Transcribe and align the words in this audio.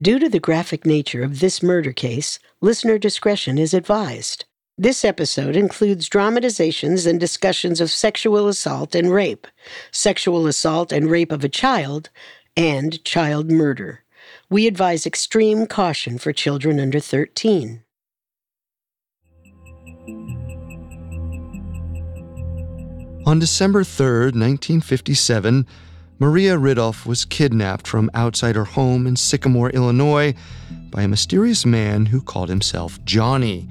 Due 0.00 0.20
to 0.20 0.28
the 0.28 0.38
graphic 0.38 0.86
nature 0.86 1.24
of 1.24 1.40
this 1.40 1.60
murder 1.60 1.92
case, 1.92 2.38
listener 2.60 2.98
discretion 2.98 3.58
is 3.58 3.74
advised. 3.74 4.44
This 4.76 5.04
episode 5.04 5.56
includes 5.56 6.08
dramatizations 6.08 7.04
and 7.04 7.18
discussions 7.18 7.80
of 7.80 7.90
sexual 7.90 8.46
assault 8.46 8.94
and 8.94 9.12
rape, 9.12 9.48
sexual 9.90 10.46
assault 10.46 10.92
and 10.92 11.10
rape 11.10 11.32
of 11.32 11.42
a 11.42 11.48
child, 11.48 12.10
and 12.56 13.02
child 13.04 13.50
murder. 13.50 14.04
We 14.48 14.68
advise 14.68 15.04
extreme 15.04 15.66
caution 15.66 16.16
for 16.18 16.32
children 16.32 16.78
under 16.78 17.00
13. 17.00 17.82
On 23.26 23.40
December 23.40 23.82
3, 23.82 24.06
1957, 24.26 25.66
Maria 26.20 26.56
Ridulph 26.56 27.06
was 27.06 27.24
kidnapped 27.24 27.86
from 27.86 28.10
outside 28.12 28.56
her 28.56 28.64
home 28.64 29.06
in 29.06 29.14
Sycamore, 29.14 29.70
Illinois, 29.70 30.34
by 30.90 31.02
a 31.02 31.08
mysterious 31.08 31.64
man 31.64 32.06
who 32.06 32.20
called 32.20 32.48
himself 32.48 33.02
Johnny. 33.04 33.68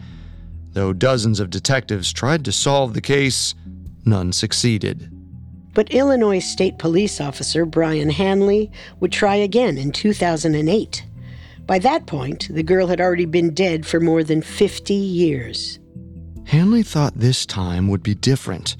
Though 0.71 0.93
dozens 0.93 1.41
of 1.41 1.49
detectives 1.49 2.13
tried 2.13 2.45
to 2.45 2.53
solve 2.53 2.93
the 2.93 3.01
case, 3.01 3.53
none 4.05 4.31
succeeded. 4.31 5.11
But 5.73 5.91
Illinois 5.91 6.39
State 6.39 6.79
Police 6.79 7.19
Officer 7.19 7.65
Brian 7.65 8.09
Hanley 8.09 8.71
would 9.01 9.11
try 9.11 9.35
again 9.35 9.77
in 9.77 9.91
2008. 9.91 11.03
By 11.65 11.79
that 11.79 12.05
point, 12.05 12.47
the 12.49 12.63
girl 12.63 12.87
had 12.87 13.01
already 13.01 13.25
been 13.25 13.53
dead 13.53 13.85
for 13.85 13.99
more 13.99 14.23
than 14.23 14.41
50 14.41 14.93
years. 14.93 15.79
Hanley 16.45 16.81
thought 16.81 17.13
this 17.15 17.45
time 17.45 17.89
would 17.89 18.01
be 18.01 18.15
different. 18.15 18.77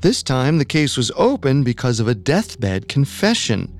This 0.00 0.22
time, 0.22 0.56
the 0.56 0.64
case 0.64 0.96
was 0.96 1.12
open 1.14 1.62
because 1.62 2.00
of 2.00 2.08
a 2.08 2.14
deathbed 2.14 2.88
confession. 2.88 3.76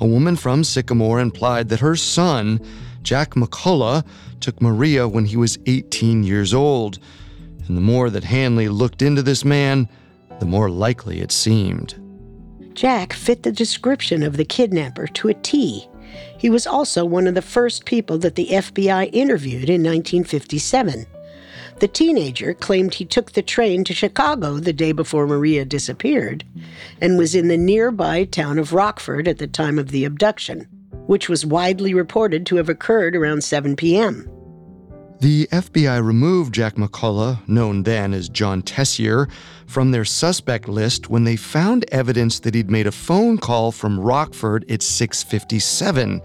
A 0.00 0.06
woman 0.06 0.36
from 0.36 0.64
Sycamore 0.64 1.20
implied 1.20 1.68
that 1.68 1.80
her 1.80 1.96
son, 1.96 2.60
Jack 3.02 3.34
McCullough, 3.34 4.06
took 4.40 4.62
Maria 4.62 5.06
when 5.06 5.26
he 5.26 5.36
was 5.36 5.58
18 5.66 6.22
years 6.22 6.54
old. 6.54 6.98
And 7.66 7.76
the 7.76 7.82
more 7.82 8.08
that 8.08 8.24
Hanley 8.24 8.70
looked 8.70 9.02
into 9.02 9.22
this 9.22 9.44
man, 9.44 9.86
the 10.38 10.46
more 10.46 10.70
likely 10.70 11.20
it 11.20 11.30
seemed. 11.30 11.94
Jack 12.72 13.12
fit 13.12 13.42
the 13.42 13.52
description 13.52 14.22
of 14.22 14.38
the 14.38 14.44
kidnapper 14.46 15.06
to 15.08 15.28
a 15.28 15.34
T. 15.34 15.86
He 16.38 16.48
was 16.48 16.66
also 16.66 17.04
one 17.04 17.26
of 17.26 17.34
the 17.34 17.42
first 17.42 17.84
people 17.84 18.16
that 18.18 18.34
the 18.34 18.46
FBI 18.46 19.10
interviewed 19.12 19.68
in 19.68 19.82
1957. 19.82 21.04
The 21.80 21.88
teenager 21.88 22.52
claimed 22.52 22.92
he 22.92 23.06
took 23.06 23.32
the 23.32 23.40
train 23.40 23.84
to 23.84 23.94
Chicago 23.94 24.58
the 24.58 24.72
day 24.72 24.92
before 24.92 25.26
Maria 25.26 25.64
disappeared 25.64 26.44
and 27.00 27.16
was 27.16 27.34
in 27.34 27.48
the 27.48 27.56
nearby 27.56 28.24
town 28.24 28.58
of 28.58 28.74
Rockford 28.74 29.26
at 29.26 29.38
the 29.38 29.46
time 29.46 29.78
of 29.78 29.90
the 29.90 30.04
abduction, 30.04 30.68
which 31.06 31.30
was 31.30 31.46
widely 31.46 31.94
reported 31.94 32.44
to 32.46 32.56
have 32.56 32.68
occurred 32.68 33.16
around 33.16 33.42
7 33.42 33.76
p.m. 33.76 34.30
The 35.20 35.46
FBI 35.46 36.04
removed 36.04 36.52
Jack 36.52 36.74
McCullough, 36.74 37.48
known 37.48 37.84
then 37.84 38.12
as 38.12 38.28
John 38.28 38.60
Tessier, 38.60 39.26
from 39.66 39.90
their 39.90 40.04
suspect 40.04 40.68
list 40.68 41.08
when 41.08 41.24
they 41.24 41.36
found 41.36 41.86
evidence 41.90 42.40
that 42.40 42.54
he'd 42.54 42.70
made 42.70 42.88
a 42.88 42.92
phone 42.92 43.38
call 43.38 43.72
from 43.72 43.98
Rockford 43.98 44.70
at 44.70 44.82
657. 44.82 46.20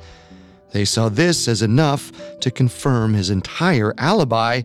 They 0.74 0.84
saw 0.84 1.08
this 1.08 1.48
as 1.48 1.62
enough 1.62 2.12
to 2.42 2.52
confirm 2.52 3.14
his 3.14 3.30
entire 3.30 3.94
alibi 3.98 4.64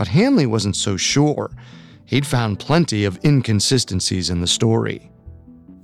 but 0.00 0.08
Hanley 0.08 0.46
wasn't 0.46 0.76
so 0.76 0.96
sure. 0.96 1.50
He'd 2.06 2.26
found 2.26 2.58
plenty 2.58 3.04
of 3.04 3.22
inconsistencies 3.22 4.30
in 4.30 4.40
the 4.40 4.46
story. 4.46 5.10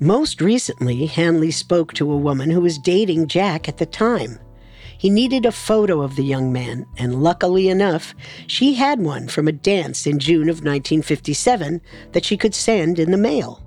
Most 0.01 0.41
recently, 0.41 1.05
Hanley 1.05 1.51
spoke 1.51 1.93
to 1.93 2.11
a 2.11 2.17
woman 2.17 2.49
who 2.49 2.63
was 2.63 2.79
dating 2.79 3.27
Jack 3.29 3.69
at 3.69 3.77
the 3.77 3.85
time. 3.85 4.39
He 4.97 5.11
needed 5.11 5.45
a 5.45 5.53
photo 5.53 6.01
of 6.01 6.17
the 6.17 6.25
young 6.25 6.51
man, 6.51 6.87
and 6.97 7.23
luckily 7.23 7.69
enough, 7.69 8.15
she 8.47 8.73
had 8.73 9.01
one 9.01 9.29
from 9.29 9.49
a 9.49 9.53
dance 9.53 10.07
in 10.07 10.19
June 10.19 10.49
of 10.49 10.65
1957 10.65 11.83
that 12.13 12.25
she 12.25 12.39
could 12.39 12.55
send 12.55 12.99
in 12.99 13.11
the 13.11 13.19
mail. 13.19 13.63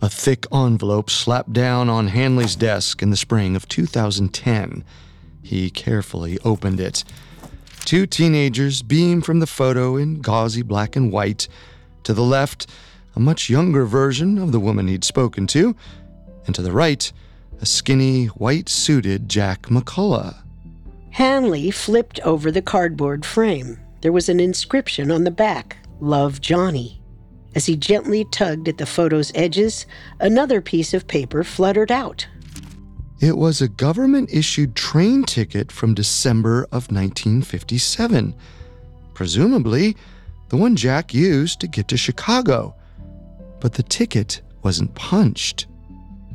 A 0.00 0.08
thick 0.08 0.46
envelope 0.50 1.10
slapped 1.10 1.52
down 1.52 1.90
on 1.90 2.08
Hanley's 2.08 2.56
desk 2.56 3.02
in 3.02 3.10
the 3.10 3.16
spring 3.18 3.54
of 3.54 3.68
2010. 3.68 4.82
He 5.42 5.68
carefully 5.68 6.38
opened 6.46 6.80
it. 6.80 7.04
Two 7.86 8.04
teenagers 8.04 8.82
beam 8.82 9.22
from 9.22 9.38
the 9.38 9.46
photo 9.46 9.96
in 9.96 10.20
gauzy 10.20 10.62
black 10.62 10.96
and 10.96 11.12
white. 11.12 11.46
To 12.02 12.12
the 12.12 12.22
left, 12.22 12.66
a 13.14 13.20
much 13.20 13.48
younger 13.48 13.84
version 13.84 14.38
of 14.38 14.50
the 14.50 14.58
woman 14.58 14.88
he'd 14.88 15.04
spoken 15.04 15.46
to, 15.46 15.76
and 16.46 16.54
to 16.56 16.62
the 16.62 16.72
right, 16.72 17.12
a 17.60 17.64
skinny, 17.64 18.26
white 18.26 18.68
suited 18.68 19.28
Jack 19.28 19.68
McCullough. 19.68 20.34
Hanley 21.10 21.70
flipped 21.70 22.18
over 22.24 22.50
the 22.50 22.60
cardboard 22.60 23.24
frame. 23.24 23.78
There 24.00 24.10
was 24.10 24.28
an 24.28 24.40
inscription 24.40 25.12
on 25.12 25.22
the 25.22 25.30
back 25.30 25.76
Love 26.00 26.40
Johnny. 26.40 27.00
As 27.54 27.66
he 27.66 27.76
gently 27.76 28.24
tugged 28.32 28.66
at 28.66 28.78
the 28.78 28.84
photo's 28.84 29.30
edges, 29.36 29.86
another 30.18 30.60
piece 30.60 30.92
of 30.92 31.06
paper 31.06 31.44
fluttered 31.44 31.92
out. 31.92 32.26
It 33.18 33.38
was 33.38 33.62
a 33.62 33.68
government 33.68 34.30
issued 34.30 34.76
train 34.76 35.24
ticket 35.24 35.72
from 35.72 35.94
December 35.94 36.64
of 36.64 36.90
1957. 36.90 38.34
Presumably, 39.14 39.96
the 40.50 40.58
one 40.58 40.76
Jack 40.76 41.14
used 41.14 41.60
to 41.60 41.66
get 41.66 41.88
to 41.88 41.96
Chicago. 41.96 42.74
But 43.58 43.72
the 43.72 43.82
ticket 43.82 44.42
wasn't 44.62 44.94
punched. 44.94 45.66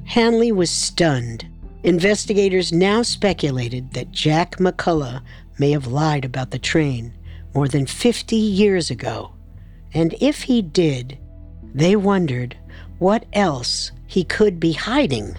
Hanley 0.06 0.52
was 0.52 0.72
stunned. 0.72 1.46
Investigators 1.84 2.74
now 2.74 3.04
speculated 3.04 3.94
that 3.94 4.12
Jack 4.12 4.58
McCullough 4.58 5.22
may 5.60 5.72
have 5.72 5.86
lied 5.86 6.26
about 6.26 6.50
the 6.50 6.60
train 6.60 7.14
more 7.54 7.68
than 7.68 7.86
50 7.86 8.36
years 8.36 8.90
ago. 8.90 9.34
And 9.94 10.16
if 10.20 10.42
he 10.42 10.64
did, 10.64 11.20
they 11.76 11.96
wondered 11.96 12.58
what 12.98 13.26
else 13.34 13.92
he 14.08 14.24
could 14.24 14.60
be 14.60 14.74
hiding. 14.74 15.36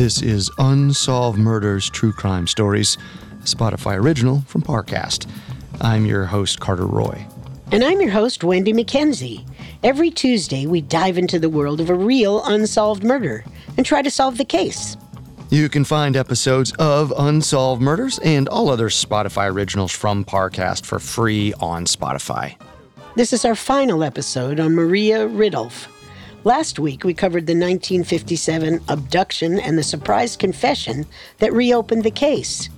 This 0.00 0.22
is 0.22 0.50
Unsolved 0.56 1.38
Murders 1.38 1.90
True 1.90 2.14
Crime 2.14 2.46
Stories, 2.46 2.96
a 3.32 3.44
Spotify 3.44 3.98
original 3.98 4.40
from 4.46 4.62
Parcast. 4.62 5.30
I'm 5.78 6.06
your 6.06 6.24
host, 6.24 6.58
Carter 6.58 6.86
Roy. 6.86 7.26
And 7.70 7.84
I'm 7.84 8.00
your 8.00 8.10
host, 8.10 8.42
Wendy 8.42 8.72
McKenzie. 8.72 9.46
Every 9.82 10.10
Tuesday, 10.10 10.64
we 10.64 10.80
dive 10.80 11.18
into 11.18 11.38
the 11.38 11.50
world 11.50 11.82
of 11.82 11.90
a 11.90 11.94
real 11.94 12.42
unsolved 12.46 13.04
murder 13.04 13.44
and 13.76 13.84
try 13.84 14.00
to 14.00 14.10
solve 14.10 14.38
the 14.38 14.44
case. 14.46 14.96
You 15.50 15.68
can 15.68 15.84
find 15.84 16.16
episodes 16.16 16.72
of 16.78 17.12
Unsolved 17.18 17.82
Murders 17.82 18.18
and 18.20 18.48
all 18.48 18.70
other 18.70 18.88
Spotify 18.88 19.52
originals 19.52 19.92
from 19.92 20.24
Parcast 20.24 20.86
for 20.86 20.98
free 20.98 21.52
on 21.60 21.84
Spotify. 21.84 22.56
This 23.16 23.34
is 23.34 23.44
our 23.44 23.54
final 23.54 24.02
episode 24.02 24.60
on 24.60 24.74
Maria 24.74 25.28
Ridulph. 25.28 25.88
Last 26.44 26.78
week, 26.78 27.04
we 27.04 27.12
covered 27.12 27.46
the 27.46 27.52
1957 27.52 28.80
abduction 28.88 29.60
and 29.60 29.76
the 29.76 29.82
surprise 29.82 30.36
confession 30.36 31.04
that 31.38 31.52
reopened 31.52 32.02
the 32.02 32.10
case. 32.10 32.70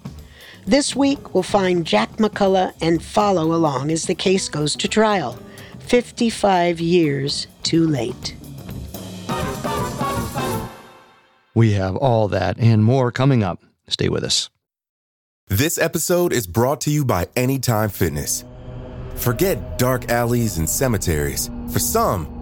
This 0.67 0.97
week, 0.97 1.33
we'll 1.33 1.45
find 1.45 1.87
Jack 1.87 2.11
McCullough 2.17 2.75
and 2.81 3.03
follow 3.03 3.55
along 3.55 3.93
as 3.93 4.07
the 4.07 4.17
case 4.17 4.49
goes 4.49 4.75
to 4.77 4.89
trial. 4.89 5.39
55 5.79 6.81
years 6.81 7.47
too 7.63 7.87
late. 7.87 8.35
We 11.55 11.73
have 11.73 11.97
all 11.97 12.29
that 12.29 12.59
and 12.59 12.83
more 12.83 13.13
coming 13.13 13.45
up. 13.45 13.63
Stay 13.87 14.09
with 14.09 14.25
us. 14.25 14.51
This 15.49 15.79
episode 15.79 16.33
is 16.33 16.47
brought 16.49 16.81
to 16.83 16.91
you 16.91 17.05
by 17.05 17.29
Anytime 17.37 17.91
Fitness. 17.91 18.45
Forget 19.17 19.79
dark 19.79 20.11
alleys 20.11 20.59
and 20.59 20.69
cemeteries. 20.69 21.51
For 21.71 21.79
some, 21.79 22.42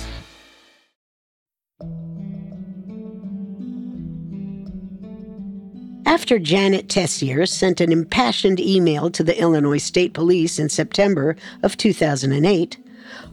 After 6.11 6.39
Janet 6.39 6.89
Tessier 6.89 7.45
sent 7.45 7.79
an 7.79 7.93
impassioned 7.93 8.59
email 8.59 9.09
to 9.11 9.23
the 9.23 9.39
Illinois 9.39 9.77
State 9.77 10.13
Police 10.13 10.59
in 10.59 10.67
September 10.67 11.37
of 11.63 11.77
2008, 11.77 12.77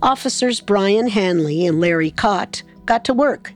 officers 0.00 0.60
Brian 0.60 1.08
Hanley 1.08 1.66
and 1.66 1.80
Larry 1.80 2.12
Kott 2.12 2.62
got 2.86 3.04
to 3.06 3.12
work. 3.12 3.52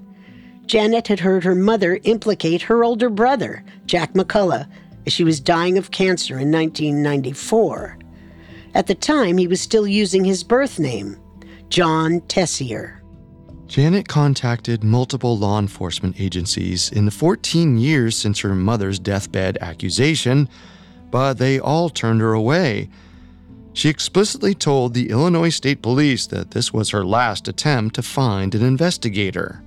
Janet 0.66 1.06
had 1.06 1.20
heard 1.20 1.44
her 1.44 1.54
mother 1.54 2.00
implicate 2.02 2.62
her 2.62 2.82
older 2.82 3.08
brother, 3.08 3.62
Jack 3.86 4.14
McCullough, 4.14 4.68
as 5.06 5.12
she 5.12 5.22
was 5.22 5.38
dying 5.38 5.78
of 5.78 5.92
cancer 5.92 6.40
in 6.40 6.50
1994. 6.50 7.98
At 8.74 8.88
the 8.88 8.96
time, 8.96 9.38
he 9.38 9.46
was 9.46 9.60
still 9.60 9.86
using 9.86 10.24
his 10.24 10.42
birth 10.42 10.80
name, 10.80 11.16
John 11.68 12.22
Tessier. 12.22 13.01
Janet 13.72 14.06
contacted 14.06 14.84
multiple 14.84 15.38
law 15.38 15.58
enforcement 15.58 16.20
agencies 16.20 16.92
in 16.92 17.06
the 17.06 17.10
14 17.10 17.78
years 17.78 18.14
since 18.14 18.40
her 18.40 18.54
mother's 18.54 18.98
deathbed 18.98 19.56
accusation, 19.62 20.46
but 21.10 21.38
they 21.38 21.58
all 21.58 21.88
turned 21.88 22.20
her 22.20 22.34
away. 22.34 22.90
She 23.72 23.88
explicitly 23.88 24.54
told 24.54 24.92
the 24.92 25.08
Illinois 25.08 25.48
State 25.48 25.80
Police 25.80 26.26
that 26.26 26.50
this 26.50 26.74
was 26.74 26.90
her 26.90 27.02
last 27.02 27.48
attempt 27.48 27.94
to 27.94 28.02
find 28.02 28.54
an 28.54 28.62
investigator. 28.62 29.62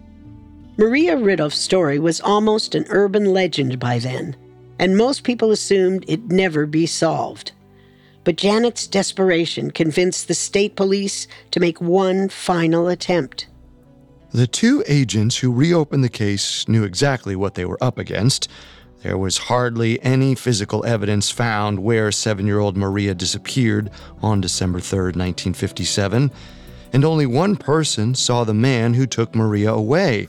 Maria 0.78 1.18
Ridulph's 1.18 1.58
story 1.58 1.98
was 1.98 2.22
almost 2.22 2.76
an 2.76 2.86
urban 2.90 3.26
legend 3.26 3.80
by 3.80 3.98
then, 3.98 4.36
and 4.78 4.96
most 4.96 5.24
people 5.24 5.50
assumed 5.50 6.06
it'd 6.08 6.32
never 6.32 6.68
be 6.68 6.86
solved. 6.86 7.54
But 8.24 8.38
Janet's 8.38 8.86
desperation 8.86 9.72
convinced 9.72 10.28
the 10.28 10.36
state 10.36 10.76
police 10.76 11.28
to 11.50 11.60
make 11.60 11.82
one 11.82 12.30
final 12.30 12.88
attempt. 12.88 13.48
The 14.36 14.48
two 14.48 14.84
agents 14.86 15.38
who 15.38 15.50
reopened 15.50 16.04
the 16.04 16.10
case 16.10 16.68
knew 16.68 16.84
exactly 16.84 17.38
what 17.38 17.54
they 17.54 17.64
were 17.64 17.82
up 17.82 17.98
against. 17.98 18.50
There 19.02 19.18
was 19.18 19.38
hardly 19.38 20.04
any 20.04 20.36
physical 20.36 20.86
evidence 20.86 21.32
found 21.32 21.80
where 21.80 22.12
seven 22.12 22.46
year 22.46 22.60
old 22.60 22.76
Maria 22.76 23.14
disappeared 23.14 23.90
on 24.22 24.42
December 24.42 24.82
3, 24.82 25.14
1957, 25.14 26.32
and 26.92 27.06
only 27.06 27.26
one 27.26 27.56
person 27.56 28.14
saw 28.14 28.44
the 28.44 28.54
man 28.54 28.96
who 28.96 29.08
took 29.08 29.34
Maria 29.34 29.72
away 29.72 30.28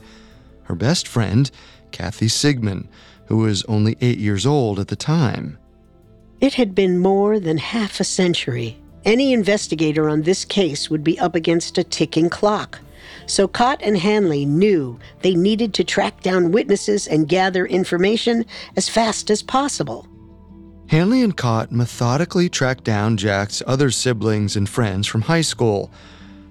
her 0.66 0.76
best 0.76 1.08
friend, 1.08 1.50
Kathy 1.90 2.28
Sigman, 2.28 2.86
who 3.26 3.38
was 3.38 3.64
only 3.64 3.96
eight 4.00 4.18
years 4.18 4.46
old 4.46 4.78
at 4.78 4.86
the 4.86 4.94
time. 4.94 5.58
It 6.40 6.54
had 6.54 6.76
been 6.76 7.00
more 7.00 7.40
than 7.40 7.58
half 7.58 7.98
a 7.98 8.04
century. 8.04 8.78
Any 9.04 9.32
investigator 9.32 10.08
on 10.08 10.22
this 10.22 10.44
case 10.44 10.88
would 10.88 11.02
be 11.02 11.18
up 11.18 11.34
against 11.34 11.76
a 11.76 11.82
ticking 11.82 12.30
clock. 12.30 12.78
So 13.26 13.48
Kott 13.48 13.80
and 13.82 13.98
Hanley 13.98 14.44
knew 14.44 14.98
they 15.22 15.34
needed 15.34 15.74
to 15.74 15.84
track 15.84 16.22
down 16.22 16.52
witnesses 16.52 17.06
and 17.06 17.28
gather 17.28 17.66
information 17.66 18.44
as 18.76 18.88
fast 18.88 19.30
as 19.30 19.42
possible. 19.42 20.06
Hanley 20.88 21.22
and 21.22 21.36
Kott 21.36 21.72
methodically 21.72 22.48
tracked 22.48 22.84
down 22.84 23.16
Jack's 23.16 23.62
other 23.66 23.90
siblings 23.90 24.54
and 24.54 24.68
friends 24.68 25.08
from 25.08 25.22
high 25.22 25.40
school. 25.40 25.90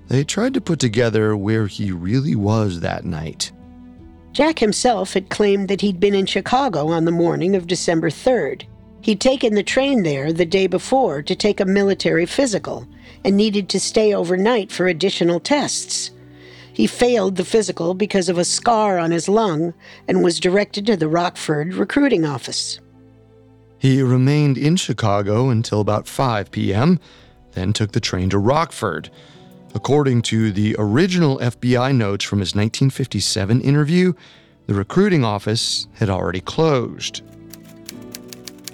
They 0.10 0.26
tried 0.26 0.54
to 0.56 0.62
put 0.62 0.80
together 0.80 1.38
where 1.38 1.68
he 1.68 1.92
really 1.92 2.36
was 2.36 2.82
that 2.82 3.06
night. 3.06 3.52
Jack 4.34 4.60
himself 4.60 5.14
had 5.14 5.30
claimed 5.30 5.70
that 5.70 5.80
he'd 5.80 6.02
been 6.02 6.14
in 6.14 6.26
Chicago 6.26 6.90
on 6.90 7.06
the 7.06 7.12
morning 7.12 7.56
of 7.56 7.68
December 7.68 8.10
3rd. 8.10 8.64
He'd 9.00 9.22
taken 9.22 9.54
the 9.54 9.64
train 9.64 10.04
there 10.04 10.34
the 10.34 10.46
day 10.46 10.68
before 10.68 11.22
to 11.22 11.36
take 11.36 11.62
a 11.62 11.66
military 11.66 12.26
physical 12.26 12.86
and 13.24 13.38
needed 13.38 13.70
to 13.70 13.80
stay 13.80 14.14
overnight 14.14 14.72
for 14.72 14.88
additional 14.88 15.40
tests. 15.40 16.12
He 16.76 16.88
failed 16.88 17.38
the 17.38 17.46
physical 17.46 17.94
because 17.94 18.28
of 18.28 18.38
a 18.38 18.44
scar 18.44 19.00
on 19.00 19.12
his 19.12 19.30
lung 19.30 19.74
and 20.10 20.22
was 20.22 20.42
directed 20.42 20.86
to 20.88 20.98
the 20.98 21.08
Rockford 21.08 21.74
recruiting 21.74 22.26
office. 22.26 22.82
He 23.80 24.02
remained 24.02 24.58
in 24.58 24.76
Chicago 24.76 25.50
until 25.50 25.80
about 25.80 26.06
5 26.06 26.52
p.m., 26.52 27.00
then 27.54 27.72
took 27.72 27.94
the 27.94 28.02
train 28.02 28.30
to 28.32 28.38
Rockford. 28.38 29.10
According 29.74 30.24
to 30.24 30.52
the 30.52 30.76
original 30.78 31.38
FBI 31.38 31.96
notes 31.96 32.26
from 32.26 32.40
his 32.40 32.56
1957 32.56 33.62
interview, 33.62 34.12
the 34.68 34.74
recruiting 34.74 35.24
office 35.24 35.88
had 35.94 36.10
already 36.10 36.42
closed. 36.42 37.22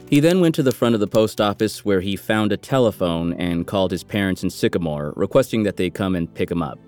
He 0.09 0.19
then 0.19 0.42
went 0.42 0.56
to 0.56 0.63
the 0.63 0.71
front 0.71 0.95
of 0.95 1.01
the 1.01 1.07
post 1.07 1.39
office 1.39 1.86
where 1.86 2.01
he 2.01 2.15
found 2.15 2.51
a 2.51 2.57
telephone 2.57 3.33
and 3.33 3.68
called 3.68 3.92
his 3.92 4.04
parents 4.04 4.42
in 4.42 4.50
Sycamore, 4.50 5.13
requesting 5.15 5.62
that 5.63 5.77
they 5.77 5.92
come 5.92 6.15
and 6.15 6.33
pick 6.33 6.50
him 6.50 6.63
up. 6.63 6.80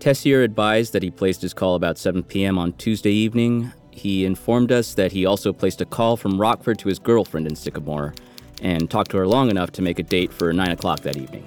Tessier 0.00 0.42
advised 0.42 0.92
that 0.92 1.02
he 1.02 1.10
placed 1.10 1.42
his 1.42 1.54
call 1.54 1.74
about 1.74 1.98
7 1.98 2.22
p.m. 2.22 2.58
on 2.58 2.72
Tuesday 2.74 3.12
evening. 3.12 3.72
He 3.90 4.24
informed 4.24 4.70
us 4.70 4.94
that 4.94 5.12
he 5.12 5.24
also 5.24 5.52
placed 5.52 5.80
a 5.80 5.86
call 5.86 6.16
from 6.16 6.40
Rockford 6.40 6.78
to 6.80 6.88
his 6.88 6.98
girlfriend 6.98 7.46
in 7.46 7.56
Sycamore 7.56 8.14
and 8.62 8.90
talked 8.90 9.10
to 9.12 9.16
her 9.16 9.26
long 9.26 9.50
enough 9.50 9.72
to 9.72 9.82
make 9.82 9.98
a 9.98 10.02
date 10.02 10.32
for 10.32 10.52
9 10.52 10.70
o'clock 10.70 11.00
that 11.00 11.16
evening. 11.16 11.44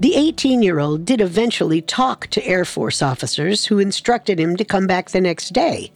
The 0.00 0.14
18 0.14 0.62
year 0.62 0.78
old 0.78 1.04
did 1.04 1.20
eventually 1.20 1.82
talk 1.82 2.26
to 2.28 2.46
Air 2.46 2.64
Force 2.64 3.02
officers 3.02 3.66
who 3.66 3.78
instructed 3.78 4.40
him 4.40 4.56
to 4.56 4.64
come 4.64 4.86
back 4.86 5.10
the 5.10 5.20
next 5.20 5.52
day. 5.52 5.92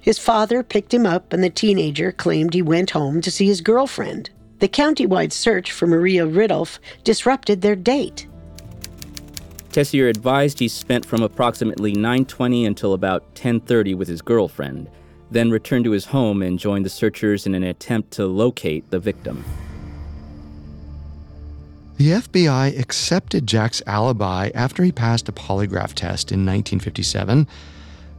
His 0.00 0.18
father 0.18 0.62
picked 0.62 0.92
him 0.92 1.06
up, 1.06 1.32
and 1.32 1.42
the 1.42 1.48
teenager 1.48 2.12
claimed 2.12 2.52
he 2.52 2.60
went 2.60 2.90
home 2.90 3.22
to 3.22 3.30
see 3.30 3.46
his 3.46 3.62
girlfriend. 3.62 4.28
The 4.58 4.68
countywide 4.68 5.32
search 5.32 5.72
for 5.72 5.86
Maria 5.86 6.26
Ridulph 6.26 6.78
disrupted 7.02 7.62
their 7.62 7.74
date. 7.74 8.26
Tessier 9.74 10.06
advised 10.06 10.60
he 10.60 10.68
spent 10.68 11.04
from 11.04 11.20
approximately 11.20 11.92
9:20 11.94 12.64
until 12.64 12.92
about 12.92 13.34
10:30 13.34 13.92
with 13.92 14.06
his 14.06 14.22
girlfriend, 14.22 14.88
then 15.32 15.50
returned 15.50 15.84
to 15.86 15.90
his 15.90 16.04
home 16.04 16.42
and 16.42 16.60
joined 16.60 16.86
the 16.86 16.88
searchers 16.88 17.44
in 17.44 17.56
an 17.56 17.64
attempt 17.64 18.12
to 18.12 18.24
locate 18.24 18.88
the 18.92 19.00
victim. 19.00 19.44
The 21.96 22.12
FBI 22.12 22.68
accepted 22.78 23.48
Jack's 23.48 23.82
alibi 23.84 24.50
after 24.54 24.84
he 24.84 24.92
passed 24.92 25.28
a 25.28 25.32
polygraph 25.32 25.94
test 25.94 26.30
in 26.30 26.46
1957, 26.46 27.48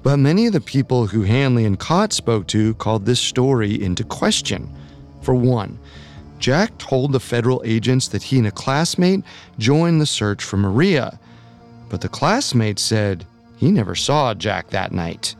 but 0.03 0.17
many 0.17 0.47
of 0.47 0.51
the 0.51 0.59
people 0.59 1.07
who 1.07 1.21
Hanley 1.21 1.63
and 1.63 1.79
Kott 1.79 2.11
spoke 2.11 2.47
to 2.47 2.73
called 2.73 3.05
this 3.05 3.21
story 3.21 3.81
into 3.81 4.03
question. 4.03 4.67
For 5.21 5.33
one, 5.33 5.79
Jack 6.37 6.77
told 6.79 7.13
the 7.13 7.21
federal 7.21 7.61
agents 7.63 8.09
that 8.09 8.23
he 8.23 8.39
and 8.39 8.47
a 8.47 8.51
classmate 8.51 9.23
joined 9.57 10.01
the 10.01 10.05
search 10.05 10.43
for 10.43 10.57
Maria, 10.57 11.17
but 11.89 12.01
the 12.01 12.09
classmate 12.09 12.79
said 12.79 13.25
he 13.57 13.71
never 13.71 13.95
saw 13.95 14.33
Jack 14.33 14.69
that 14.69 14.91
night. 14.91 15.35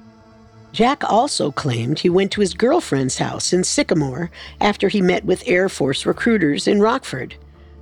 Jack 0.72 1.04
also 1.10 1.52
claimed 1.52 2.00
he 2.00 2.10
went 2.10 2.32
to 2.34 2.42
his 2.42 2.54
girlfriend's 2.54 3.18
house 3.18 3.54
in 3.54 3.64
Sycamore 3.64 4.30
after 4.60 4.90
he 4.90 5.02
met 5.02 5.24
with 5.24 5.44
Air 5.48 5.70
Force 5.70 6.06
recruiters 6.06 6.68
in 6.68 6.82
Rockford. 6.82 7.36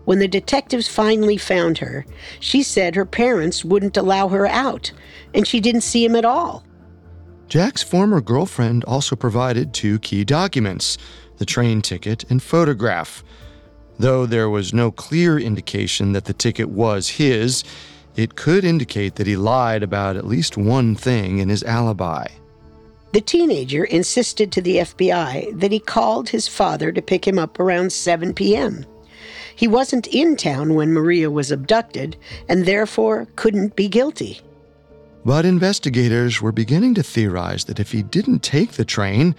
When 0.06 0.20
the 0.20 0.28
detectives 0.28 0.88
finally 0.88 1.38
found 1.38 1.78
her, 1.80 2.06
she 2.40 2.62
said 2.62 2.94
her 2.94 3.06
parents 3.06 3.66
wouldn't 3.66 3.98
allow 3.98 4.28
her 4.28 4.46
out, 4.46 4.92
and 5.34 5.48
she 5.48 5.60
didn't 5.60 5.82
see 5.82 6.06
him 6.06 6.16
at 6.16 6.26
all. 6.26 6.64
Jack's 7.48 7.84
former 7.84 8.22
girlfriend 8.22 8.84
also 8.84 9.16
provided 9.16 9.74
two 9.74 10.00
key 10.00 10.24
documents 10.24 10.98
the 11.38 11.46
train 11.46 11.82
ticket 11.82 12.30
and 12.30 12.44
photograph. 12.44 13.24
Though 13.98 14.26
there 14.26 14.50
was 14.50 14.74
no 14.74 14.92
clear 14.92 15.40
indication 15.40 16.12
that 16.14 16.26
the 16.26 16.34
ticket 16.34 16.70
was 16.70 17.10
his, 17.10 17.64
it 18.16 18.36
could 18.36 18.64
indicate 18.64 19.16
that 19.16 19.28
he 19.28 19.36
lied 19.36 19.84
about 19.84 20.16
at 20.16 20.28
least 20.28 20.58
one 20.58 20.96
thing 20.96 21.40
in 21.40 21.50
his 21.50 21.64
alibi. 21.64 22.28
The 23.14 23.22
teenager 23.22 23.84
insisted 23.84 24.52
to 24.52 24.62
the 24.62 24.78
FBI 24.78 25.60
that 25.60 25.72
he 25.72 25.80
called 25.80 26.30
his 26.30 26.48
father 26.48 26.92
to 26.92 27.02
pick 27.02 27.28
him 27.28 27.38
up 27.38 27.60
around 27.60 27.92
7 27.92 28.34
p.m. 28.34 28.86
He 29.56 29.68
wasn't 29.68 30.08
in 30.08 30.36
town 30.36 30.74
when 30.74 30.94
Maria 30.94 31.30
was 31.30 31.52
abducted 31.52 32.18
and 32.50 32.66
therefore 32.66 33.28
couldn't 33.36 33.76
be 33.76 33.88
guilty. 33.88 34.42
But 35.26 35.46
investigators 35.46 36.42
were 36.42 36.52
beginning 36.52 36.96
to 36.96 37.04
theorize 37.04 37.66
that 37.66 37.80
if 37.80 37.92
he 37.92 38.04
didn't 38.04 38.42
take 38.42 38.72
the 38.72 38.84
train, 38.84 39.36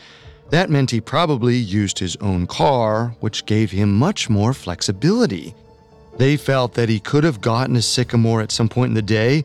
that 0.51 0.71
meant 0.71 0.91
he 0.91 1.01
probably 1.01 1.57
used 1.57 1.99
his 1.99 2.17
own 2.17 2.47
car, 2.47 3.17
which 3.21 3.45
gave 3.45 3.71
him 3.71 3.99
much 3.99 4.31
more 4.31 4.55
flexibility. 4.55 5.55
They 6.17 6.37
felt 6.37 6.75
that 6.75 6.89
he 6.89 7.01
could 7.01 7.25
have 7.25 7.41
gotten 7.41 7.75
to 7.75 7.83
Sycamore 7.83 8.41
at 8.41 8.53
some 8.53 8.69
point 8.69 8.91
in 8.91 8.95
the 8.95 9.03
day, 9.03 9.45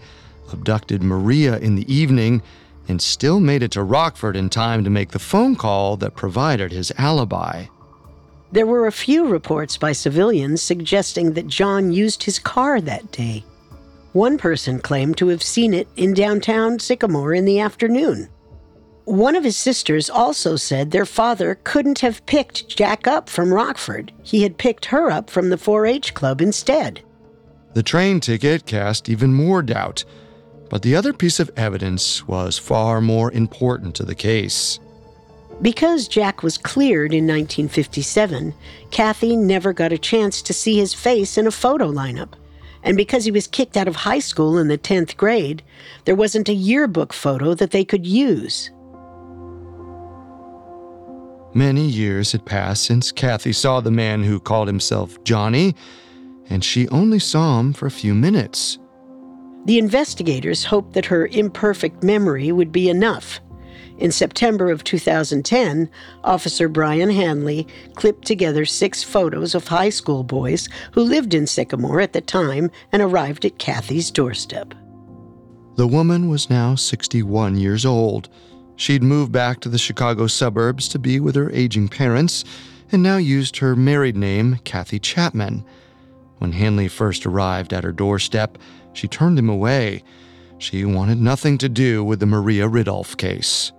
abducted 0.52 1.02
Maria 1.02 1.58
in 1.58 1.76
the 1.76 1.92
evening, 1.94 2.42
and 2.88 3.02
still 3.02 3.40
made 3.40 3.64
it 3.64 3.72
to 3.72 3.84
Rockford 3.84 4.36
in 4.36 4.50
time 4.50 4.84
to 4.84 4.90
make 4.90 5.12
the 5.12 5.20
phone 5.20 5.56
call 5.56 5.98
that 5.98 6.16
provided 6.16 6.72
his 6.72 6.92
alibi. 6.98 7.66
There 8.52 8.66
were 8.66 8.88
a 8.88 8.92
few 8.92 9.28
reports 9.28 9.78
by 9.78 9.92
civilians 9.92 10.62
suggesting 10.62 11.34
that 11.34 11.48
John 11.48 11.92
used 11.92 12.24
his 12.24 12.40
car 12.40 12.82
that 12.82 13.12
day. 13.12 13.44
One 14.14 14.40
person 14.40 14.80
claimed 14.80 15.18
to 15.18 15.28
have 15.28 15.44
seen 15.44 15.72
it 15.74 15.88
in 15.96 16.16
downtown 16.16 16.80
Sycamore 16.80 17.34
in 17.34 17.46
the 17.46 17.60
afternoon. 17.60 18.30
One 19.10 19.36
of 19.36 19.44
his 19.44 19.58
sisters 19.58 20.08
also 20.08 20.56
said 20.56 20.92
their 20.92 21.04
father 21.04 21.60
couldn't 21.64 21.98
have 21.98 22.24
picked 22.28 22.70
Jack 22.70 23.08
up 23.08 23.28
from 23.28 23.52
Rockford. 23.52 24.12
He 24.22 24.44
had 24.44 24.60
picked 24.60 24.86
her 24.86 25.10
up 25.10 25.32
from 25.32 25.50
the 25.50 25.58
4 25.58 25.88
H 25.88 26.14
club 26.14 26.42
instead. 26.42 27.02
The 27.74 27.82
train 27.82 28.20
ticket 28.20 28.68
cast 28.68 29.10
even 29.10 29.34
more 29.34 29.64
doubt, 29.64 30.06
but 30.70 30.84
the 30.84 30.96
other 30.96 31.12
piece 31.12 31.40
of 31.40 31.50
evidence 31.58 32.28
was 32.28 32.60
far 32.60 33.02
more 33.02 33.32
important 33.32 33.96
to 33.96 34.06
the 34.06 34.14
case. 34.14 34.80
Because 35.60 36.08
Jack 36.08 36.44
was 36.44 36.60
cleared 36.60 37.12
in 37.12 37.26
1957, 37.26 38.54
Kathy 38.92 39.36
never 39.36 39.74
got 39.74 39.92
a 39.92 39.98
chance 39.98 40.40
to 40.44 40.54
see 40.54 40.78
his 40.78 40.94
face 40.94 41.36
in 41.36 41.48
a 41.48 41.52
photo 41.52 41.92
lineup. 41.92 42.34
And 42.84 42.96
because 42.96 43.26
he 43.26 43.32
was 43.32 43.48
kicked 43.48 43.76
out 43.76 43.88
of 43.88 43.96
high 43.96 44.20
school 44.20 44.60
in 44.60 44.68
the 44.68 44.78
10th 44.78 45.18
grade, 45.18 45.64
there 46.06 46.14
wasn't 46.14 46.48
a 46.48 46.54
yearbook 46.54 47.12
photo 47.12 47.56
that 47.56 47.72
they 47.72 47.84
could 47.84 48.06
use. 48.06 48.70
Many 51.54 51.88
years 51.88 52.32
had 52.32 52.46
passed 52.46 52.84
since 52.84 53.12
Kathy 53.12 53.54
saw 53.54 53.80
the 53.80 53.92
man 53.92 54.24
who 54.24 54.40
called 54.40 54.68
himself 54.68 55.22
Johnny, 55.24 55.76
and 56.50 56.64
she 56.64 56.88
only 56.90 57.20
saw 57.20 57.60
him 57.60 57.74
for 57.74 57.88
a 57.88 57.92
few 57.92 58.14
minutes. 58.14 58.78
The 59.66 59.80
investigators 59.80 60.66
hoped 60.66 60.94
that 60.94 61.06
her 61.06 61.28
imperfect 61.28 62.04
memory 62.04 62.52
would 62.52 62.72
be 62.72 62.90
enough. 62.90 63.40
In 63.98 64.12
September 64.12 64.72
of 64.72 64.84
2010, 64.84 65.90
Officer 66.24 66.70
Brian 66.70 67.10
Hanley 67.10 67.68
clipped 67.96 68.26
together 68.26 68.64
six 68.64 69.04
photos 69.04 69.54
of 69.54 69.68
high 69.68 69.90
school 69.90 70.24
boys 70.24 70.70
who 70.94 71.02
lived 71.02 71.34
in 71.34 71.46
Sycamore 71.46 72.00
at 72.00 72.14
the 72.14 72.22
time 72.22 72.72
and 72.94 73.02
arrived 73.02 73.44
at 73.44 73.60
Kathy's 73.60 74.10
doorstep. 74.10 74.74
The 75.76 75.88
woman 75.88 76.30
was 76.30 76.50
now 76.50 76.76
61 76.76 77.58
years 77.58 77.86
old. 77.86 78.30
She'd 78.80 79.04
moved 79.04 79.34
back 79.34 79.60
to 79.60 79.70
the 79.70 79.78
Chicago 79.78 80.28
suburbs 80.28 80.88
to 80.88 81.00
be 81.00 81.20
with 81.20 81.36
her 81.36 81.52
aging 81.52 81.90
parents 81.90 82.46
and 82.94 83.04
now 83.04 83.18
used 83.18 83.58
her 83.58 83.76
married 83.76 84.16
name, 84.16 84.58
Kathy 84.64 85.00
Chapman. 85.00 85.66
When 86.38 86.54
Hanley 86.54 86.88
first 86.88 87.26
arrived 87.26 87.74
at 87.74 87.84
her 87.84 87.92
doorstep, 87.92 88.58
she 88.94 89.10
turned 89.10 89.38
him 89.38 89.50
away. 89.50 90.02
She 90.60 90.86
wanted 90.86 91.20
nothing 91.20 91.58
to 91.58 91.68
do 91.68 92.06
with 92.06 92.22
the 92.22 92.26
Maria 92.26 92.70
Ridulph 92.70 93.18
case. 93.18 93.74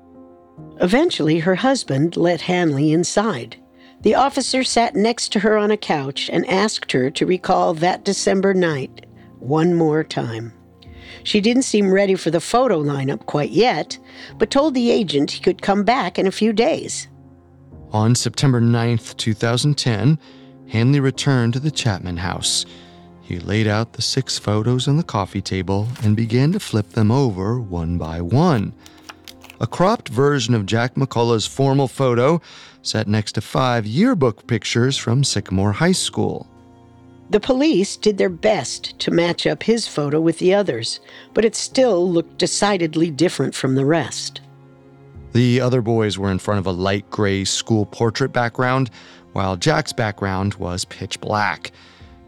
Eventually, 0.83 1.38
her 1.38 1.54
husband 1.54 2.19
let 2.19 2.42
Hanley 2.42 2.92
inside. 2.92 3.57
The 4.02 4.16
officer 4.16 4.62
sat 4.62 4.95
next 4.95 5.33
to 5.33 5.40
her 5.40 5.57
on 5.57 5.71
a 5.71 5.78
couch 5.78 6.28
and 6.30 6.47
asked 6.47 6.92
her 6.92 7.11
to 7.12 7.25
recall 7.25 7.73
that 7.73 8.04
December 8.04 8.52
night 8.52 9.07
one 9.38 9.73
more 9.73 10.04
time. 10.04 10.52
She 11.25 11.41
didn't 11.41 11.62
seem 11.62 11.93
ready 11.93 12.15
for 12.15 12.31
the 12.31 12.41
photo 12.41 12.83
lineup 12.83 13.27
quite 13.27 13.50
yet, 13.50 13.99
but 14.39 14.50
told 14.50 14.75
the 14.75 14.91
agent 14.91 15.31
he 15.33 15.41
could 15.41 15.62
come 15.62 15.85
back 15.85 16.19
in 16.19 16.27
a 16.27 16.33
few 16.33 16.53
days. 16.53 17.09
On 17.93 18.15
September 18.15 18.61
9th, 18.61 19.17
2010, 19.17 20.19
Hanley 20.69 21.00
returned 21.00 21.53
to 21.55 21.61
the 21.61 21.71
Chapman 21.71 22.19
house. 22.19 22.65
He 23.21 23.39
laid 23.39 23.67
out 23.67 23.93
the 23.93 24.03
six 24.03 24.39
photos 24.39 24.89
on 24.89 24.97
the 24.97 25.03
coffee 25.03 25.43
table 25.43 25.89
and 26.03 26.17
began 26.17 26.53
to 26.53 26.61
flip 26.61 26.91
them 26.91 27.11
over 27.11 27.61
one 27.61 27.99
by 27.99 28.21
one. 28.21 28.73
A 29.61 29.67
cropped 29.67 30.09
version 30.09 30.55
of 30.55 30.67
Jack 30.67 30.95
McCullough's 30.95 31.47
formal 31.47 31.87
photo 31.87 32.41
sat 32.83 33.07
next 33.07 33.33
to 33.33 33.41
five 33.41 33.87
yearbook 33.87 34.47
pictures 34.47 34.97
from 34.97 35.23
Sycamore 35.23 35.73
High 35.73 35.93
School. 35.93 36.49
The 37.30 37.40
police 37.40 37.96
did 37.96 38.18
their 38.18 38.28
best 38.28 38.99
to 38.99 39.12
match 39.12 39.46
up 39.46 39.62
his 39.62 39.87
photo 39.87 40.20
with 40.20 40.38
the 40.38 40.52
others, 40.52 40.99
but 41.32 41.44
it 41.44 41.54
still 41.54 42.10
looked 42.10 42.38
decidedly 42.38 43.08
different 43.10 43.54
from 43.54 43.76
the 43.76 43.84
rest. 43.84 44.40
The 45.32 45.60
other 45.60 45.80
boys 45.80 46.18
were 46.18 46.32
in 46.32 46.40
front 46.40 46.58
of 46.58 46.66
a 46.66 46.72
light 46.72 47.08
gray 47.08 47.44
school 47.44 47.87
portrait 47.87 48.32
background, 48.32 48.90
while 49.32 49.56
Jack's 49.56 49.92
background 49.92 50.54
was 50.54 50.84
pitch 50.84 51.20
black. 51.20 51.70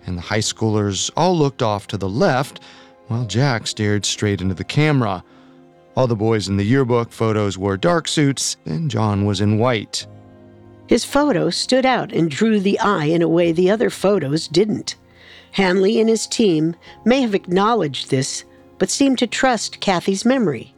And 0.07 0.17
the 0.17 0.23
high 0.23 0.39
schoolers 0.39 1.11
all 1.17 1.37
looked 1.37 1.63
off 1.63 1.89
to 1.89 1.97
the 1.97 2.09
left, 2.09 2.61
while 3.09 3.25
Jack 3.25 3.67
stared 3.67 4.07
straight 4.07 4.41
into 4.41 4.55
the 4.55 4.63
camera. 4.63 5.25
All 5.97 6.07
the 6.07 6.15
boys 6.15 6.47
in 6.47 6.57
the 6.57 6.65
yearbook 6.65 7.11
photos 7.11 7.59
wore 7.59 7.77
dark 7.77 8.07
suits, 8.07 8.57
and 8.67 8.89
John 8.89 9.27
was 9.27 9.41
in 9.41 9.59
white. 9.59 10.07
His 10.93 11.07
photo 11.07 11.49
stood 11.49 11.87
out 11.87 12.13
and 12.13 12.31
drew 12.31 12.61
the 12.61 12.79
eye 12.79 13.07
in 13.07 13.23
a 13.23 13.27
way 13.27 13.51
the 13.51 13.71
other 13.71 13.89
photos 13.89 14.47
didn't. 14.47 14.97
Hanley 15.53 15.99
and 15.99 16.07
his 16.07 16.27
team 16.27 16.77
may 17.07 17.23
have 17.23 17.35
acknowledged 17.35 18.11
this, 18.11 18.45
but 18.77 18.91
seemed 18.91 19.19
to 19.21 19.27
trust 19.27 19.81
Kathy's 19.81 20.27
memory. 20.27 20.75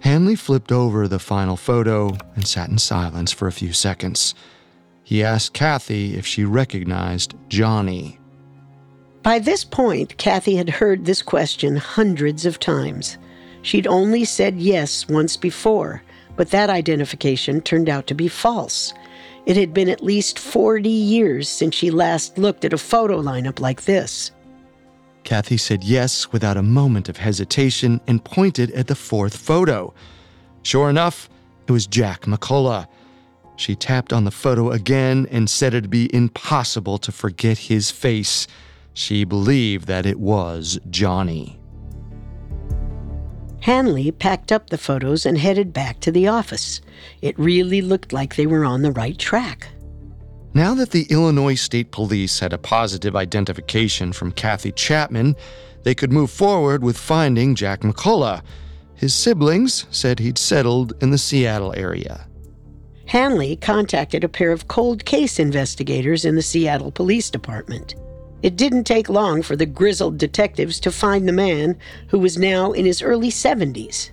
Hanley 0.00 0.36
flipped 0.36 0.70
over 0.70 1.08
the 1.08 1.18
final 1.18 1.56
photo 1.56 2.14
and 2.34 2.46
sat 2.46 2.68
in 2.68 2.76
silence 2.76 3.32
for 3.32 3.48
a 3.48 3.52
few 3.52 3.72
seconds. 3.72 4.34
He 5.02 5.24
asked 5.24 5.54
Kathy 5.54 6.14
if 6.14 6.26
she 6.26 6.44
recognized 6.44 7.32
Johnny. 7.48 8.18
By 9.22 9.38
this 9.38 9.64
point, 9.64 10.18
Kathy 10.18 10.56
had 10.56 10.68
heard 10.68 11.06
this 11.06 11.22
question 11.22 11.76
hundreds 11.76 12.44
of 12.44 12.60
times. 12.60 13.16
She'd 13.62 13.86
only 13.86 14.26
said 14.26 14.60
yes 14.60 15.08
once 15.08 15.38
before, 15.38 16.02
but 16.36 16.50
that 16.50 16.68
identification 16.68 17.62
turned 17.62 17.88
out 17.88 18.06
to 18.08 18.14
be 18.14 18.28
false. 18.28 18.92
It 19.44 19.56
had 19.56 19.74
been 19.74 19.88
at 19.88 20.02
least 20.02 20.38
40 20.38 20.88
years 20.88 21.48
since 21.48 21.74
she 21.74 21.90
last 21.90 22.38
looked 22.38 22.64
at 22.64 22.72
a 22.72 22.78
photo 22.78 23.20
lineup 23.20 23.58
like 23.58 23.82
this. 23.82 24.30
Kathy 25.24 25.56
said 25.56 25.84
yes 25.84 26.32
without 26.32 26.56
a 26.56 26.62
moment 26.62 27.08
of 27.08 27.16
hesitation 27.16 28.00
and 28.06 28.24
pointed 28.24 28.70
at 28.72 28.86
the 28.86 28.94
fourth 28.94 29.36
photo. 29.36 29.92
Sure 30.62 30.90
enough, 30.90 31.28
it 31.66 31.72
was 31.72 31.86
Jack 31.86 32.22
McCullough. 32.22 32.86
She 33.56 33.76
tapped 33.76 34.12
on 34.12 34.24
the 34.24 34.30
photo 34.30 34.70
again 34.70 35.26
and 35.30 35.48
said 35.48 35.74
it'd 35.74 35.90
be 35.90 36.12
impossible 36.14 36.98
to 36.98 37.12
forget 37.12 37.58
his 37.58 37.90
face. 37.90 38.46
She 38.94 39.24
believed 39.24 39.86
that 39.86 40.06
it 40.06 40.18
was 40.18 40.78
Johnny. 40.90 41.61
Hanley 43.62 44.10
packed 44.10 44.50
up 44.50 44.70
the 44.70 44.78
photos 44.78 45.24
and 45.24 45.38
headed 45.38 45.72
back 45.72 46.00
to 46.00 46.10
the 46.10 46.26
office. 46.26 46.80
It 47.20 47.38
really 47.38 47.80
looked 47.80 48.12
like 48.12 48.34
they 48.34 48.46
were 48.46 48.64
on 48.64 48.82
the 48.82 48.90
right 48.90 49.16
track. 49.16 49.68
Now 50.52 50.74
that 50.74 50.90
the 50.90 51.06
Illinois 51.10 51.54
State 51.54 51.92
Police 51.92 52.40
had 52.40 52.52
a 52.52 52.58
positive 52.58 53.14
identification 53.14 54.12
from 54.12 54.32
Kathy 54.32 54.72
Chapman, 54.72 55.36
they 55.84 55.94
could 55.94 56.12
move 56.12 56.30
forward 56.30 56.82
with 56.82 56.98
finding 56.98 57.54
Jack 57.54 57.82
McCullough. 57.82 58.42
His 58.96 59.14
siblings 59.14 59.86
said 59.92 60.18
he'd 60.18 60.38
settled 60.38 60.94
in 61.00 61.10
the 61.10 61.18
Seattle 61.18 61.72
area. 61.76 62.26
Hanley 63.06 63.56
contacted 63.56 64.24
a 64.24 64.28
pair 64.28 64.50
of 64.50 64.66
cold 64.66 65.04
case 65.04 65.38
investigators 65.38 66.24
in 66.24 66.34
the 66.34 66.42
Seattle 66.42 66.90
Police 66.90 67.30
Department. 67.30 67.94
It 68.42 68.56
didn't 68.56 68.84
take 68.84 69.08
long 69.08 69.42
for 69.42 69.54
the 69.54 69.66
grizzled 69.66 70.18
detectives 70.18 70.80
to 70.80 70.90
find 70.90 71.28
the 71.28 71.32
man 71.32 71.78
who 72.08 72.18
was 72.18 72.36
now 72.36 72.72
in 72.72 72.84
his 72.84 73.00
early 73.00 73.30
70s. 73.30 74.10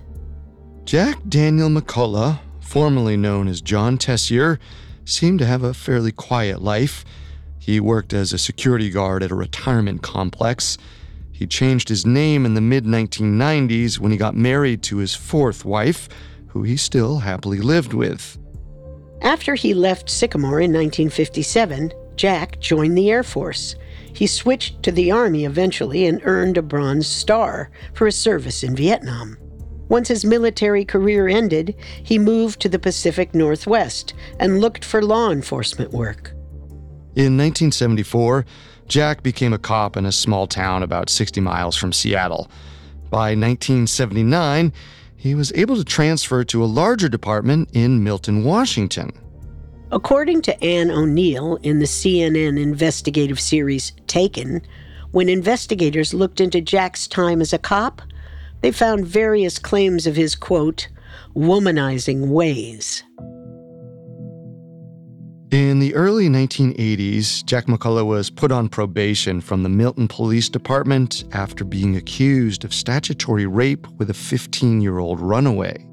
Jack 0.86 1.20
Daniel 1.28 1.70
McCullough, 1.70 2.40
formerly 2.62 3.18
known 3.18 3.48
as 3.48 3.62
John 3.62 3.98
Tessier, 3.98 4.60
seemed 5.04 5.40
to 5.40 5.46
have 5.46 5.64
a 5.64 5.74
fairly 5.74 6.12
quiet 6.12 6.62
life. 6.62 7.04
He 7.58 7.80
worked 7.80 8.14
as 8.14 8.32
a 8.32 8.38
security 8.38 8.92
guard 8.92 9.24
at 9.24 9.32
a 9.32 9.36
retirement 9.36 10.04
complex. 10.04 10.78
He 11.32 11.48
changed 11.48 11.90
his 11.90 12.06
name 12.06 12.46
in 12.46 12.54
the 12.54 12.62
mid 12.62 12.86
1990s 12.86 13.98
when 13.98 14.12
he 14.12 14.18
got 14.18 14.36
married 14.36 14.84
to 14.84 14.98
his 14.98 15.16
fourth 15.16 15.66
wife, 15.66 16.08
who 16.48 16.64
he 16.64 16.78
still 16.78 17.20
happily 17.20 17.60
lived 17.60 17.94
with. 17.94 18.38
After 19.22 19.56
he 19.56 19.74
left 19.74 20.10
Sycamore 20.10 20.62
in 20.62 20.72
1957, 20.72 21.92
Jack 22.16 22.60
joined 22.60 22.98
the 22.98 23.10
Air 23.10 23.24
Force. 23.24 23.76
He 24.14 24.28
switched 24.28 24.84
to 24.84 24.92
the 24.92 25.12
Army 25.12 25.46
eventually 25.46 26.06
and 26.06 26.22
earned 26.24 26.58
a 26.58 26.62
Bronze 26.62 27.08
Star 27.08 27.72
for 27.94 28.06
his 28.06 28.16
service 28.16 28.64
in 28.64 28.76
Vietnam. 28.76 29.38
Once 29.88 30.08
his 30.08 30.24
military 30.24 30.86
career 30.86 31.28
ended, 31.28 31.76
he 32.04 32.20
moved 32.20 32.60
to 32.60 32.70
the 32.70 32.78
Pacific 32.78 33.34
Northwest 33.34 34.14
and 34.40 34.62
looked 34.62 34.86
for 34.86 35.02
law 35.02 35.32
enforcement 35.32 35.92
work. 35.92 36.32
In 37.16 37.36
1974, 37.38 38.46
Jack 38.88 39.24
became 39.24 39.52
a 39.52 39.58
cop 39.58 39.98
in 39.98 40.06
a 40.06 40.12
small 40.12 40.48
town 40.48 40.84
about 40.84 41.10
60 41.10 41.42
miles 41.42 41.76
from 41.76 41.92
Seattle. 41.92 42.50
By 43.10 43.36
1979, 43.36 44.72
he 45.16 45.36
was 45.36 45.52
able 45.54 45.76
to 45.76 45.84
transfer 45.84 46.44
to 46.46 46.64
a 46.64 46.66
larger 46.66 47.10
department 47.10 47.70
in 47.74 48.04
Milton, 48.04 48.44
Washington. 48.44 49.12
According 49.92 50.44
to 50.44 50.64
Ann 50.64 50.92
O'Neill 50.92 51.56
in 51.64 51.80
the 51.80 51.86
CNN 51.86 52.62
investigative 52.62 53.40
series 53.40 53.92
Taken, 54.06 54.62
when 55.12 55.30
investigators 55.30 56.14
looked 56.14 56.40
into 56.40 56.62
Jack's 56.62 57.08
time 57.08 57.42
as 57.42 57.54
a 57.54 57.58
cop, 57.58 58.04
they 58.62 58.72
found 58.72 59.08
various 59.08 59.58
claims 59.58 60.06
of 60.06 60.16
his, 60.16 60.36
quote, 60.36 60.90
womanizing 61.36 62.28
ways. 62.28 63.04
In 65.50 65.80
the 65.80 65.96
early 65.96 66.30
1980s, 66.30 67.44
Jack 67.46 67.66
McCullough 67.66 68.06
was 68.06 68.30
put 68.30 68.52
on 68.52 68.70
probation 68.70 69.42
from 69.42 69.64
the 69.64 69.70
Milton 69.70 70.08
Police 70.08 70.50
Department 70.50 71.24
after 71.32 71.64
being 71.64 71.96
accused 71.96 72.64
of 72.64 72.76
statutory 72.76 73.48
rape 73.48 73.88
with 73.98 74.12
a 74.12 74.14
15 74.14 74.82
year 74.82 75.00
old 75.00 75.20
runaway. 75.20 75.89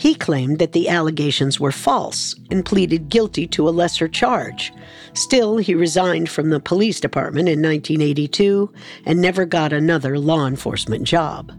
He 0.00 0.14
claimed 0.14 0.60
that 0.60 0.72
the 0.72 0.88
allegations 0.88 1.60
were 1.60 1.70
false 1.70 2.34
and 2.50 2.64
pleaded 2.64 3.10
guilty 3.10 3.46
to 3.48 3.68
a 3.68 3.76
lesser 3.80 4.08
charge. 4.08 4.72
Still, 5.12 5.58
he 5.58 5.74
resigned 5.74 6.30
from 6.30 6.48
the 6.48 6.58
police 6.58 7.00
department 7.00 7.50
in 7.50 7.60
1982 7.60 8.72
and 9.04 9.20
never 9.20 9.44
got 9.44 9.74
another 9.74 10.18
law 10.18 10.46
enforcement 10.46 11.04
job. 11.04 11.52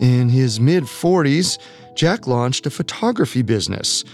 In 0.00 0.28
his 0.28 0.60
mid 0.60 0.84
40s, 0.84 1.58
Jack 1.96 2.28
launched 2.28 2.66
a 2.66 2.70
photography 2.70 3.42
business. 3.42 4.04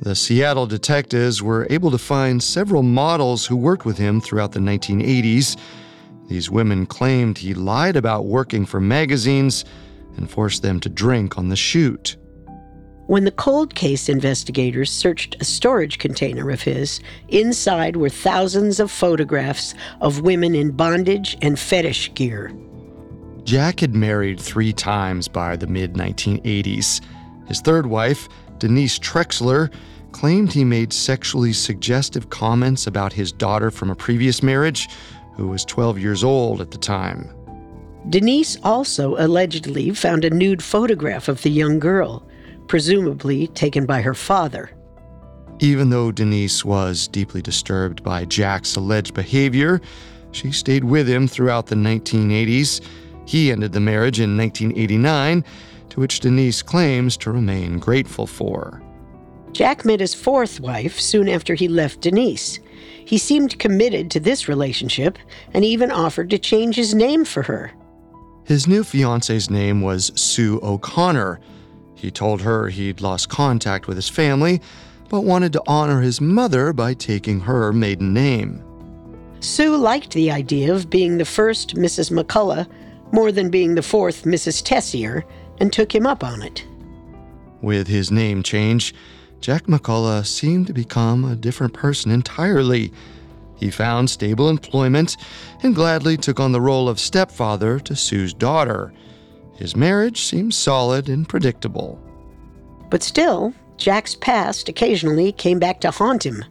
The 0.00 0.16
Seattle 0.16 0.66
detectives 0.66 1.40
were 1.40 1.68
able 1.70 1.92
to 1.92 1.98
find 1.98 2.42
several 2.42 2.82
models 2.82 3.46
who 3.46 3.54
worked 3.54 3.84
with 3.84 3.96
him 3.96 4.20
throughout 4.20 4.50
the 4.50 4.58
1980s. 4.58 5.56
These 6.26 6.50
women 6.50 6.84
claimed 6.84 7.38
he 7.38 7.54
lied 7.54 7.94
about 7.94 8.24
working 8.24 8.66
for 8.66 8.80
magazines 8.80 9.64
and 10.16 10.28
forced 10.28 10.62
them 10.62 10.80
to 10.80 10.88
drink 10.88 11.38
on 11.38 11.48
the 11.48 11.54
shoot. 11.54 12.16
When 13.08 13.24
the 13.24 13.30
cold 13.30 13.74
case 13.74 14.10
investigators 14.10 14.92
searched 14.92 15.38
a 15.40 15.44
storage 15.44 15.98
container 15.98 16.50
of 16.50 16.60
his, 16.60 17.00
inside 17.28 17.96
were 17.96 18.10
thousands 18.10 18.80
of 18.80 18.90
photographs 18.90 19.74
of 20.02 20.20
women 20.20 20.54
in 20.54 20.72
bondage 20.72 21.34
and 21.40 21.58
fetish 21.58 22.12
gear. 22.12 22.52
Jack 23.44 23.80
had 23.80 23.94
married 23.94 24.38
three 24.38 24.74
times 24.74 25.26
by 25.26 25.56
the 25.56 25.66
mid 25.66 25.94
1980s. 25.94 27.00
His 27.46 27.62
third 27.62 27.86
wife, 27.86 28.28
Denise 28.58 28.98
Trexler, 28.98 29.72
claimed 30.12 30.52
he 30.52 30.62
made 30.62 30.92
sexually 30.92 31.54
suggestive 31.54 32.28
comments 32.28 32.86
about 32.86 33.14
his 33.14 33.32
daughter 33.32 33.70
from 33.70 33.88
a 33.88 33.96
previous 33.96 34.42
marriage, 34.42 34.86
who 35.34 35.48
was 35.48 35.64
12 35.64 35.98
years 35.98 36.22
old 36.22 36.60
at 36.60 36.72
the 36.72 36.78
time. 36.78 37.30
Denise 38.10 38.58
also 38.62 39.16
allegedly 39.16 39.92
found 39.92 40.26
a 40.26 40.30
nude 40.30 40.62
photograph 40.62 41.26
of 41.28 41.40
the 41.40 41.50
young 41.50 41.78
girl 41.78 42.27
presumably 42.68 43.48
taken 43.48 43.86
by 43.86 44.02
her 44.02 44.14
father. 44.14 44.70
Even 45.60 45.90
though 45.90 46.12
Denise 46.12 46.64
was 46.64 47.08
deeply 47.08 47.42
disturbed 47.42 48.04
by 48.04 48.24
Jack's 48.24 48.76
alleged 48.76 49.14
behavior, 49.14 49.80
she 50.30 50.52
stayed 50.52 50.84
with 50.84 51.08
him 51.08 51.26
throughout 51.26 51.66
the 51.66 51.74
1980s. 51.74 52.80
He 53.26 53.50
ended 53.50 53.72
the 53.72 53.80
marriage 53.80 54.20
in 54.20 54.36
1989, 54.36 55.44
to 55.90 56.00
which 56.00 56.20
Denise 56.20 56.62
claims 56.62 57.16
to 57.18 57.32
remain 57.32 57.78
grateful 57.78 58.26
for. 58.26 58.82
Jack 59.52 59.84
met 59.84 60.00
his 60.00 60.14
fourth 60.14 60.60
wife 60.60 61.00
soon 61.00 61.28
after 61.28 61.54
he 61.54 61.66
left 61.66 62.02
Denise. 62.02 62.60
He 63.04 63.18
seemed 63.18 63.58
committed 63.58 64.10
to 64.10 64.20
this 64.20 64.48
relationship 64.48 65.18
and 65.54 65.64
even 65.64 65.90
offered 65.90 66.30
to 66.30 66.38
change 66.38 66.76
his 66.76 66.94
name 66.94 67.24
for 67.24 67.42
her. 67.42 67.72
His 68.44 68.68
new 68.68 68.84
fiance's 68.84 69.50
name 69.50 69.80
was 69.80 70.12
Sue 70.14 70.60
O'Connor. 70.62 71.40
He 71.98 72.12
told 72.12 72.42
her 72.42 72.68
he'd 72.68 73.00
lost 73.00 73.28
contact 73.28 73.88
with 73.88 73.96
his 73.96 74.08
family, 74.08 74.62
but 75.08 75.22
wanted 75.22 75.52
to 75.54 75.62
honor 75.66 76.00
his 76.00 76.20
mother 76.20 76.72
by 76.72 76.94
taking 76.94 77.40
her 77.40 77.72
maiden 77.72 78.14
name. 78.14 78.62
Sue 79.40 79.76
liked 79.76 80.12
the 80.12 80.30
idea 80.30 80.72
of 80.72 80.90
being 80.90 81.18
the 81.18 81.24
first 81.24 81.74
Mrs. 81.74 82.12
McCullough 82.12 82.68
more 83.12 83.32
than 83.32 83.50
being 83.50 83.74
the 83.74 83.82
fourth 83.82 84.22
Mrs. 84.22 84.62
Tessier 84.62 85.24
and 85.58 85.72
took 85.72 85.92
him 85.92 86.06
up 86.06 86.22
on 86.22 86.40
it. 86.40 86.64
With 87.62 87.88
his 87.88 88.12
name 88.12 88.44
change, 88.44 88.94
Jack 89.40 89.64
McCullough 89.64 90.24
seemed 90.24 90.68
to 90.68 90.72
become 90.72 91.24
a 91.24 91.34
different 91.34 91.72
person 91.72 92.12
entirely. 92.12 92.92
He 93.56 93.70
found 93.70 94.08
stable 94.08 94.48
employment 94.48 95.16
and 95.64 95.74
gladly 95.74 96.16
took 96.16 96.38
on 96.38 96.52
the 96.52 96.60
role 96.60 96.88
of 96.88 97.00
stepfather 97.00 97.80
to 97.80 97.96
Sue's 97.96 98.32
daughter. 98.32 98.92
His 99.58 99.74
marriage 99.74 100.22
seemed 100.22 100.54
solid 100.54 101.08
and 101.08 101.28
predictable. 101.28 102.00
But 102.90 103.02
still, 103.02 103.52
Jack's 103.76 104.14
past 104.14 104.68
occasionally 104.68 105.32
came 105.32 105.58
back 105.58 105.80
to 105.80 105.90
haunt 105.90 106.24
him. 106.24 106.44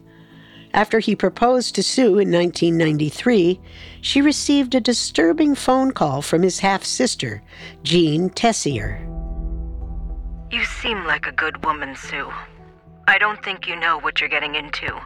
After 0.74 0.98
he 0.98 1.16
proposed 1.16 1.74
to 1.74 1.82
Sue 1.82 2.18
in 2.18 2.30
1993, 2.30 3.58
she 4.02 4.20
received 4.20 4.74
a 4.74 4.80
disturbing 4.80 5.54
phone 5.54 5.92
call 5.92 6.20
from 6.20 6.42
his 6.42 6.60
half 6.60 6.84
sister, 6.84 7.42
Jean 7.82 8.28
Tessier. 8.28 9.00
You 10.50 10.62
seem 10.66 11.06
like 11.06 11.26
a 11.26 11.32
good 11.32 11.64
woman, 11.64 11.96
Sue. 11.96 12.30
I 13.06 13.16
don't 13.16 13.42
think 13.42 13.66
you 13.66 13.76
know 13.76 13.98
what 14.00 14.20
you're 14.20 14.28
getting 14.28 14.54
into. 14.54 15.00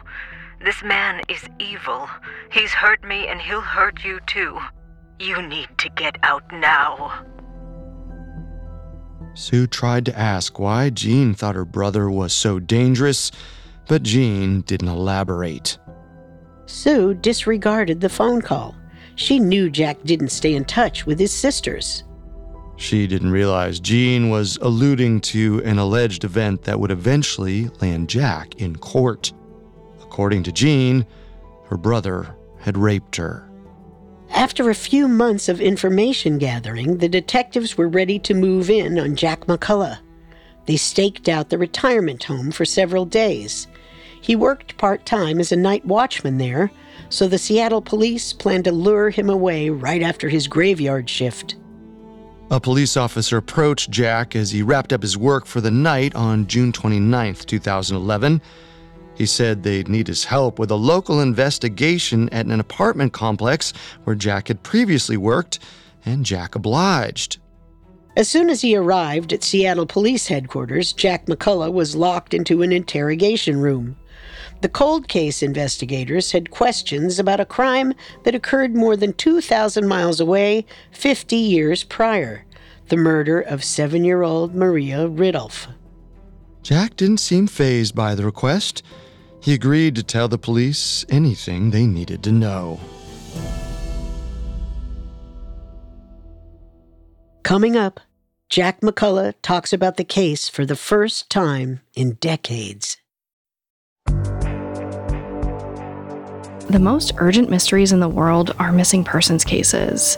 This 0.61 0.83
man 0.83 1.21
is 1.29 1.47
evil. 1.57 2.09
He's 2.51 2.71
hurt 2.71 3.01
me 3.05 3.27
and 3.27 3.39
he'll 3.39 3.61
hurt 3.61 4.03
you 4.03 4.19
too. 4.27 4.59
You 5.19 5.41
need 5.41 5.69
to 5.77 5.89
get 5.89 6.17
out 6.21 6.43
now. 6.51 7.23
Sue 9.35 9.67
tried 9.67 10.05
to 10.05 10.17
ask 10.17 10.59
why 10.59 10.89
Jean 10.89 11.33
thought 11.33 11.55
her 11.55 11.65
brother 11.65 12.09
was 12.09 12.33
so 12.33 12.59
dangerous, 12.59 13.31
but 13.87 14.03
Jean 14.03 14.61
didn't 14.61 14.87
elaborate. 14.87 15.77
Sue 16.65 17.13
disregarded 17.13 17.99
the 17.99 18.09
phone 18.09 18.41
call. 18.41 18.75
She 19.15 19.39
knew 19.39 19.69
Jack 19.69 20.01
didn't 20.03 20.29
stay 20.29 20.55
in 20.55 20.65
touch 20.65 21.05
with 21.05 21.19
his 21.19 21.31
sisters. 21.31 22.03
She 22.77 23.05
didn't 23.05 23.31
realize 23.31 23.79
Jean 23.79 24.29
was 24.29 24.57
alluding 24.61 25.21
to 25.21 25.61
an 25.63 25.77
alleged 25.77 26.23
event 26.23 26.63
that 26.63 26.79
would 26.79 26.91
eventually 26.91 27.69
land 27.81 28.09
Jack 28.09 28.55
in 28.55 28.75
court. 28.75 29.31
According 30.01 30.43
to 30.43 30.51
Jean, 30.51 31.05
her 31.65 31.77
brother 31.77 32.35
had 32.59 32.77
raped 32.77 33.15
her. 33.17 33.49
After 34.33 34.71
a 34.71 34.75
few 34.75 35.07
months 35.07 35.47
of 35.47 35.61
information 35.61 36.39
gathering, 36.39 36.97
the 36.97 37.07
detectives 37.07 37.77
were 37.77 37.87
ready 37.87 38.17
to 38.19 38.33
move 38.33 38.67
in 38.67 38.97
on 38.97 39.15
Jack 39.15 39.41
McCullough. 39.45 39.99
They 40.65 40.75
staked 40.75 41.29
out 41.29 41.49
the 41.49 41.57
retirement 41.59 42.23
home 42.23 42.51
for 42.51 42.65
several 42.65 43.05
days. 43.05 43.67
He 44.21 44.35
worked 44.35 44.77
part 44.77 45.05
time 45.05 45.39
as 45.39 45.51
a 45.51 45.55
night 45.55 45.85
watchman 45.85 46.39
there, 46.39 46.71
so 47.09 47.27
the 47.27 47.37
Seattle 47.37 47.81
police 47.81 48.33
planned 48.33 48.63
to 48.63 48.71
lure 48.71 49.11
him 49.11 49.29
away 49.29 49.69
right 49.69 50.01
after 50.01 50.29
his 50.29 50.47
graveyard 50.47 51.07
shift. 51.07 51.55
A 52.49 52.59
police 52.59 52.97
officer 52.97 53.37
approached 53.37 53.91
Jack 53.91 54.35
as 54.35 54.49
he 54.49 54.63
wrapped 54.63 54.93
up 54.93 55.03
his 55.03 55.17
work 55.17 55.45
for 55.45 55.61
the 55.61 55.71
night 55.71 56.15
on 56.15 56.47
June 56.47 56.71
29, 56.71 57.35
2011. 57.35 58.41
He 59.15 59.25
said 59.25 59.63
they'd 59.63 59.87
need 59.87 60.07
his 60.07 60.25
help 60.25 60.57
with 60.57 60.71
a 60.71 60.75
local 60.75 61.19
investigation 61.19 62.29
at 62.29 62.45
an 62.45 62.59
apartment 62.59 63.13
complex 63.13 63.73
where 64.03 64.15
Jack 64.15 64.47
had 64.47 64.63
previously 64.63 65.17
worked, 65.17 65.59
and 66.05 66.25
Jack 66.25 66.55
obliged. 66.55 67.37
As 68.15 68.27
soon 68.27 68.49
as 68.49 68.61
he 68.61 68.75
arrived 68.75 69.33
at 69.33 69.43
Seattle 69.43 69.85
Police 69.85 70.27
Headquarters, 70.27 70.93
Jack 70.93 71.25
McCullough 71.25 71.73
was 71.73 71.95
locked 71.95 72.33
into 72.33 72.61
an 72.61 72.71
interrogation 72.71 73.59
room. 73.59 73.95
The 74.61 74.69
cold 74.69 75.07
case 75.07 75.43
investigators 75.43 76.31
had 76.31 76.51
questions 76.51 77.19
about 77.19 77.39
a 77.39 77.45
crime 77.45 77.93
that 78.23 78.35
occurred 78.35 78.75
more 78.75 78.95
than 78.95 79.13
2,000 79.13 79.87
miles 79.87 80.19
away 80.19 80.65
50 80.91 81.35
years 81.35 81.83
prior 81.83 82.45
the 82.89 82.97
murder 82.97 83.39
of 83.39 83.63
seven 83.63 84.03
year 84.03 84.21
old 84.23 84.53
Maria 84.53 85.07
Ridulph. 85.07 85.67
Jack 86.61 86.95
didn't 86.95 87.17
seem 87.17 87.47
fazed 87.47 87.95
by 87.95 88.15
the 88.15 88.25
request. 88.25 88.83
He 89.43 89.53
agreed 89.53 89.95
to 89.95 90.03
tell 90.03 90.29
the 90.29 90.37
police 90.37 91.05
anything 91.09 91.71
they 91.71 91.85
needed 91.85 92.23
to 92.23 92.31
know. 92.31 92.79
Coming 97.43 97.75
up, 97.75 97.99
Jack 98.47 98.79
McCullough 98.79 99.33
talks 99.41 99.73
about 99.73 99.97
the 99.97 100.05
case 100.05 100.47
for 100.47 100.65
the 100.65 100.77
first 100.77 101.29
time 101.29 101.81
in 101.93 102.13
decades. 102.21 102.95
The 106.69 106.79
most 106.79 107.11
urgent 107.17 107.49
mysteries 107.49 107.91
in 107.91 107.99
the 107.99 108.07
world 108.07 108.55
are 108.59 108.71
missing 108.71 109.03
persons 109.03 109.43
cases. 109.43 110.17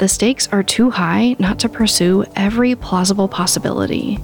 The 0.00 0.08
stakes 0.08 0.48
are 0.48 0.64
too 0.64 0.90
high 0.90 1.36
not 1.38 1.60
to 1.60 1.68
pursue 1.68 2.24
every 2.34 2.74
plausible 2.74 3.28
possibility, 3.28 4.18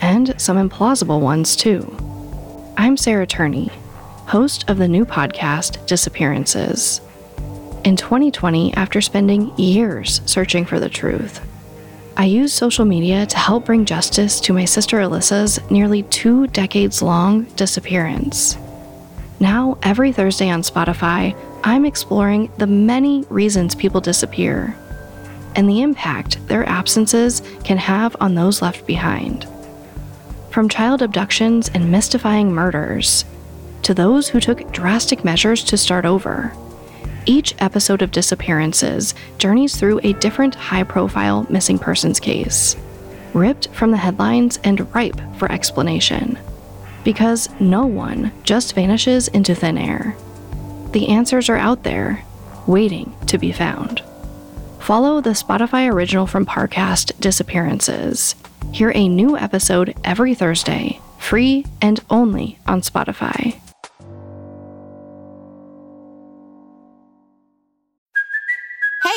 and 0.00 0.34
some 0.40 0.56
implausible 0.56 1.20
ones 1.20 1.54
too. 1.54 2.15
I'm 2.78 2.98
Sarah 2.98 3.26
Turney, 3.26 3.70
host 4.26 4.68
of 4.68 4.76
the 4.76 4.86
new 4.86 5.06
podcast 5.06 5.86
Disappearances. 5.86 7.00
in 7.84 7.96
2020 7.96 8.74
after 8.74 9.00
spending 9.00 9.56
years 9.56 10.20
searching 10.26 10.66
for 10.66 10.78
the 10.78 10.88
truth. 10.90 11.40
I 12.18 12.24
used 12.26 12.54
social 12.54 12.84
media 12.84 13.24
to 13.24 13.38
help 13.38 13.64
bring 13.64 13.84
justice 13.86 14.40
to 14.40 14.52
my 14.52 14.64
sister 14.66 14.98
Alyssa's 14.98 15.58
nearly 15.70 16.02
two 16.02 16.48
decades 16.48 17.00
long 17.00 17.44
disappearance. 17.56 18.58
Now, 19.40 19.78
every 19.82 20.12
Thursday 20.12 20.50
on 20.50 20.62
Spotify, 20.62 21.34
I'm 21.64 21.86
exploring 21.86 22.50
the 22.58 22.66
many 22.66 23.24
reasons 23.30 23.74
people 23.74 24.00
disappear 24.02 24.76
and 25.54 25.68
the 25.68 25.80
impact 25.80 26.46
their 26.48 26.68
absences 26.68 27.40
can 27.64 27.78
have 27.78 28.14
on 28.20 28.34
those 28.34 28.60
left 28.60 28.86
behind. 28.86 29.46
From 30.56 30.70
child 30.70 31.02
abductions 31.02 31.70
and 31.74 31.90
mystifying 31.90 32.50
murders 32.50 33.26
to 33.82 33.92
those 33.92 34.28
who 34.30 34.40
took 34.40 34.72
drastic 34.72 35.22
measures 35.22 35.62
to 35.64 35.76
start 35.76 36.06
over. 36.06 36.50
Each 37.26 37.54
episode 37.58 38.00
of 38.00 38.10
Disappearances 38.10 39.14
journeys 39.36 39.76
through 39.76 40.00
a 40.02 40.14
different 40.14 40.54
high 40.54 40.84
profile 40.84 41.46
missing 41.50 41.78
persons 41.78 42.18
case, 42.18 42.74
ripped 43.34 43.68
from 43.74 43.90
the 43.90 43.98
headlines 43.98 44.58
and 44.64 44.94
ripe 44.94 45.20
for 45.36 45.52
explanation. 45.52 46.38
Because 47.04 47.50
no 47.60 47.84
one 47.84 48.32
just 48.42 48.74
vanishes 48.74 49.28
into 49.28 49.54
thin 49.54 49.76
air. 49.76 50.16
The 50.92 51.08
answers 51.08 51.50
are 51.50 51.58
out 51.58 51.82
there, 51.82 52.24
waiting 52.66 53.14
to 53.26 53.36
be 53.36 53.52
found. 53.52 54.02
Follow 54.80 55.20
the 55.20 55.36
Spotify 55.36 55.92
original 55.92 56.26
from 56.26 56.46
Parcast 56.46 57.12
Disappearances. 57.20 58.36
Hear 58.72 58.92
a 58.94 59.08
new 59.08 59.36
episode 59.36 59.96
every 60.04 60.34
Thursday, 60.34 61.00
free 61.18 61.64
and 61.80 62.00
only 62.10 62.58
on 62.66 62.82
Spotify. 62.82 63.58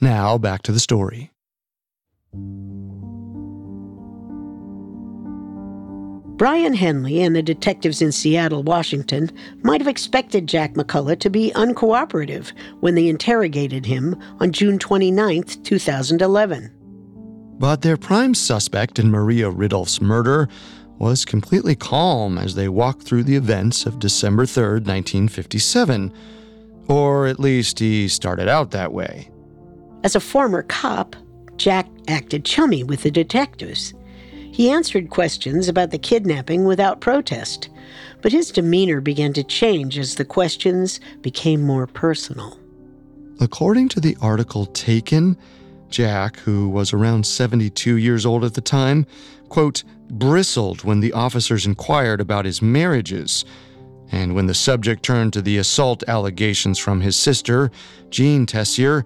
Now, 0.00 0.38
back 0.38 0.62
to 0.62 0.72
the 0.72 0.80
story. 0.80 1.32
Brian 6.38 6.72
Hanley 6.72 7.20
and 7.20 7.34
the 7.34 7.42
detectives 7.42 8.00
in 8.00 8.12
Seattle, 8.12 8.62
Washington, 8.62 9.28
might 9.64 9.80
have 9.80 9.88
expected 9.88 10.46
Jack 10.46 10.74
McCullough 10.74 11.18
to 11.18 11.28
be 11.28 11.50
uncooperative 11.56 12.52
when 12.78 12.94
they 12.94 13.08
interrogated 13.08 13.84
him 13.84 14.14
on 14.38 14.52
June 14.52 14.78
29, 14.78 15.42
2011. 15.42 16.70
But 17.58 17.82
their 17.82 17.96
prime 17.96 18.36
suspect 18.36 19.00
in 19.00 19.10
Maria 19.10 19.50
Ridulph's 19.50 20.00
murder 20.00 20.48
was 21.00 21.24
completely 21.24 21.74
calm 21.74 22.38
as 22.38 22.54
they 22.54 22.68
walked 22.68 23.02
through 23.02 23.24
the 23.24 23.34
events 23.34 23.84
of 23.84 23.98
December 23.98 24.46
3, 24.46 24.62
1957. 24.74 26.12
Or 26.86 27.26
at 27.26 27.40
least 27.40 27.80
he 27.80 28.06
started 28.06 28.46
out 28.46 28.70
that 28.70 28.92
way. 28.92 29.28
As 30.04 30.14
a 30.14 30.20
former 30.20 30.62
cop, 30.62 31.16
Jack 31.56 31.88
acted 32.06 32.44
chummy 32.44 32.84
with 32.84 33.02
the 33.02 33.10
detectives. 33.10 33.94
He 34.52 34.70
answered 34.70 35.10
questions 35.10 35.68
about 35.68 35.90
the 35.90 35.98
kidnapping 35.98 36.64
without 36.64 37.00
protest, 37.00 37.68
but 38.22 38.32
his 38.32 38.50
demeanor 38.50 39.00
began 39.00 39.32
to 39.34 39.44
change 39.44 39.98
as 39.98 40.14
the 40.14 40.24
questions 40.24 41.00
became 41.20 41.62
more 41.62 41.86
personal. 41.86 42.58
According 43.40 43.88
to 43.90 44.00
the 44.00 44.16
article 44.20 44.66
taken, 44.66 45.36
Jack, 45.90 46.38
who 46.38 46.68
was 46.68 46.92
around 46.92 47.26
72 47.26 47.96
years 47.96 48.26
old 48.26 48.44
at 48.44 48.54
the 48.54 48.60
time, 48.60 49.06
quote, 49.48 49.84
bristled 50.10 50.84
when 50.84 51.00
the 51.00 51.12
officers 51.12 51.66
inquired 51.66 52.20
about 52.20 52.44
his 52.44 52.62
marriages. 52.62 53.44
And 54.10 54.34
when 54.34 54.46
the 54.46 54.54
subject 54.54 55.02
turned 55.02 55.32
to 55.34 55.42
the 55.42 55.58
assault 55.58 56.02
allegations 56.08 56.78
from 56.78 57.00
his 57.00 57.16
sister, 57.16 57.70
Jean 58.10 58.46
Tessier, 58.46 59.04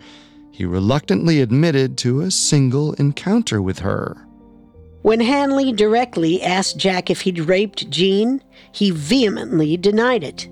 he 0.53 0.65
reluctantly 0.65 1.41
admitted 1.41 1.99
to 1.99 2.21
a 2.21 2.31
single 2.31 2.93
encounter 2.95 3.61
with 3.61 3.81
her. 3.81 4.27
When 5.03 5.19
Hanley 5.21 5.73
directly 5.73 6.41
asked 6.43 6.77
Jack 6.77 7.11
if 7.11 7.23
he'd 7.23 7.41
raped 7.41 7.91
Jean, 7.91 8.41
he 8.71 8.91
vehemently 8.91 9.77
denied 9.77 10.23
it. 10.23 10.49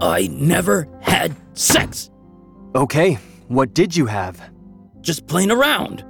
I 0.00 0.28
never 0.32 0.88
had 1.00 1.36
sex. 1.54 2.10
Okay, 2.74 3.18
what 3.48 3.74
did 3.74 3.94
you 3.96 4.06
have? 4.06 4.50
Just 5.02 5.26
playing 5.28 5.52
around. 5.52 6.04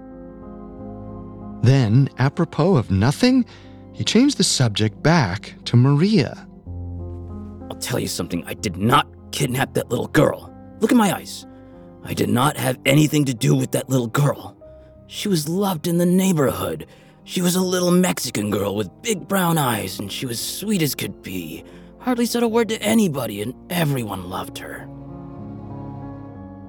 Then, 1.63 2.09
apropos 2.19 2.77
of 2.77 2.91
nothing, 2.91 3.45
he 3.93 4.05
changed 4.05 4.39
the 4.39 4.45
subject 4.45 5.03
back 5.03 5.55
to 5.65 5.77
Maria. 5.77 6.47
I'll 7.71 7.79
tell 7.79 7.99
you 7.99 8.09
something. 8.09 8.45
I 8.47 8.55
did 8.55 8.77
not 8.77 9.07
kidnap 9.33 9.75
that 9.75 9.91
little 9.91 10.09
girl. 10.09 10.53
Look 10.81 10.93
at 10.93 10.97
my 10.97 11.15
eyes. 11.15 11.47
I 12.09 12.15
did 12.15 12.29
not 12.29 12.57
have 12.57 12.79
anything 12.87 13.25
to 13.25 13.35
do 13.35 13.53
with 13.57 13.73
that 13.73 13.89
little 13.89 14.07
girl. 14.07 14.57
She 15.09 15.27
was 15.29 15.49
loved 15.49 15.89
in 15.89 15.99
the 15.99 16.07
neighborhood. 16.07 16.87
She 17.25 17.43
was 17.43 17.57
a 17.57 17.61
little 17.61 17.91
Mexican 17.91 18.49
girl 18.49 18.77
with 18.77 19.03
big 19.03 19.27
brown 19.27 19.59
eyes, 19.59 19.99
and 19.99 20.11
she 20.11 20.25
was 20.25 20.39
sweet 20.39 20.83
as 20.83 20.95
could 20.95 21.21
be. 21.21 21.65
Hardly 21.99 22.25
said 22.27 22.45
a 22.45 22.49
word 22.49 22.69
to 22.69 22.81
anybody, 22.81 23.43
and 23.43 23.55
everyone 23.71 24.31
loved 24.31 24.59
her. 24.59 24.89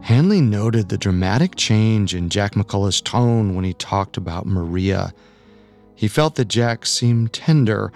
Hanley 0.01 0.41
noted 0.41 0.89
the 0.89 0.97
dramatic 0.97 1.55
change 1.55 2.15
in 2.15 2.29
Jack 2.29 2.53
McCullough's 2.53 2.99
tone 2.99 3.53
when 3.53 3.63
he 3.63 3.75
talked 3.75 4.17
about 4.17 4.47
Maria. 4.47 5.13
He 5.93 6.07
felt 6.07 6.33
that 6.35 6.47
Jack 6.47 6.87
seemed 6.87 7.31
tender, 7.31 7.91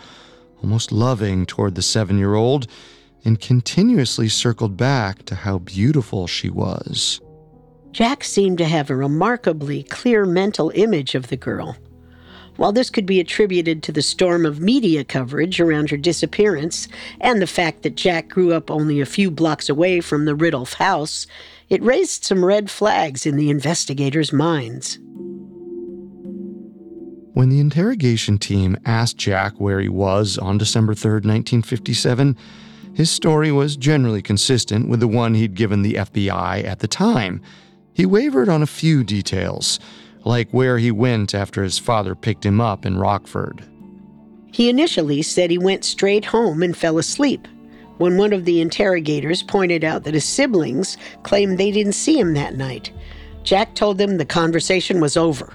almost 0.61 0.91
loving 0.91 1.47
toward 1.47 1.73
the 1.73 1.81
seven 1.81 2.19
year 2.19 2.35
old, 2.35 2.67
and 3.25 3.41
continuously 3.41 4.29
circled 4.29 4.77
back 4.77 5.25
to 5.25 5.33
how 5.33 5.57
beautiful 5.57 6.27
she 6.27 6.51
was. 6.51 7.19
Jack 7.91 8.23
seemed 8.23 8.57
to 8.57 8.65
have 8.65 8.89
a 8.89 8.95
remarkably 8.95 9.83
clear 9.83 10.25
mental 10.25 10.71
image 10.75 11.13
of 11.13 11.27
the 11.27 11.37
girl. 11.37 11.75
While 12.57 12.71
this 12.71 12.89
could 12.89 13.05
be 13.05 13.19
attributed 13.19 13.81
to 13.83 13.91
the 13.91 14.01
storm 14.01 14.45
of 14.45 14.59
media 14.59 15.03
coverage 15.03 15.59
around 15.59 15.89
her 15.89 15.97
disappearance 15.97 16.87
and 17.19 17.41
the 17.41 17.47
fact 17.47 17.83
that 17.83 17.95
Jack 17.95 18.29
grew 18.29 18.53
up 18.53 18.69
only 18.69 19.01
a 19.01 19.05
few 19.05 19.31
blocks 19.31 19.69
away 19.69 19.99
from 19.99 20.25
the 20.25 20.35
Ridulph 20.35 20.75
house, 20.75 21.27
it 21.69 21.81
raised 21.83 22.23
some 22.23 22.45
red 22.45 22.69
flags 22.69 23.25
in 23.25 23.35
the 23.35 23.49
investigators' 23.49 24.33
minds. 24.33 24.99
When 27.33 27.49
the 27.49 27.61
interrogation 27.61 28.37
team 28.37 28.77
asked 28.85 29.17
Jack 29.17 29.53
where 29.59 29.79
he 29.79 29.89
was 29.89 30.37
on 30.37 30.57
December 30.57 30.93
3, 30.93 31.11
1957, 31.13 32.37
his 32.93 33.09
story 33.09 33.51
was 33.51 33.77
generally 33.77 34.21
consistent 34.21 34.89
with 34.89 34.99
the 34.99 35.07
one 35.07 35.33
he'd 35.33 35.55
given 35.55 35.81
the 35.81 35.93
FBI 35.93 36.63
at 36.65 36.79
the 36.79 36.89
time. 36.89 37.41
He 37.93 38.05
wavered 38.05 38.49
on 38.49 38.61
a 38.61 38.67
few 38.67 39.03
details, 39.03 39.79
like 40.23 40.49
where 40.51 40.77
he 40.77 40.91
went 40.91 41.33
after 41.33 41.63
his 41.63 41.77
father 41.77 42.15
picked 42.15 42.45
him 42.45 42.61
up 42.61 42.85
in 42.85 42.97
Rockford. 42.97 43.63
He 44.51 44.69
initially 44.69 45.21
said 45.21 45.49
he 45.49 45.57
went 45.57 45.85
straight 45.85 46.25
home 46.25 46.61
and 46.61 46.75
fell 46.75 46.97
asleep. 46.97 47.47
When 47.97 48.17
one 48.17 48.33
of 48.33 48.45
the 48.45 48.61
interrogators 48.61 49.43
pointed 49.43 49.83
out 49.83 50.03
that 50.03 50.13
his 50.13 50.25
siblings 50.25 50.97
claimed 51.23 51.57
they 51.57 51.71
didn't 51.71 51.93
see 51.93 52.19
him 52.19 52.33
that 52.33 52.55
night, 52.55 52.91
Jack 53.43 53.75
told 53.75 53.97
them 53.97 54.17
the 54.17 54.25
conversation 54.25 54.99
was 54.99 55.17
over. 55.17 55.53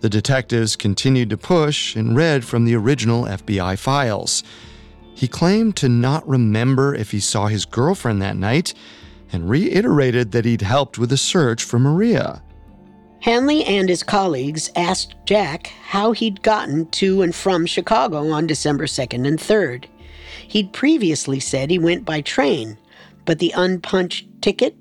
The 0.00 0.10
detectives 0.10 0.76
continued 0.76 1.30
to 1.30 1.38
push 1.38 1.96
and 1.96 2.16
read 2.16 2.44
from 2.44 2.66
the 2.66 2.74
original 2.76 3.24
FBI 3.24 3.78
files. 3.78 4.42
He 5.14 5.28
claimed 5.28 5.76
to 5.76 5.88
not 5.88 6.28
remember 6.28 6.94
if 6.94 7.10
he 7.10 7.20
saw 7.20 7.46
his 7.46 7.64
girlfriend 7.64 8.20
that 8.20 8.36
night 8.36 8.74
and 9.34 9.50
reiterated 9.50 10.30
that 10.30 10.44
he'd 10.44 10.62
helped 10.62 10.96
with 10.96 11.10
the 11.10 11.16
search 11.16 11.64
for 11.64 11.80
Maria. 11.80 12.40
Hanley 13.20 13.64
and 13.64 13.88
his 13.88 14.04
colleagues 14.04 14.70
asked 14.76 15.16
Jack 15.26 15.66
how 15.82 16.12
he'd 16.12 16.42
gotten 16.42 16.88
to 16.90 17.22
and 17.22 17.34
from 17.34 17.66
Chicago 17.66 18.30
on 18.30 18.46
December 18.46 18.86
2nd 18.86 19.26
and 19.26 19.38
3rd. 19.38 19.86
He'd 20.46 20.72
previously 20.72 21.40
said 21.40 21.68
he 21.68 21.78
went 21.78 22.04
by 22.04 22.20
train, 22.20 22.78
but 23.24 23.40
the 23.40 23.52
unpunched 23.56 24.28
ticket 24.40 24.76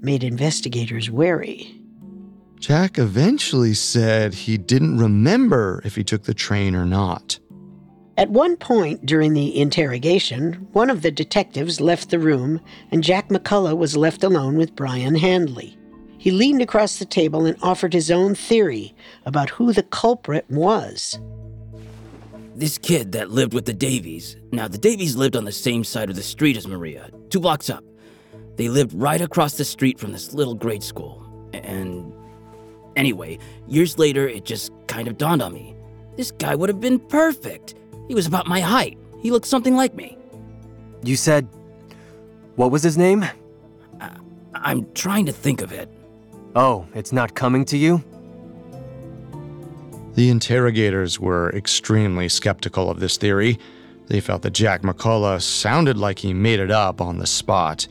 made 0.00 0.22
investigators 0.22 1.10
wary. 1.10 1.74
Jack 2.60 2.98
eventually 2.98 3.74
said 3.74 4.32
he 4.34 4.58
didn't 4.58 4.98
remember 4.98 5.80
if 5.84 5.96
he 5.96 6.04
took 6.04 6.24
the 6.24 6.34
train 6.34 6.76
or 6.76 6.84
not. 6.84 7.38
At 8.18 8.30
one 8.30 8.56
point 8.56 9.06
during 9.06 9.32
the 9.32 9.56
interrogation, 9.56 10.54
one 10.72 10.90
of 10.90 11.02
the 11.02 11.10
detectives 11.12 11.80
left 11.80 12.10
the 12.10 12.18
room 12.18 12.60
and 12.90 13.04
Jack 13.04 13.28
McCullough 13.28 13.78
was 13.78 13.96
left 13.96 14.24
alone 14.24 14.56
with 14.56 14.74
Brian 14.74 15.14
Hanley. 15.14 15.78
He 16.18 16.32
leaned 16.32 16.60
across 16.60 16.98
the 16.98 17.04
table 17.04 17.46
and 17.46 17.56
offered 17.62 17.92
his 17.92 18.10
own 18.10 18.34
theory 18.34 18.92
about 19.24 19.50
who 19.50 19.72
the 19.72 19.84
culprit 19.84 20.44
was. 20.50 21.20
This 22.56 22.76
kid 22.76 23.12
that 23.12 23.30
lived 23.30 23.54
with 23.54 23.66
the 23.66 23.72
Davies. 23.72 24.36
Now, 24.50 24.66
the 24.66 24.78
Davies 24.78 25.14
lived 25.14 25.36
on 25.36 25.44
the 25.44 25.52
same 25.52 25.84
side 25.84 26.10
of 26.10 26.16
the 26.16 26.22
street 26.24 26.56
as 26.56 26.66
Maria, 26.66 27.12
two 27.30 27.38
blocks 27.38 27.70
up. 27.70 27.84
They 28.56 28.68
lived 28.68 28.92
right 28.94 29.20
across 29.20 29.56
the 29.56 29.64
street 29.64 30.00
from 30.00 30.10
this 30.10 30.34
little 30.34 30.56
grade 30.56 30.82
school. 30.82 31.24
And 31.54 32.12
anyway, 32.96 33.38
years 33.68 33.96
later, 33.96 34.26
it 34.26 34.44
just 34.44 34.72
kind 34.88 35.06
of 35.06 35.18
dawned 35.18 35.40
on 35.40 35.54
me. 35.54 35.76
This 36.16 36.32
guy 36.32 36.56
would 36.56 36.68
have 36.68 36.80
been 36.80 36.98
perfect. 36.98 37.76
He 38.08 38.14
was 38.14 38.26
about 38.26 38.46
my 38.46 38.60
height. 38.60 38.98
He 39.20 39.30
looked 39.30 39.46
something 39.46 39.76
like 39.76 39.94
me. 39.94 40.16
You 41.04 41.16
said. 41.16 41.48
What 42.56 42.72
was 42.72 42.82
his 42.82 42.98
name? 42.98 43.24
I, 44.00 44.10
I'm 44.54 44.90
trying 44.94 45.26
to 45.26 45.32
think 45.32 45.60
of 45.60 45.70
it. 45.70 45.88
Oh, 46.56 46.86
it's 46.94 47.12
not 47.12 47.34
coming 47.34 47.64
to 47.66 47.76
you? 47.76 48.02
The 50.14 50.30
interrogators 50.30 51.20
were 51.20 51.50
extremely 51.50 52.28
skeptical 52.28 52.90
of 52.90 52.98
this 52.98 53.16
theory. 53.16 53.58
They 54.08 54.20
felt 54.20 54.42
that 54.42 54.54
Jack 54.54 54.82
McCullough 54.82 55.42
sounded 55.42 55.96
like 55.96 56.18
he 56.18 56.34
made 56.34 56.58
it 56.58 56.72
up 56.72 57.00
on 57.00 57.18
the 57.18 57.26
spot. 57.26 57.86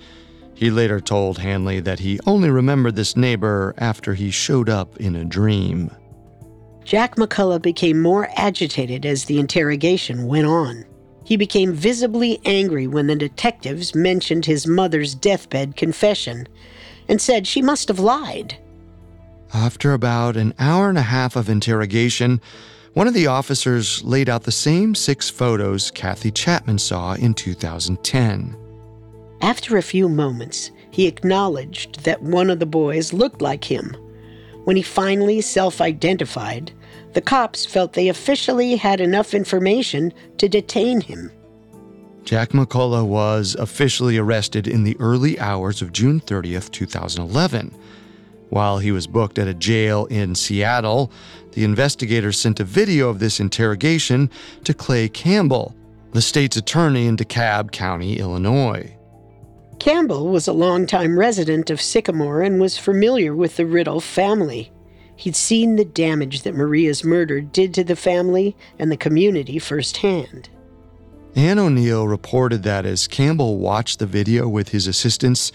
He 0.54 0.72
later 0.72 1.00
told 1.00 1.38
Hanley 1.38 1.80
that 1.82 2.00
he 2.00 2.20
only 2.26 2.50
remembered 2.50 2.96
this 2.96 3.16
neighbor 3.16 3.76
after 3.78 4.16
he 4.16 4.32
showed 4.32 4.68
up 4.68 4.98
in 4.98 5.16
a 5.16 5.24
dream. 5.24 5.92
Jack 6.88 7.18
McCullough 7.18 7.62
became 7.62 8.02
more 8.02 8.30
agitated 8.38 9.06
as 9.06 9.26
the 9.26 9.40
interrogation 9.40 10.26
went 10.26 10.48
on. 10.48 10.86
He 11.26 11.36
became 11.36 11.74
visibly 11.74 12.40
angry 12.46 12.88
when 12.88 13.08
the 13.08 13.16
detectives 13.18 13.94
mentioned 13.94 14.46
his 14.46 14.66
mother's 14.66 15.14
deathbed 15.14 15.76
confession 15.76 16.48
and 17.10 17.20
said 17.20 17.46
she 17.46 17.62
must 17.62 17.90
have 17.90 18.00
lied. 18.00 18.58
After 19.54 19.92
about 19.92 20.38
an 20.38 20.54
hour 20.60 20.88
and 20.88 20.98
a 20.98 21.02
half 21.02 21.36
of 21.36 21.50
interrogation, 21.50 22.40
one 22.94 23.06
of 23.06 23.14
the 23.14 23.28
officers 23.28 24.02
laid 24.06 24.30
out 24.30 24.44
the 24.44 24.52
same 24.54 24.96
six 24.96 25.30
photos 25.30 25.92
Kathy 25.92 26.32
Chapman 26.32 26.78
saw 26.78 27.16
in 27.16 27.34
2010. 27.34 28.56
After 29.42 29.76
a 29.76 29.84
few 29.84 30.08
moments, 30.08 30.72
he 30.90 31.06
acknowledged 31.06 32.06
that 32.06 32.22
one 32.24 32.50
of 32.50 32.60
the 32.60 32.66
boys 32.66 33.12
looked 33.12 33.42
like 33.42 33.66
him. 33.66 33.94
When 34.64 34.78
he 34.78 34.82
finally 34.82 35.40
self 35.42 35.80
identified, 35.80 36.74
the 37.18 37.22
cops 37.22 37.66
felt 37.66 37.94
they 37.94 38.10
officially 38.10 38.76
had 38.76 39.02
enough 39.02 39.34
information 39.34 40.14
to 40.38 40.48
detain 40.48 41.02
him. 41.02 41.32
Jack 42.24 42.50
McCullough 42.50 43.08
was 43.08 43.56
officially 43.56 44.20
arrested 44.20 44.68
in 44.68 44.84
the 44.84 44.96
early 45.00 45.40
hours 45.40 45.82
of 45.82 45.92
June 45.92 46.22
30th, 46.22 46.70
2011. 46.70 47.74
While 48.50 48.78
he 48.78 48.92
was 48.92 49.08
booked 49.08 49.40
at 49.40 49.48
a 49.48 49.56
jail 49.56 50.06
in 50.12 50.36
Seattle, 50.36 51.12
the 51.54 51.64
investigators 51.64 52.40
sent 52.40 52.60
a 52.60 52.64
video 52.64 53.10
of 53.10 53.18
this 53.18 53.40
interrogation 53.40 54.30
to 54.66 54.76
Clay 54.76 55.10
Campbell, 55.10 55.76
the 56.12 56.22
state's 56.22 56.56
attorney 56.56 57.08
in 57.08 57.18
DeKalb 57.18 57.72
County, 57.72 58.20
Illinois. 58.20 58.96
Campbell 59.80 60.28
was 60.28 60.48
a 60.48 60.54
longtime 60.54 61.18
resident 61.18 61.72
of 61.72 61.82
Sycamore 61.82 62.44
and 62.44 62.62
was 62.62 62.78
familiar 62.78 63.36
with 63.36 63.58
the 63.58 63.64
Ridulph 63.64 64.04
family. 64.04 64.72
He'd 65.18 65.36
seen 65.36 65.76
the 65.76 65.86
damage 65.86 66.44
that 66.44 66.56
Maria's 66.56 67.04
murder 67.04 67.42
did 67.42 67.74
to 67.74 67.84
the 67.84 67.96
family 67.96 68.56
and 68.78 68.92
the 68.92 68.98
community 68.98 69.58
firsthand. 69.58 70.48
Ann 71.36 71.60
O'Neill 71.60 72.08
reported 72.08 72.64
that 72.64 72.86
as 72.86 73.08
Campbell 73.08 73.58
watched 73.58 74.00
the 74.00 74.06
video 74.06 74.48
with 74.48 74.70
his 74.70 74.88
assistants, 74.88 75.52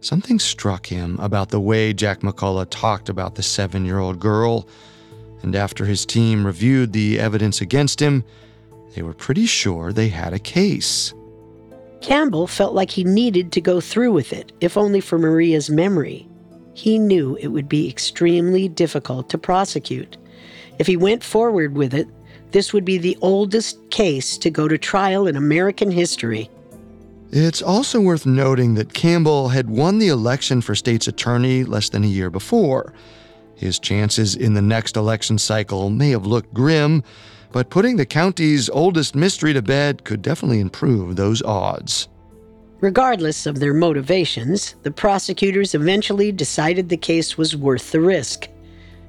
something 0.00 0.38
struck 0.38 0.86
him 0.86 1.18
about 1.18 1.48
the 1.48 1.60
way 1.60 1.92
Jack 1.94 2.20
McCullough 2.20 2.68
talked 2.70 3.08
about 3.08 3.34
the 3.34 3.42
seven 3.42 3.86
year 3.86 3.98
old 3.98 4.20
girl. 4.20 4.68
And 5.42 5.56
after 5.56 5.86
his 5.86 6.04
team 6.04 6.46
reviewed 6.46 6.92
the 6.92 7.18
evidence 7.18 7.62
against 7.62 8.00
him, 8.00 8.22
they 8.94 9.02
were 9.02 9.14
pretty 9.14 9.46
sure 9.46 9.92
they 9.92 10.08
had 10.08 10.34
a 10.34 10.38
case. 10.38 11.14
Campbell 12.02 12.46
felt 12.46 12.74
like 12.74 12.90
he 12.90 13.04
needed 13.04 13.52
to 13.52 13.60
go 13.60 13.80
through 13.80 14.12
with 14.12 14.32
it, 14.32 14.52
if 14.60 14.76
only 14.76 15.00
for 15.00 15.18
Maria's 15.18 15.70
memory. 15.70 16.29
He 16.74 16.98
knew 16.98 17.36
it 17.36 17.48
would 17.48 17.68
be 17.68 17.88
extremely 17.88 18.68
difficult 18.68 19.28
to 19.30 19.38
prosecute. 19.38 20.16
If 20.78 20.86
he 20.86 20.96
went 20.96 21.22
forward 21.22 21.76
with 21.76 21.92
it, 21.92 22.08
this 22.52 22.72
would 22.72 22.84
be 22.84 22.98
the 22.98 23.18
oldest 23.20 23.78
case 23.90 24.36
to 24.38 24.50
go 24.50 24.66
to 24.66 24.78
trial 24.78 25.26
in 25.26 25.36
American 25.36 25.90
history. 25.90 26.50
It's 27.32 27.62
also 27.62 28.00
worth 28.00 28.26
noting 28.26 28.74
that 28.74 28.92
Campbell 28.92 29.50
had 29.50 29.70
won 29.70 29.98
the 29.98 30.08
election 30.08 30.60
for 30.60 30.74
state's 30.74 31.06
attorney 31.06 31.62
less 31.62 31.88
than 31.88 32.02
a 32.02 32.08
year 32.08 32.28
before. 32.28 32.92
His 33.54 33.78
chances 33.78 34.34
in 34.34 34.54
the 34.54 34.62
next 34.62 34.96
election 34.96 35.38
cycle 35.38 35.90
may 35.90 36.10
have 36.10 36.26
looked 36.26 36.52
grim, 36.52 37.04
but 37.52 37.70
putting 37.70 37.96
the 37.96 38.06
county's 38.06 38.68
oldest 38.70 39.14
mystery 39.14 39.52
to 39.52 39.62
bed 39.62 40.02
could 40.02 40.22
definitely 40.22 40.60
improve 40.60 41.14
those 41.14 41.42
odds. 41.42 42.08
Regardless 42.80 43.44
of 43.44 43.58
their 43.58 43.74
motivations, 43.74 44.74
the 44.82 44.90
prosecutors 44.90 45.74
eventually 45.74 46.32
decided 46.32 46.88
the 46.88 46.96
case 46.96 47.36
was 47.36 47.54
worth 47.54 47.92
the 47.92 48.00
risk. 48.00 48.48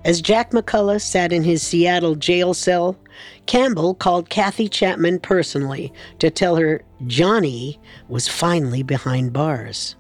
As 0.04 0.22
Jack 0.22 0.52
McCullough 0.52 1.00
sat 1.00 1.32
in 1.32 1.44
his 1.44 1.62
Seattle 1.62 2.16
jail 2.16 2.54
cell, 2.54 2.98
Campbell 3.46 3.94
called 3.94 4.30
Kathy 4.30 4.68
Chapman 4.68 5.20
personally 5.20 5.94
to 6.20 6.30
tell 6.30 6.58
her 6.58 6.82
Johnny 7.08 7.80
was 8.10 8.28
finally 8.28 8.84
behind 8.84 9.32
bars. 9.32 9.96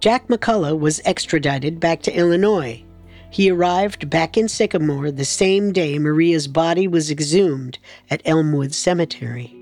Jack 0.00 0.28
McCullough 0.28 0.78
was 0.78 1.00
extradited 1.04 1.80
back 1.80 2.02
to 2.02 2.12
Illinois. 2.12 2.84
He 3.30 3.50
arrived 3.50 4.10
back 4.10 4.36
in 4.36 4.48
Sycamore 4.48 5.10
the 5.10 5.24
same 5.24 5.72
day 5.72 5.98
Maria's 5.98 6.48
body 6.48 6.86
was 6.86 7.10
exhumed 7.10 7.78
at 8.10 8.22
Elmwood 8.24 8.74
Cemetery. 8.74 9.57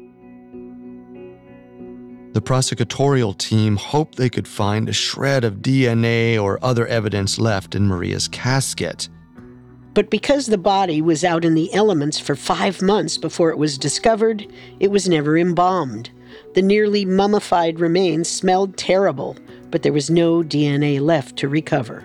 The 2.37 2.42
prosecutorial 2.42 3.38
team 3.38 3.77
hoped 3.77 4.16
they 4.16 4.29
could 4.29 4.46
find 4.46 4.90
a 4.90 4.92
shred 4.92 5.42
of 5.42 5.62
DNA 5.62 6.38
or 6.38 6.62
other 6.62 6.87
evidence 6.87 7.38
left 7.38 7.75
in 7.75 7.88
Maria's 7.88 8.29
casket. 8.29 9.09
But 9.94 10.11
because 10.11 10.44
the 10.44 10.59
body 10.59 11.01
was 11.01 11.25
out 11.25 11.46
in 11.46 11.55
the 11.55 11.72
elements 11.72 12.18
for 12.18 12.37
five 12.37 12.83
months 12.83 13.16
before 13.16 13.49
it 13.49 13.57
was 13.57 13.79
discovered, 13.79 14.46
it 14.81 14.90
was 14.90 15.09
never 15.09 15.38
embalmed. 15.38 16.11
The 16.53 16.61
nearly 16.61 17.07
mummified 17.07 17.81
remains 17.81 18.29
smelled 18.29 18.77
terrible, 18.77 19.38
but 19.70 19.83
there 19.83 19.94
was 19.94 20.11
no 20.11 20.42
DNA 20.42 21.01
left 21.01 21.37
to 21.38 21.49
recover. 21.49 22.05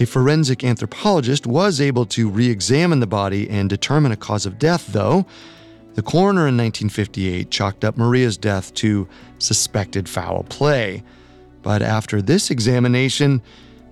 A 0.00 0.06
forensic 0.06 0.64
anthropologist 0.64 1.46
was 1.46 1.80
able 1.80 2.06
to 2.06 2.28
re 2.28 2.50
examine 2.50 2.98
the 2.98 3.06
body 3.06 3.48
and 3.48 3.70
determine 3.70 4.10
a 4.10 4.16
cause 4.16 4.44
of 4.44 4.58
death, 4.58 4.88
though. 4.88 5.24
The 5.96 6.02
coroner 6.02 6.46
in 6.46 6.58
1958 6.58 7.50
chalked 7.50 7.82
up 7.82 7.96
Maria's 7.96 8.36
death 8.36 8.74
to 8.74 9.08
suspected 9.38 10.06
foul 10.06 10.44
play. 10.44 11.02
But 11.62 11.80
after 11.80 12.20
this 12.20 12.50
examination, 12.50 13.40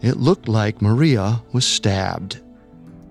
it 0.03 0.19
looked 0.19 0.47
like 0.47 0.83
Maria 0.83 1.43
was 1.53 1.65
stabbed. 1.67 2.41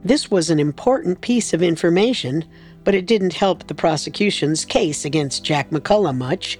This 0.05 0.29
was 0.29 0.51
an 0.51 0.59
important 0.59 1.21
piece 1.21 1.53
of 1.53 1.63
information, 1.63 2.45
but 2.83 2.93
it 2.93 3.07
didn't 3.07 3.33
help 3.33 3.65
the 3.65 3.73
prosecution's 3.73 4.63
case 4.63 5.05
against 5.05 5.43
Jack 5.43 5.71
McCullough 5.71 6.15
much. 6.15 6.59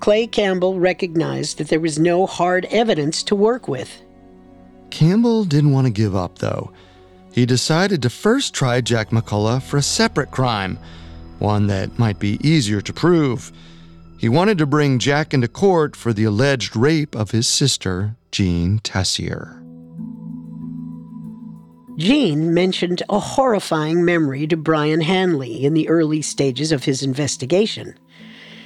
Clay 0.00 0.26
Campbell 0.26 0.80
recognized 0.80 1.58
that 1.58 1.68
there 1.68 1.80
was 1.80 1.98
no 1.98 2.24
hard 2.24 2.64
evidence 2.70 3.22
to 3.24 3.34
work 3.34 3.68
with. 3.68 4.00
Campbell 4.88 5.44
didn't 5.44 5.72
want 5.72 5.86
to 5.86 5.92
give 5.92 6.16
up, 6.16 6.38
though. 6.38 6.72
He 7.30 7.44
decided 7.44 8.00
to 8.02 8.10
first 8.10 8.54
try 8.54 8.80
Jack 8.80 9.10
McCullough 9.10 9.62
for 9.62 9.76
a 9.76 9.82
separate 9.82 10.30
crime, 10.30 10.78
one 11.38 11.66
that 11.68 11.98
might 11.98 12.18
be 12.18 12.38
easier 12.46 12.80
to 12.80 12.92
prove. 12.92 13.52
He 14.18 14.28
wanted 14.28 14.58
to 14.58 14.66
bring 14.66 14.98
Jack 14.98 15.32
into 15.32 15.48
court 15.48 15.94
for 15.94 16.12
the 16.12 16.24
alleged 16.24 16.74
rape 16.74 17.14
of 17.14 17.30
his 17.30 17.46
sister, 17.46 18.16
Jean 18.32 18.80
Tessier. 18.80 19.62
Jean 21.96 22.54
mentioned 22.54 23.02
a 23.08 23.18
horrifying 23.18 24.04
memory 24.04 24.46
to 24.46 24.56
Brian 24.56 25.00
Hanley 25.00 25.64
in 25.64 25.74
the 25.74 25.88
early 25.88 26.22
stages 26.22 26.70
of 26.70 26.84
his 26.84 27.02
investigation. 27.02 27.98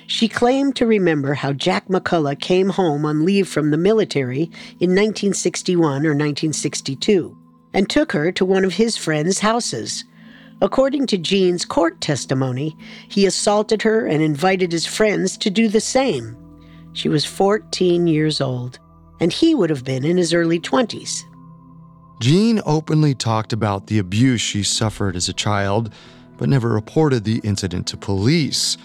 She 0.06 0.28
claimed 0.28 0.76
to 0.76 0.86
remember 0.86 1.32
how 1.32 1.54
Jack 1.54 1.88
McCullough 1.88 2.38
came 2.38 2.68
home 2.68 3.06
on 3.06 3.24
leave 3.24 3.48
from 3.48 3.70
the 3.70 3.78
military 3.78 4.42
in 4.78 4.90
1961 4.90 5.82
or 6.04 6.12
1962 6.12 7.36
and 7.72 7.88
took 7.88 8.12
her 8.12 8.30
to 8.32 8.44
one 8.44 8.64
of 8.64 8.74
his 8.74 8.98
friends' 8.98 9.38
houses. 9.38 10.04
According 10.62 11.08
to 11.08 11.18
Jean's 11.18 11.64
court 11.64 12.00
testimony, 12.00 12.76
he 13.08 13.26
assaulted 13.26 13.82
her 13.82 14.06
and 14.06 14.22
invited 14.22 14.70
his 14.70 14.86
friends 14.86 15.36
to 15.38 15.50
do 15.50 15.66
the 15.66 15.80
same. 15.80 16.36
She 16.92 17.08
was 17.08 17.24
14 17.24 18.06
years 18.06 18.40
old, 18.40 18.78
and 19.18 19.32
he 19.32 19.56
would 19.56 19.70
have 19.70 19.82
been 19.82 20.04
in 20.04 20.16
his 20.16 20.32
early 20.32 20.60
20s. 20.60 21.24
Jean 22.20 22.60
openly 22.64 23.12
talked 23.12 23.52
about 23.52 23.88
the 23.88 23.98
abuse 23.98 24.40
she 24.40 24.62
suffered 24.62 25.16
as 25.16 25.28
a 25.28 25.32
child, 25.32 25.92
but 26.36 26.48
never 26.48 26.68
reported 26.68 27.24
the 27.24 27.40
incident 27.42 27.88
to 27.88 27.96
police. 27.96 28.78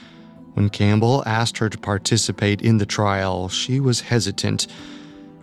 When 0.55 0.69
Campbell 0.69 1.21
asked 1.27 1.59
her 1.59 1.69
to 1.69 1.77
participate 1.77 2.59
in 2.59 2.79
the 2.79 2.87
trial, 2.87 3.49
she 3.49 3.79
was 3.79 4.01
hesitant. 4.01 4.65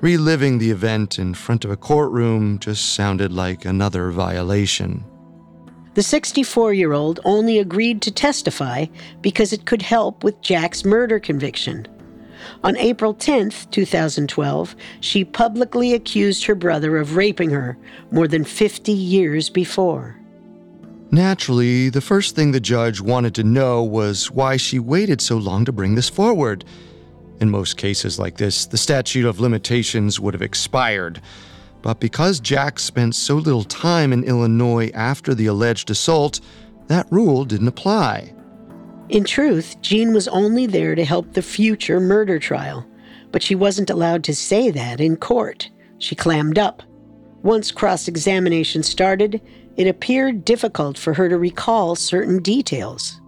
Reliving 0.01 0.59
the 0.59 0.73
event 0.73 1.17
in 1.17 1.33
front 1.35 1.65
of 1.65 1.71
a 1.71 1.77
courtroom 1.77 2.59
just 2.59 2.93
sounded 2.93 3.31
like 3.31 3.65
another 3.65 4.11
violation. 4.11 5.05
The 5.95 6.03
64 6.03 6.75
year 6.75 6.93
old 6.93 7.21
only 7.25 7.59
agreed 7.59 8.03
to 8.03 8.11
testify 8.11 8.87
because 9.21 9.53
it 9.53 9.65
could 9.65 9.83
help 9.83 10.25
with 10.25 10.41
Jack's 10.41 10.85
murder 10.85 11.21
conviction. 11.21 11.87
On 12.65 12.77
April 12.77 13.15
10, 13.15 13.51
2012, 13.71 14.77
she 15.01 15.25
publicly 15.25 15.95
accused 15.95 16.45
her 16.45 16.55
brother 16.57 16.97
of 16.99 17.17
raping 17.17 17.51
her 17.51 17.79
more 18.11 18.27
than 18.27 18.45
50 18.45 18.91
years 18.93 19.49
before. 19.49 20.19
Naturally, 21.13 21.91
the 21.91 22.01
first 22.01 22.35
thing 22.35 22.51
the 22.51 22.61
judge 22.61 23.01
wanted 23.01 23.35
to 23.37 23.45
know 23.45 23.85
was 23.85 24.33
why 24.33 24.57
she 24.57 24.81
waited 24.81 25.21
so 25.21 25.37
long 25.37 25.65
to 25.65 25.73
bring 25.73 25.95
this 25.95 26.09
forward. 26.09 26.65
In 27.41 27.51
most 27.51 27.77
cases 27.77 28.19
like 28.19 28.37
this, 28.37 28.67
the 28.67 28.77
statute 28.77 29.27
of 29.27 29.39
limitations 29.39 30.19
would 30.19 30.35
have 30.35 30.43
expired. 30.43 31.23
But 31.85 32.01
because 32.01 32.41
Jack 32.41 32.79
spent 32.79 33.15
so 33.15 33.35
little 33.35 33.63
time 33.63 34.15
in 34.15 34.25
Illinois 34.25 34.91
after 34.95 35.35
the 35.35 35.45
alleged 35.45 35.91
assault, 35.91 36.41
that 36.87 37.07
rule 37.13 37.45
didn't 37.45 37.69
apply. 37.69 38.33
In 39.11 39.23
truth, 39.23 39.79
Jean 39.83 40.15
was 40.15 40.27
only 40.29 40.65
there 40.65 40.95
to 40.95 41.05
help 41.05 41.35
the 41.35 41.43
future 41.43 42.01
murder 42.01 42.39
trial, 42.39 42.87
but 43.33 43.43
she 43.43 43.55
wasn't 43.55 43.91
allowed 43.91 44.25
to 44.25 44.35
say 44.35 44.71
that 44.71 44.99
in 44.99 45.19
court. 45.19 45.69
She 45.99 46.15
clammed 46.15 46.59
up. 46.59 46.83
Once 47.43 47.71
cross 47.71 48.09
examination 48.09 48.83
started, 48.83 49.43
it 49.77 49.87
appeared 49.87 50.47
difficult 50.47 50.97
for 50.97 51.13
her 51.13 51.29
to 51.29 51.37
recall 51.37 51.97
certain 51.97 52.41
details. 52.41 53.21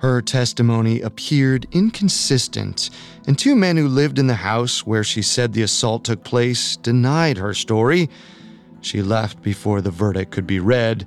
Her 0.00 0.22
testimony 0.22 1.02
appeared 1.02 1.66
inconsistent, 1.72 2.88
and 3.26 3.38
two 3.38 3.54
men 3.54 3.76
who 3.76 3.86
lived 3.86 4.18
in 4.18 4.28
the 4.28 4.34
house 4.34 4.86
where 4.86 5.04
she 5.04 5.20
said 5.20 5.52
the 5.52 5.62
assault 5.62 6.04
took 6.04 6.24
place 6.24 6.76
denied 6.76 7.36
her 7.36 7.52
story. 7.52 8.08
She 8.80 9.02
left 9.02 9.42
before 9.42 9.82
the 9.82 9.90
verdict 9.90 10.32
could 10.32 10.46
be 10.46 10.58
read 10.58 11.06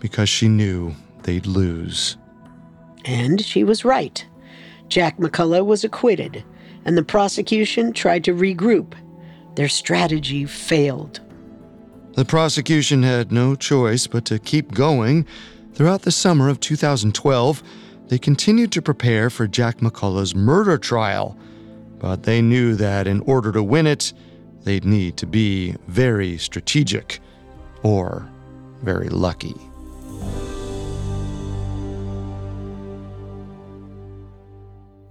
because 0.00 0.28
she 0.28 0.48
knew 0.48 0.96
they'd 1.22 1.46
lose. 1.46 2.16
And 3.04 3.40
she 3.40 3.62
was 3.62 3.84
right. 3.84 4.26
Jack 4.88 5.18
McCullough 5.18 5.64
was 5.64 5.84
acquitted, 5.84 6.42
and 6.84 6.98
the 6.98 7.04
prosecution 7.04 7.92
tried 7.92 8.24
to 8.24 8.34
regroup. 8.34 8.94
Their 9.54 9.68
strategy 9.68 10.44
failed. 10.44 11.20
The 12.14 12.24
prosecution 12.24 13.04
had 13.04 13.30
no 13.30 13.54
choice 13.54 14.08
but 14.08 14.24
to 14.26 14.40
keep 14.40 14.72
going. 14.72 15.24
Throughout 15.74 16.02
the 16.02 16.10
summer 16.10 16.48
of 16.48 16.58
2012, 16.58 17.62
they 18.08 18.18
continued 18.18 18.72
to 18.72 18.82
prepare 18.82 19.30
for 19.30 19.46
Jack 19.46 19.78
McCullough's 19.78 20.34
murder 20.34 20.78
trial, 20.78 21.36
but 21.98 22.24
they 22.24 22.42
knew 22.42 22.74
that 22.74 23.06
in 23.06 23.20
order 23.20 23.50
to 23.52 23.62
win 23.62 23.86
it, 23.86 24.12
they'd 24.64 24.84
need 24.84 25.16
to 25.18 25.26
be 25.26 25.74
very 25.88 26.36
strategic 26.38 27.20
or 27.82 28.28
very 28.82 29.08
lucky. 29.08 29.54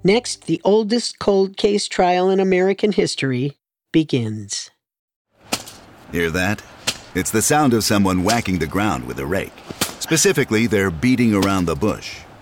Next, 0.04 0.48
the 0.48 0.62
oldest 0.66 1.20
cold 1.20 1.56
case 1.56 1.88
trial 1.88 2.30
in 2.30 2.42
American 2.42 2.92
history 2.92 3.58
begins. 3.94 4.70
Hear 6.12 6.30
that? 6.32 6.62
It's 7.16 7.32
the 7.32 7.42
sound 7.42 7.74
of 7.74 7.84
someone 7.84 8.24
whacking 8.24 8.60
the 8.60 8.68
ground 8.68 9.06
with 9.06 9.18
a 9.20 9.26
rake. 9.26 9.54
Specifically, 10.00 10.68
they're 10.68 10.92
beating 10.92 11.34
around 11.34 11.66
the 11.66 11.76
bush, 11.76 12.20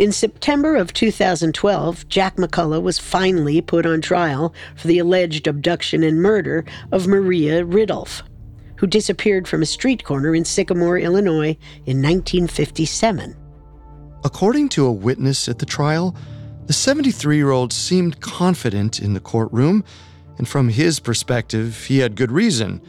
In 0.00 0.12
September 0.12 0.76
of 0.76 0.94
2012, 0.94 2.08
Jack 2.08 2.36
McCullough 2.36 2.80
was 2.80 2.98
finally 2.98 3.60
put 3.60 3.84
on 3.84 4.00
trial 4.00 4.54
for 4.74 4.88
the 4.88 4.98
alleged 4.98 5.46
abduction 5.46 6.02
and 6.02 6.22
murder 6.22 6.64
of 6.90 7.06
Maria 7.06 7.66
Ridulph, 7.66 8.22
who 8.76 8.86
disappeared 8.86 9.46
from 9.46 9.60
a 9.60 9.66
street 9.66 10.02
corner 10.02 10.34
in 10.34 10.46
Sycamore, 10.46 10.96
Illinois 10.98 11.54
in 11.84 12.00
1957. 12.00 13.36
According 14.24 14.70
to 14.70 14.86
a 14.86 14.92
witness 14.92 15.50
at 15.50 15.58
the 15.58 15.66
trial, 15.66 16.16
the 16.64 16.72
73 16.72 17.36
year 17.36 17.50
old 17.50 17.70
seemed 17.70 18.22
confident 18.22 19.00
in 19.00 19.12
the 19.12 19.20
courtroom, 19.20 19.84
and 20.38 20.48
from 20.48 20.70
his 20.70 20.98
perspective, 20.98 21.84
he 21.84 21.98
had 21.98 22.16
good 22.16 22.32
reason. 22.32 22.80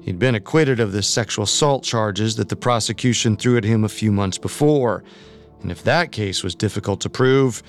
He'd 0.00 0.18
been 0.18 0.34
acquitted 0.34 0.80
of 0.80 0.92
the 0.92 1.02
sexual 1.02 1.44
assault 1.44 1.84
charges 1.84 2.36
that 2.36 2.48
the 2.48 2.56
prosecution 2.56 3.36
threw 3.36 3.58
at 3.58 3.64
him 3.64 3.84
a 3.84 3.88
few 3.90 4.10
months 4.10 4.38
before. 4.38 5.04
And 5.64 5.72
if 5.72 5.82
that 5.84 6.12
case 6.12 6.42
was 6.42 6.54
difficult 6.54 7.00
to 7.00 7.08
prove, 7.08 7.62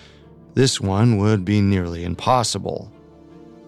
this 0.54 0.82
one 0.82 1.18
would 1.18 1.46
be 1.46 1.62
nearly 1.62 2.04
impossible. 2.04 2.92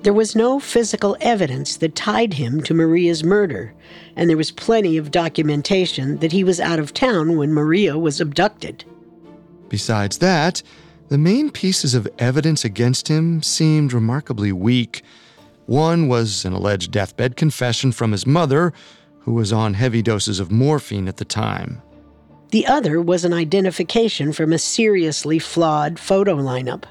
There 0.04 0.14
was 0.14 0.36
no 0.36 0.60
physical 0.60 1.16
evidence 1.22 1.78
that 1.78 1.96
tied 1.96 2.34
him 2.34 2.62
to 2.64 2.74
Maria's 2.74 3.24
murder, 3.24 3.74
and 4.18 4.30
there 4.30 4.36
was 4.36 4.52
plenty 4.52 4.98
of 4.98 5.12
documentation 5.12 6.18
that 6.18 6.34
he 6.34 6.44
was 6.44 6.60
out 6.60 6.78
of 6.78 6.94
town 6.94 7.38
when 7.38 7.54
Maria 7.54 7.98
was 7.98 8.20
abducted. 8.20 8.84
Besides 9.70 10.18
that, 10.18 10.62
the 11.08 11.18
main 11.18 11.50
pieces 11.50 11.96
of 11.96 12.06
evidence 12.20 12.66
against 12.66 13.08
him 13.08 13.42
seemed 13.42 13.94
remarkably 13.94 14.52
weak. 14.52 15.04
One 15.68 16.10
was 16.10 16.44
an 16.44 16.52
alleged 16.52 16.92
deathbed 16.92 17.38
confession 17.38 17.94
from 17.94 18.12
his 18.12 18.28
mother, 18.28 18.74
who 19.20 19.32
was 19.36 19.54
on 19.54 19.76
heavy 19.76 20.02
doses 20.02 20.42
of 20.42 20.52
morphine 20.52 21.08
at 21.08 21.16
the 21.16 21.24
time. 21.24 21.82
The 22.52 22.66
other 22.66 23.02
was 23.02 23.26
an 23.26 23.34
identification 23.34 24.32
from 24.32 24.54
a 24.54 24.58
seriously 24.58 25.38
flawed 25.38 26.00
photo 26.00 26.36
lineup. 26.36 26.84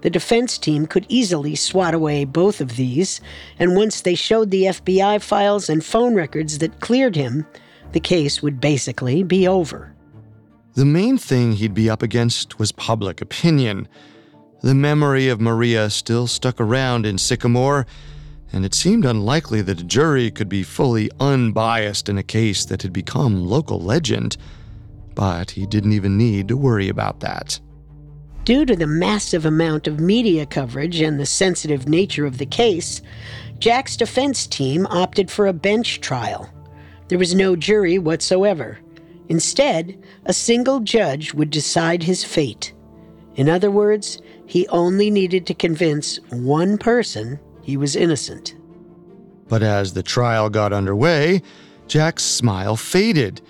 The 0.00 0.10
defense 0.10 0.58
team 0.58 0.86
could 0.86 1.06
easily 1.08 1.54
swat 1.54 1.94
away 1.94 2.24
both 2.24 2.60
of 2.60 2.76
these, 2.76 3.20
and 3.58 3.76
once 3.76 4.00
they 4.00 4.14
showed 4.14 4.50
the 4.50 4.64
FBI 4.64 5.22
files 5.22 5.68
and 5.68 5.84
phone 5.84 6.14
records 6.14 6.58
that 6.58 6.80
cleared 6.80 7.14
him, 7.14 7.46
the 7.92 8.00
case 8.00 8.42
would 8.42 8.60
basically 8.60 9.22
be 9.22 9.46
over. 9.46 9.94
The 10.74 10.84
main 10.84 11.18
thing 11.18 11.52
he'd 11.52 11.74
be 11.74 11.90
up 11.90 12.02
against 12.02 12.58
was 12.58 12.72
public 12.72 13.20
opinion. 13.20 13.88
The 14.62 14.74
memory 14.74 15.28
of 15.28 15.40
Maria 15.40 15.90
still 15.90 16.26
stuck 16.26 16.60
around 16.60 17.06
in 17.06 17.18
Sycamore, 17.18 17.86
and 18.52 18.64
it 18.64 18.74
seemed 18.74 19.04
unlikely 19.04 19.62
that 19.62 19.80
a 19.80 19.84
jury 19.84 20.30
could 20.30 20.48
be 20.48 20.62
fully 20.62 21.10
unbiased 21.20 22.08
in 22.08 22.18
a 22.18 22.22
case 22.22 22.64
that 22.64 22.82
had 22.82 22.92
become 22.92 23.46
local 23.46 23.80
legend. 23.80 24.36
But 25.14 25.50
he 25.50 25.66
didn't 25.66 25.92
even 25.92 26.16
need 26.16 26.48
to 26.48 26.56
worry 26.56 26.88
about 26.88 27.20
that. 27.20 27.60
Due 28.44 28.64
to 28.64 28.74
the 28.74 28.86
massive 28.86 29.44
amount 29.44 29.86
of 29.86 30.00
media 30.00 30.46
coverage 30.46 31.00
and 31.00 31.20
the 31.20 31.26
sensitive 31.26 31.88
nature 31.88 32.26
of 32.26 32.38
the 32.38 32.46
case, 32.46 33.02
Jack's 33.58 33.96
defense 33.96 34.46
team 34.46 34.86
opted 34.86 35.30
for 35.30 35.46
a 35.46 35.52
bench 35.52 36.00
trial. 36.00 36.48
There 37.08 37.18
was 37.18 37.34
no 37.34 37.54
jury 37.54 37.98
whatsoever. 37.98 38.78
Instead, 39.28 40.02
a 40.24 40.32
single 40.32 40.80
judge 40.80 41.34
would 41.34 41.50
decide 41.50 42.02
his 42.02 42.24
fate. 42.24 42.72
In 43.36 43.48
other 43.48 43.70
words, 43.70 44.20
he 44.46 44.66
only 44.68 45.10
needed 45.10 45.46
to 45.46 45.54
convince 45.54 46.16
one 46.30 46.78
person 46.78 47.38
he 47.62 47.76
was 47.76 47.94
innocent. 47.94 48.56
But 49.48 49.62
as 49.62 49.92
the 49.92 50.02
trial 50.02 50.48
got 50.48 50.72
underway, 50.72 51.42
Jack's 51.86 52.24
smile 52.24 52.76
faded. 52.76 53.40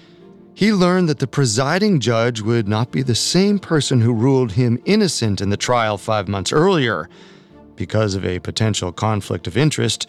He 0.55 0.72
learned 0.72 1.09
that 1.09 1.18
the 1.18 1.26
presiding 1.26 2.01
judge 2.01 2.40
would 2.40 2.68
not 2.68 2.90
be 2.90 3.03
the 3.03 3.14
same 3.14 3.59
person 3.59 4.01
who 4.01 4.12
ruled 4.12 4.53
him 4.53 4.80
innocent 4.84 5.40
in 5.40 5.51
the 5.51 5.57
trial 5.57 5.96
five 5.96 6.28
months 6.28 6.53
earlier. 6.53 7.09
Because 7.76 8.14
of 8.14 8.26
a 8.26 8.40
potential 8.40 8.92
conflict 8.92 9.46
of 9.46 9.57
interest, 9.57 10.09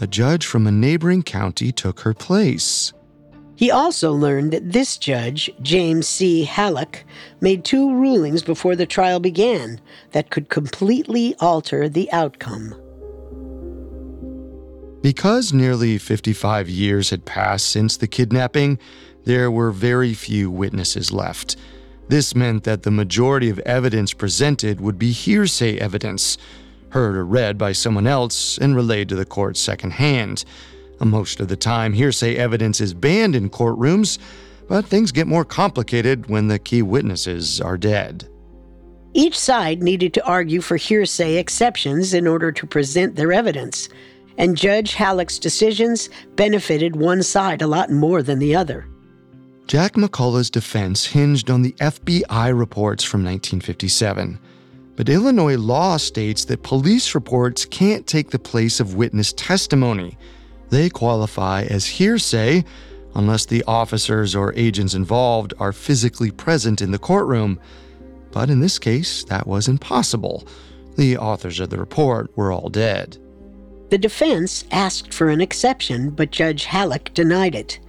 a 0.00 0.06
judge 0.06 0.46
from 0.46 0.66
a 0.66 0.72
neighboring 0.72 1.22
county 1.22 1.72
took 1.72 2.00
her 2.00 2.14
place. 2.14 2.92
He 3.56 3.72
also 3.72 4.12
learned 4.12 4.52
that 4.52 4.70
this 4.70 4.96
judge, 4.96 5.50
James 5.62 6.06
C. 6.06 6.44
Hallock, 6.44 7.04
made 7.40 7.64
two 7.64 7.92
rulings 7.92 8.42
before 8.42 8.76
the 8.76 8.86
trial 8.86 9.18
began 9.18 9.80
that 10.12 10.30
could 10.30 10.48
completely 10.48 11.34
alter 11.40 11.88
the 11.88 12.08
outcome. 12.12 12.72
Because 15.02 15.52
nearly 15.52 15.98
55 15.98 16.68
years 16.68 17.10
had 17.10 17.24
passed 17.24 17.66
since 17.68 17.96
the 17.96 18.06
kidnapping, 18.06 18.78
there 19.24 19.50
were 19.50 19.70
very 19.70 20.14
few 20.14 20.50
witnesses 20.50 21.12
left. 21.12 21.56
This 22.08 22.34
meant 22.34 22.64
that 22.64 22.82
the 22.82 22.90
majority 22.90 23.50
of 23.50 23.58
evidence 23.60 24.14
presented 24.14 24.80
would 24.80 24.98
be 24.98 25.12
hearsay 25.12 25.76
evidence, 25.78 26.38
heard 26.90 27.16
or 27.16 27.24
read 27.24 27.58
by 27.58 27.72
someone 27.72 28.06
else 28.06 28.56
and 28.56 28.74
relayed 28.74 29.10
to 29.10 29.14
the 29.14 29.26
court 29.26 29.56
secondhand. 29.56 30.44
Most 31.00 31.40
of 31.40 31.48
the 31.48 31.56
time, 31.56 31.92
hearsay 31.92 32.36
evidence 32.36 32.80
is 32.80 32.94
banned 32.94 33.36
in 33.36 33.50
courtrooms, 33.50 34.18
but 34.68 34.86
things 34.86 35.12
get 35.12 35.26
more 35.26 35.44
complicated 35.44 36.28
when 36.28 36.48
the 36.48 36.58
key 36.58 36.82
witnesses 36.82 37.60
are 37.60 37.76
dead. 37.76 38.28
Each 39.14 39.38
side 39.38 39.82
needed 39.82 40.14
to 40.14 40.26
argue 40.26 40.60
for 40.60 40.76
hearsay 40.76 41.36
exceptions 41.36 42.14
in 42.14 42.26
order 42.26 42.52
to 42.52 42.66
present 42.66 43.16
their 43.16 43.32
evidence, 43.32 43.88
and 44.38 44.56
Judge 44.56 44.94
Hallock's 44.94 45.38
decisions 45.38 46.08
benefited 46.36 46.96
one 46.96 47.22
side 47.22 47.60
a 47.60 47.66
lot 47.66 47.90
more 47.90 48.22
than 48.22 48.38
the 48.38 48.54
other. 48.54 48.86
Jack 49.68 49.96
McCullough's 49.96 50.48
defense 50.48 51.04
hinged 51.04 51.50
on 51.50 51.60
the 51.60 51.72
FBI 51.72 52.58
reports 52.58 53.04
from 53.04 53.20
1957. 53.22 54.38
But 54.96 55.10
Illinois 55.10 55.58
law 55.58 55.98
states 55.98 56.46
that 56.46 56.62
police 56.62 57.14
reports 57.14 57.66
can't 57.66 58.06
take 58.06 58.30
the 58.30 58.38
place 58.38 58.80
of 58.80 58.94
witness 58.94 59.34
testimony. 59.34 60.16
They 60.70 60.88
qualify 60.88 61.64
as 61.64 61.84
hearsay 61.84 62.64
unless 63.14 63.44
the 63.44 63.62
officers 63.64 64.34
or 64.34 64.54
agents 64.54 64.94
involved 64.94 65.52
are 65.58 65.74
physically 65.74 66.30
present 66.30 66.80
in 66.80 66.90
the 66.90 66.98
courtroom. 66.98 67.60
But 68.32 68.48
in 68.48 68.60
this 68.60 68.78
case, 68.78 69.22
that 69.24 69.46
was 69.46 69.68
impossible. 69.68 70.48
The 70.96 71.18
authors 71.18 71.60
of 71.60 71.68
the 71.68 71.78
report 71.78 72.34
were 72.38 72.52
all 72.52 72.70
dead. 72.70 73.18
The 73.90 73.98
defense 73.98 74.64
asked 74.70 75.12
for 75.12 75.28
an 75.28 75.42
exception, 75.42 76.08
but 76.08 76.30
Judge 76.30 76.64
Hallock 76.64 77.12
denied 77.12 77.54
it. 77.54 77.80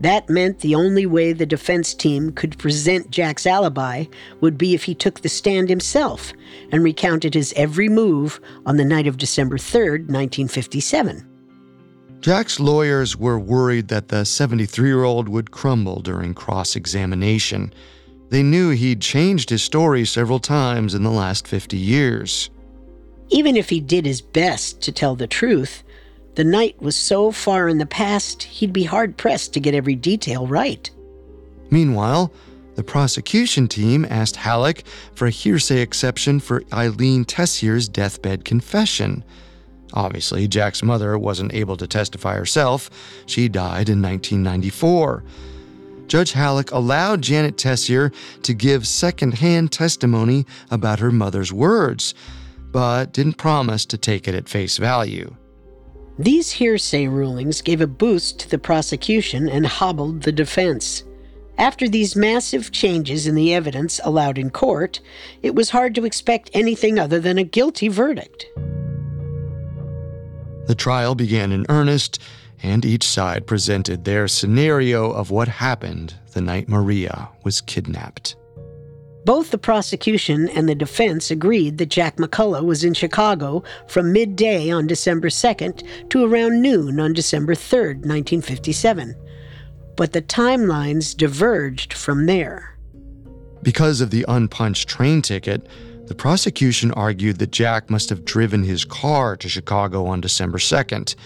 That 0.00 0.28
meant 0.28 0.58
the 0.58 0.74
only 0.74 1.06
way 1.06 1.32
the 1.32 1.46
defense 1.46 1.94
team 1.94 2.32
could 2.32 2.58
present 2.58 3.10
Jack's 3.10 3.46
alibi 3.46 4.04
would 4.40 4.58
be 4.58 4.74
if 4.74 4.84
he 4.84 4.94
took 4.94 5.20
the 5.20 5.28
stand 5.28 5.68
himself 5.68 6.32
and 6.70 6.84
recounted 6.84 7.32
his 7.34 7.54
every 7.56 7.88
move 7.88 8.40
on 8.66 8.76
the 8.76 8.84
night 8.84 9.06
of 9.06 9.16
December 9.16 9.56
3rd, 9.56 10.08
1957. 10.08 11.26
Jack's 12.20 12.60
lawyers 12.60 13.16
were 13.16 13.38
worried 13.38 13.88
that 13.88 14.08
the 14.08 14.24
73 14.24 14.88
year 14.88 15.04
old 15.04 15.28
would 15.28 15.50
crumble 15.50 16.00
during 16.00 16.34
cross 16.34 16.76
examination. 16.76 17.72
They 18.30 18.42
knew 18.42 18.70
he'd 18.70 19.00
changed 19.00 19.50
his 19.50 19.62
story 19.62 20.04
several 20.04 20.40
times 20.40 20.94
in 20.94 21.04
the 21.04 21.10
last 21.10 21.46
50 21.46 21.76
years. 21.76 22.50
Even 23.28 23.56
if 23.56 23.68
he 23.68 23.80
did 23.80 24.04
his 24.04 24.20
best 24.20 24.80
to 24.82 24.92
tell 24.92 25.14
the 25.14 25.26
truth, 25.26 25.82
the 26.36 26.44
night 26.44 26.80
was 26.80 26.94
so 26.94 27.32
far 27.32 27.68
in 27.68 27.78
the 27.78 27.86
past, 27.86 28.42
he'd 28.44 28.72
be 28.72 28.84
hard 28.84 29.16
pressed 29.16 29.54
to 29.54 29.60
get 29.60 29.74
every 29.74 29.94
detail 29.94 30.46
right. 30.46 30.90
Meanwhile, 31.70 32.30
the 32.74 32.84
prosecution 32.84 33.68
team 33.68 34.06
asked 34.08 34.36
Hallock 34.36 34.82
for 35.14 35.26
a 35.26 35.30
hearsay 35.30 35.80
exception 35.80 36.38
for 36.38 36.62
Eileen 36.74 37.24
Tessier's 37.24 37.88
deathbed 37.88 38.44
confession. 38.44 39.24
Obviously, 39.94 40.46
Jack's 40.46 40.82
mother 40.82 41.18
wasn't 41.18 41.54
able 41.54 41.78
to 41.78 41.86
testify 41.86 42.36
herself. 42.36 42.90
She 43.24 43.48
died 43.48 43.88
in 43.88 44.02
1994. 44.02 45.24
Judge 46.06 46.32
Hallock 46.32 46.70
allowed 46.70 47.22
Janet 47.22 47.56
Tessier 47.56 48.12
to 48.42 48.52
give 48.52 48.86
secondhand 48.86 49.72
testimony 49.72 50.44
about 50.70 50.98
her 50.98 51.10
mother's 51.10 51.52
words, 51.52 52.14
but 52.72 53.14
didn't 53.14 53.38
promise 53.38 53.86
to 53.86 53.96
take 53.96 54.28
it 54.28 54.34
at 54.34 54.50
face 54.50 54.76
value. 54.76 55.34
These 56.18 56.52
hearsay 56.52 57.08
rulings 57.08 57.60
gave 57.60 57.82
a 57.82 57.86
boost 57.86 58.38
to 58.40 58.50
the 58.50 58.58
prosecution 58.58 59.50
and 59.50 59.66
hobbled 59.66 60.22
the 60.22 60.32
defense. 60.32 61.04
After 61.58 61.88
these 61.88 62.16
massive 62.16 62.72
changes 62.72 63.26
in 63.26 63.34
the 63.34 63.52
evidence 63.52 64.00
allowed 64.02 64.38
in 64.38 64.48
court, 64.48 65.00
it 65.42 65.54
was 65.54 65.70
hard 65.70 65.94
to 65.94 66.04
expect 66.06 66.50
anything 66.54 66.98
other 66.98 67.20
than 67.20 67.36
a 67.36 67.44
guilty 67.44 67.88
verdict. 67.88 68.46
The 70.66 70.74
trial 70.74 71.14
began 71.14 71.52
in 71.52 71.66
earnest, 71.68 72.18
and 72.62 72.84
each 72.84 73.04
side 73.04 73.46
presented 73.46 74.04
their 74.04 74.26
scenario 74.26 75.10
of 75.10 75.30
what 75.30 75.48
happened 75.48 76.14
the 76.32 76.40
night 76.40 76.68
Maria 76.68 77.28
was 77.44 77.60
kidnapped. 77.60 78.36
Both 79.26 79.50
the 79.50 79.58
prosecution 79.58 80.48
and 80.50 80.68
the 80.68 80.74
defense 80.76 81.32
agreed 81.32 81.78
that 81.78 81.88
Jack 81.88 82.14
McCullough 82.18 82.64
was 82.64 82.84
in 82.84 82.94
Chicago 82.94 83.64
from 83.88 84.12
midday 84.12 84.70
on 84.70 84.86
December 84.86 85.30
2nd 85.30 85.82
to 86.10 86.24
around 86.24 86.62
noon 86.62 87.00
on 87.00 87.12
December 87.12 87.56
3rd, 87.56 88.06
1957. 88.06 89.16
But 89.96 90.12
the 90.12 90.22
timelines 90.22 91.16
diverged 91.16 91.92
from 91.92 92.26
there. 92.26 92.78
Because 93.64 94.00
of 94.00 94.10
the 94.10 94.24
unpunched 94.28 94.88
train 94.88 95.22
ticket, 95.22 95.66
the 96.06 96.14
prosecution 96.14 96.92
argued 96.92 97.38
that 97.40 97.50
Jack 97.50 97.90
must 97.90 98.10
have 98.10 98.24
driven 98.24 98.62
his 98.62 98.84
car 98.84 99.36
to 99.38 99.48
Chicago 99.48 100.06
on 100.06 100.20
December 100.20 100.58
2nd. 100.58 101.16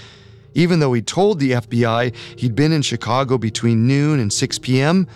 Even 0.54 0.80
though 0.80 0.94
he 0.94 1.02
told 1.02 1.38
the 1.38 1.50
FBI 1.50 2.14
he'd 2.36 2.54
been 2.54 2.72
in 2.72 2.80
Chicago 2.80 3.36
between 3.36 3.86
noon 3.86 4.20
and 4.20 4.32
6 4.32 4.58
p.m., 4.60 5.06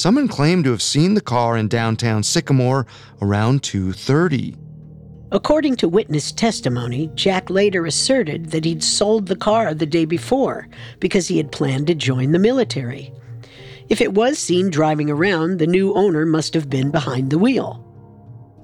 someone 0.00 0.28
claimed 0.28 0.64
to 0.64 0.70
have 0.70 0.80
seen 0.80 1.12
the 1.12 1.20
car 1.20 1.58
in 1.58 1.68
downtown 1.68 2.22
Sycamore 2.22 2.86
around 3.20 3.62
2:30. 3.62 4.56
According 5.30 5.76
to 5.76 5.88
witness 5.88 6.32
testimony, 6.32 7.10
Jack 7.14 7.50
later 7.50 7.84
asserted 7.84 8.50
that 8.50 8.64
he'd 8.64 8.82
sold 8.82 9.26
the 9.26 9.36
car 9.36 9.74
the 9.74 9.86
day 9.86 10.06
before 10.06 10.68
because 11.00 11.28
he 11.28 11.36
had 11.36 11.52
planned 11.52 11.86
to 11.86 11.94
join 11.94 12.32
the 12.32 12.38
military. 12.38 13.12
If 13.90 14.00
it 14.00 14.14
was 14.14 14.38
seen 14.38 14.70
driving 14.70 15.10
around, 15.10 15.58
the 15.58 15.66
new 15.66 15.92
owner 15.92 16.24
must 16.24 16.54
have 16.54 16.70
been 16.70 16.90
behind 16.90 17.28
the 17.28 17.38
wheel. 17.38 17.84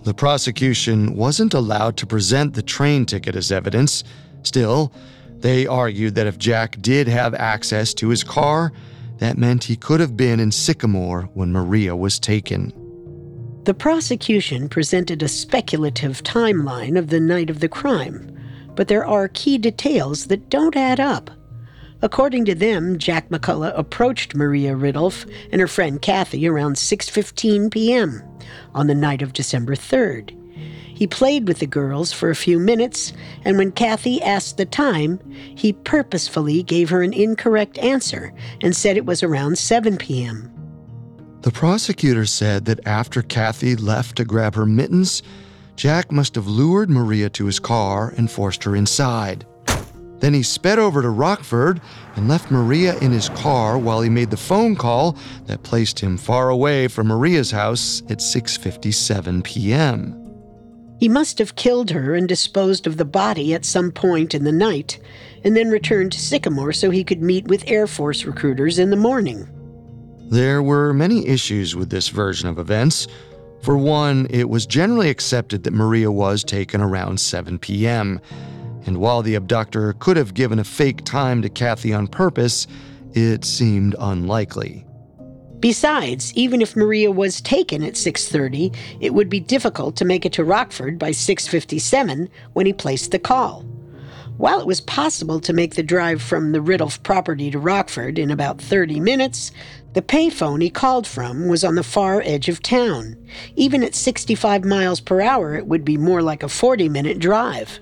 The 0.04 0.14
prosecution 0.14 1.16
wasn't 1.16 1.52
allowed 1.52 1.96
to 1.98 2.06
present 2.06 2.54
the 2.54 2.62
train 2.62 3.04
ticket 3.04 3.36
as 3.36 3.52
evidence. 3.52 4.04
Still, 4.42 4.90
they 5.40 5.66
argued 5.66 6.14
that 6.14 6.26
if 6.26 6.38
Jack 6.38 6.80
did 6.80 7.08
have 7.08 7.34
access 7.34 7.92
to 7.94 8.08
his 8.08 8.24
car, 8.24 8.72
that 9.18 9.38
meant 9.38 9.64
he 9.64 9.76
could 9.76 10.00
have 10.00 10.16
been 10.16 10.40
in 10.40 10.52
Sycamore 10.52 11.22
when 11.34 11.52
Maria 11.52 11.96
was 11.96 12.18
taken. 12.18 12.72
The 13.64 13.74
prosecution 13.74 14.68
presented 14.68 15.22
a 15.22 15.28
speculative 15.28 16.22
timeline 16.22 16.98
of 16.98 17.08
the 17.08 17.20
night 17.20 17.50
of 17.50 17.60
the 17.60 17.68
crime, 17.68 18.36
but 18.74 18.88
there 18.88 19.04
are 19.04 19.28
key 19.28 19.58
details 19.58 20.26
that 20.26 20.50
don't 20.50 20.76
add 20.76 21.00
up. 21.00 21.30
According 22.02 22.44
to 22.44 22.54
them, 22.54 22.98
Jack 22.98 23.30
McCullough 23.30 23.76
approached 23.76 24.34
Maria 24.34 24.74
Ridulph 24.74 25.28
and 25.50 25.60
her 25.60 25.66
friend 25.66 26.00
Kathy 26.00 26.46
around 26.46 26.76
6:15 26.76 27.70
p.m. 27.72 28.22
on 28.74 28.86
the 28.86 28.94
night 28.94 29.22
of 29.22 29.32
December 29.32 29.74
3rd. 29.74 30.36
He 30.96 31.06
played 31.06 31.46
with 31.46 31.58
the 31.58 31.66
girls 31.66 32.10
for 32.10 32.30
a 32.30 32.34
few 32.34 32.58
minutes, 32.58 33.12
and 33.44 33.58
when 33.58 33.70
Kathy 33.70 34.22
asked 34.22 34.56
the 34.56 34.64
time, 34.64 35.20
he 35.54 35.74
purposefully 35.74 36.62
gave 36.62 36.88
her 36.88 37.02
an 37.02 37.12
incorrect 37.12 37.76
answer 37.76 38.32
and 38.62 38.74
said 38.74 38.96
it 38.96 39.04
was 39.04 39.22
around 39.22 39.58
7 39.58 39.98
p.m. 39.98 40.50
The 41.42 41.50
prosecutor 41.50 42.24
said 42.24 42.64
that 42.64 42.86
after 42.86 43.20
Kathy 43.20 43.76
left 43.76 44.16
to 44.16 44.24
grab 44.24 44.54
her 44.54 44.64
mittens, 44.64 45.22
Jack 45.76 46.10
must 46.10 46.34
have 46.34 46.46
lured 46.46 46.88
Maria 46.88 47.28
to 47.28 47.44
his 47.44 47.60
car 47.60 48.14
and 48.16 48.30
forced 48.30 48.64
her 48.64 48.74
inside. 48.74 49.44
Then 50.20 50.32
he 50.32 50.42
sped 50.42 50.78
over 50.78 51.02
to 51.02 51.10
Rockford 51.10 51.82
and 52.16 52.26
left 52.26 52.50
Maria 52.50 52.98
in 53.00 53.12
his 53.12 53.28
car 53.28 53.76
while 53.76 54.00
he 54.00 54.08
made 54.08 54.30
the 54.30 54.38
phone 54.38 54.74
call 54.74 55.18
that 55.44 55.62
placed 55.62 56.00
him 56.00 56.16
far 56.16 56.48
away 56.48 56.88
from 56.88 57.08
Maria's 57.08 57.50
house 57.50 58.00
at 58.08 58.20
6:57 58.20 59.44
p.m. 59.44 60.25
He 60.98 61.08
must 61.08 61.38
have 61.38 61.56
killed 61.56 61.90
her 61.90 62.14
and 62.14 62.26
disposed 62.26 62.86
of 62.86 62.96
the 62.96 63.04
body 63.04 63.52
at 63.52 63.64
some 63.64 63.92
point 63.92 64.34
in 64.34 64.44
the 64.44 64.52
night, 64.52 64.98
and 65.44 65.54
then 65.54 65.70
returned 65.70 66.12
to 66.12 66.18
Sycamore 66.18 66.72
so 66.72 66.90
he 66.90 67.04
could 67.04 67.22
meet 67.22 67.46
with 67.46 67.68
Air 67.68 67.86
Force 67.86 68.24
recruiters 68.24 68.78
in 68.78 68.90
the 68.90 68.96
morning. 68.96 69.46
There 70.30 70.62
were 70.62 70.94
many 70.94 71.26
issues 71.26 71.76
with 71.76 71.90
this 71.90 72.08
version 72.08 72.48
of 72.48 72.58
events. 72.58 73.06
For 73.62 73.76
one, 73.76 74.26
it 74.30 74.48
was 74.48 74.66
generally 74.66 75.10
accepted 75.10 75.64
that 75.64 75.72
Maria 75.72 76.10
was 76.10 76.42
taken 76.42 76.80
around 76.80 77.20
7 77.20 77.58
p.m., 77.58 78.20
and 78.86 78.98
while 78.98 79.20
the 79.20 79.34
abductor 79.34 79.92
could 79.94 80.16
have 80.16 80.32
given 80.32 80.58
a 80.58 80.64
fake 80.64 81.04
time 81.04 81.42
to 81.42 81.48
Kathy 81.48 81.92
on 81.92 82.06
purpose, 82.06 82.66
it 83.12 83.44
seemed 83.44 83.96
unlikely. 83.98 84.85
Besides, 85.66 86.32
even 86.36 86.62
if 86.62 86.76
Maria 86.76 87.10
was 87.10 87.40
taken 87.40 87.82
at 87.82 87.96
6:30, 87.96 88.72
it 89.00 89.12
would 89.12 89.28
be 89.28 89.40
difficult 89.40 89.96
to 89.96 90.04
make 90.04 90.24
it 90.24 90.32
to 90.34 90.44
Rockford 90.44 90.96
by 90.96 91.10
6:57 91.10 92.28
when 92.52 92.66
he 92.66 92.72
placed 92.72 93.10
the 93.10 93.18
call. 93.18 93.64
While 94.36 94.60
it 94.60 94.66
was 94.68 94.80
possible 94.80 95.40
to 95.40 95.52
make 95.52 95.74
the 95.74 95.82
drive 95.82 96.22
from 96.22 96.52
the 96.52 96.60
Ridulph 96.60 97.02
property 97.02 97.50
to 97.50 97.58
Rockford 97.58 98.16
in 98.16 98.30
about 98.30 98.60
30 98.60 99.00
minutes, 99.00 99.50
the 99.92 100.02
payphone 100.02 100.62
he 100.62 100.70
called 100.70 101.04
from 101.04 101.48
was 101.48 101.64
on 101.64 101.74
the 101.74 101.82
far 101.82 102.22
edge 102.24 102.48
of 102.48 102.62
town. 102.62 103.16
Even 103.56 103.82
at 103.82 103.96
65 103.96 104.64
miles 104.64 105.00
per 105.00 105.20
hour, 105.20 105.56
it 105.56 105.66
would 105.66 105.84
be 105.84 105.96
more 105.96 106.22
like 106.22 106.44
a 106.44 106.48
40 106.48 106.88
minute 106.88 107.18
drive. 107.18 107.80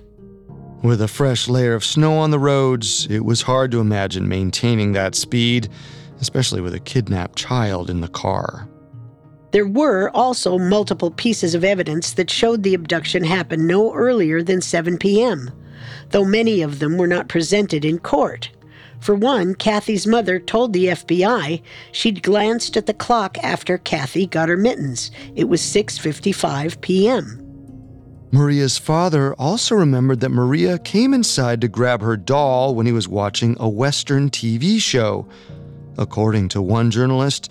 With 0.83 1.03
a 1.03 1.09
fresh 1.09 1.49
layer 1.49 1.75
of 1.75 1.85
snow 1.85 2.17
on 2.17 2.31
the 2.31 2.39
roads, 2.39 3.07
it 3.11 3.27
was 3.27 3.43
hard 3.43 3.71
to 3.73 3.81
imagine 3.81 4.27
maintaining 4.27 4.93
that 4.93 5.15
speed, 5.15 5.69
especially 6.21 6.61
with 6.61 6.75
a 6.75 6.81
kidnapped 6.81 7.39
child 7.39 7.91
in 7.91 8.01
the 8.01 8.09
car. 8.09 8.69
There 9.51 9.67
were 9.67 10.11
also 10.15 10.59
multiple 10.59 11.11
pieces 11.13 11.55
of 11.55 11.65
evidence 11.65 12.13
that 12.15 12.31
showed 12.31 12.63
the 12.63 12.75
abduction 12.75 13.23
happened 13.23 13.67
no 13.67 13.95
earlier 13.95 14.43
than 14.43 14.61
7 14.61 14.99
p.m 14.99 15.51
though 16.11 16.25
many 16.25 16.63
of 16.63 16.79
them 16.79 16.97
were 16.97 17.07
not 17.07 17.29
presented 17.29 17.85
in 17.85 17.99
court. 17.99 18.51
For 19.01 19.15
one, 19.15 19.55
Kathy's 19.55 20.07
mother 20.07 20.39
told 20.39 20.73
the 20.73 20.87
FBI 20.87 21.61
she'd 21.93 22.23
glanced 22.23 22.77
at 22.77 22.87
the 22.87 22.95
clock 22.95 23.37
after 23.43 23.77
Kathy 23.77 24.27
got 24.27 24.49
her 24.49 24.57
mittens. 24.57 25.11
It 25.35 25.49
was 25.49 25.61
6:55 25.61 26.81
p.m. 26.81 27.41
Maria's 28.33 28.79
father 28.79 29.35
also 29.35 29.75
remembered 29.75 30.21
that 30.21 30.31
Maria 30.31 30.79
came 30.79 31.15
inside 31.15 31.61
to 31.61 31.69
grab 31.69 32.01
her 32.01 32.17
doll 32.17 32.75
when 32.75 32.87
he 32.87 32.93
was 32.93 33.07
watching 33.07 33.57
a 33.61 33.69
Western 33.69 34.31
TV 34.31 34.81
show. 34.81 35.27
According 35.97 36.49
to 36.51 36.63
one 36.63 36.91
journalist, 36.91 37.51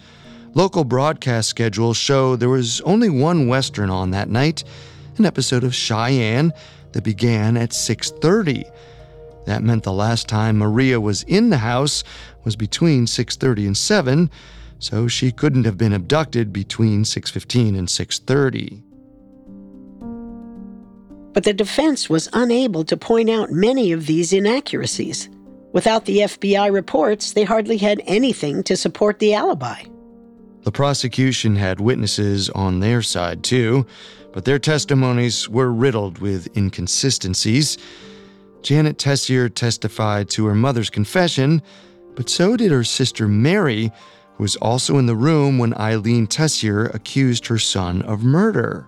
local 0.53 0.83
broadcast 0.83 1.49
schedules 1.49 1.97
show 1.97 2.35
there 2.35 2.49
was 2.49 2.81
only 2.81 3.09
one 3.09 3.47
Western 3.47 3.89
on 3.89 4.11
that 4.11 4.29
night, 4.29 4.63
an 5.17 5.25
episode 5.25 5.63
of 5.63 5.75
Cheyenne 5.75 6.51
that 6.91 7.03
began 7.03 7.57
at 7.57 7.73
6:30. 7.73 8.65
That 9.45 9.63
meant 9.63 9.83
the 9.83 9.93
last 9.93 10.27
time 10.27 10.57
Maria 10.57 10.99
was 10.99 11.23
in 11.23 11.49
the 11.49 11.57
house 11.57 12.03
was 12.43 12.55
between 12.55 13.07
6:30 13.07 13.65
and 13.65 13.77
7, 13.77 14.29
so 14.79 15.07
she 15.07 15.31
couldn't 15.31 15.65
have 15.65 15.77
been 15.77 15.93
abducted 15.93 16.51
between 16.53 17.03
6:15 17.05 17.75
and 17.75 17.89
6:30. 17.89 18.83
But 21.33 21.45
the 21.45 21.53
defense 21.53 22.09
was 22.09 22.29
unable 22.31 22.83
to 22.85 22.95
point 22.95 23.29
out 23.29 23.51
many 23.51 23.91
of 23.91 24.05
these 24.05 24.33
inaccuracies. 24.33 25.29
Without 25.73 26.05
the 26.05 26.19
FBI 26.19 26.71
reports, 26.71 27.33
they 27.33 27.43
hardly 27.43 27.77
had 27.77 28.01
anything 28.05 28.63
to 28.63 28.77
support 28.77 29.19
the 29.19 29.33
alibi. 29.33 29.83
The 30.61 30.71
prosecution 30.71 31.55
had 31.55 31.81
witnesses 31.81 32.49
on 32.51 32.79
their 32.79 33.01
side, 33.01 33.43
too, 33.43 33.85
but 34.31 34.45
their 34.45 34.59
testimonies 34.59 35.49
were 35.49 35.71
riddled 35.71 36.19
with 36.19 36.55
inconsistencies. 36.55 37.77
Janet 38.61 38.97
Tessier 38.97 39.49
testified 39.49 40.29
to 40.29 40.45
her 40.45 40.55
mother's 40.55 40.89
confession, 40.91 41.61
but 42.15 42.29
so 42.29 42.55
did 42.55 42.71
her 42.71 42.83
sister 42.83 43.27
Mary, 43.27 43.91
who 44.35 44.43
was 44.43 44.55
also 44.57 44.99
in 44.99 45.07
the 45.07 45.15
room 45.15 45.57
when 45.57 45.73
Eileen 45.73 46.27
Tessier 46.27 46.85
accused 46.93 47.47
her 47.47 47.59
son 47.59 48.03
of 48.03 48.23
murder. 48.23 48.87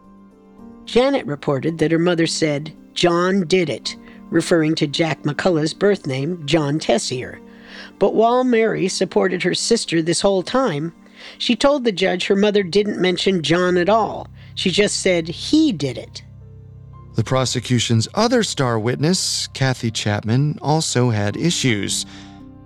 Janet 0.85 1.25
reported 1.25 1.79
that 1.79 1.91
her 1.91 1.99
mother 1.99 2.27
said, 2.27 2.71
John 2.93 3.45
did 3.47 3.69
it, 3.69 3.97
referring 4.35 4.75
to 4.75 4.85
Jack 4.85 5.23
McCullough's 5.23 5.73
birth 5.73 6.05
name, 6.05 6.45
John 6.45 6.77
Tessier. 6.77 7.39
But 7.99 8.15
while 8.15 8.43
Mary 8.43 8.89
supported 8.89 9.41
her 9.43 9.55
sister 9.55 10.01
this 10.01 10.19
whole 10.19 10.43
time, 10.43 10.93
she 11.37 11.55
told 11.55 11.85
the 11.85 11.93
judge 11.93 12.27
her 12.27 12.35
mother 12.35 12.61
didn't 12.61 13.01
mention 13.01 13.41
John 13.41 13.77
at 13.77 13.87
all, 13.87 14.27
she 14.53 14.71
just 14.71 14.99
said 14.99 15.29
he 15.29 15.71
did 15.71 15.97
it. 15.97 16.21
The 17.15 17.23
prosecution's 17.23 18.09
other 18.13 18.43
star 18.43 18.77
witness, 18.77 19.47
Kathy 19.53 19.89
Chapman, 19.89 20.59
also 20.61 21.11
had 21.11 21.37
issues. 21.37 22.05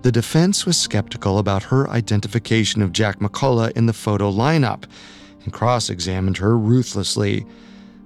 The 0.02 0.10
defense 0.10 0.66
was 0.66 0.76
skeptical 0.76 1.38
about 1.38 1.62
her 1.62 1.88
identification 1.88 2.82
of 2.82 2.92
Jack 2.92 3.20
McCullough 3.20 3.76
in 3.76 3.86
the 3.86 3.92
photo 3.92 4.28
lineup 4.28 4.86
and 5.44 5.52
cross 5.52 5.88
examined 5.88 6.38
her 6.38 6.58
ruthlessly. 6.58 7.46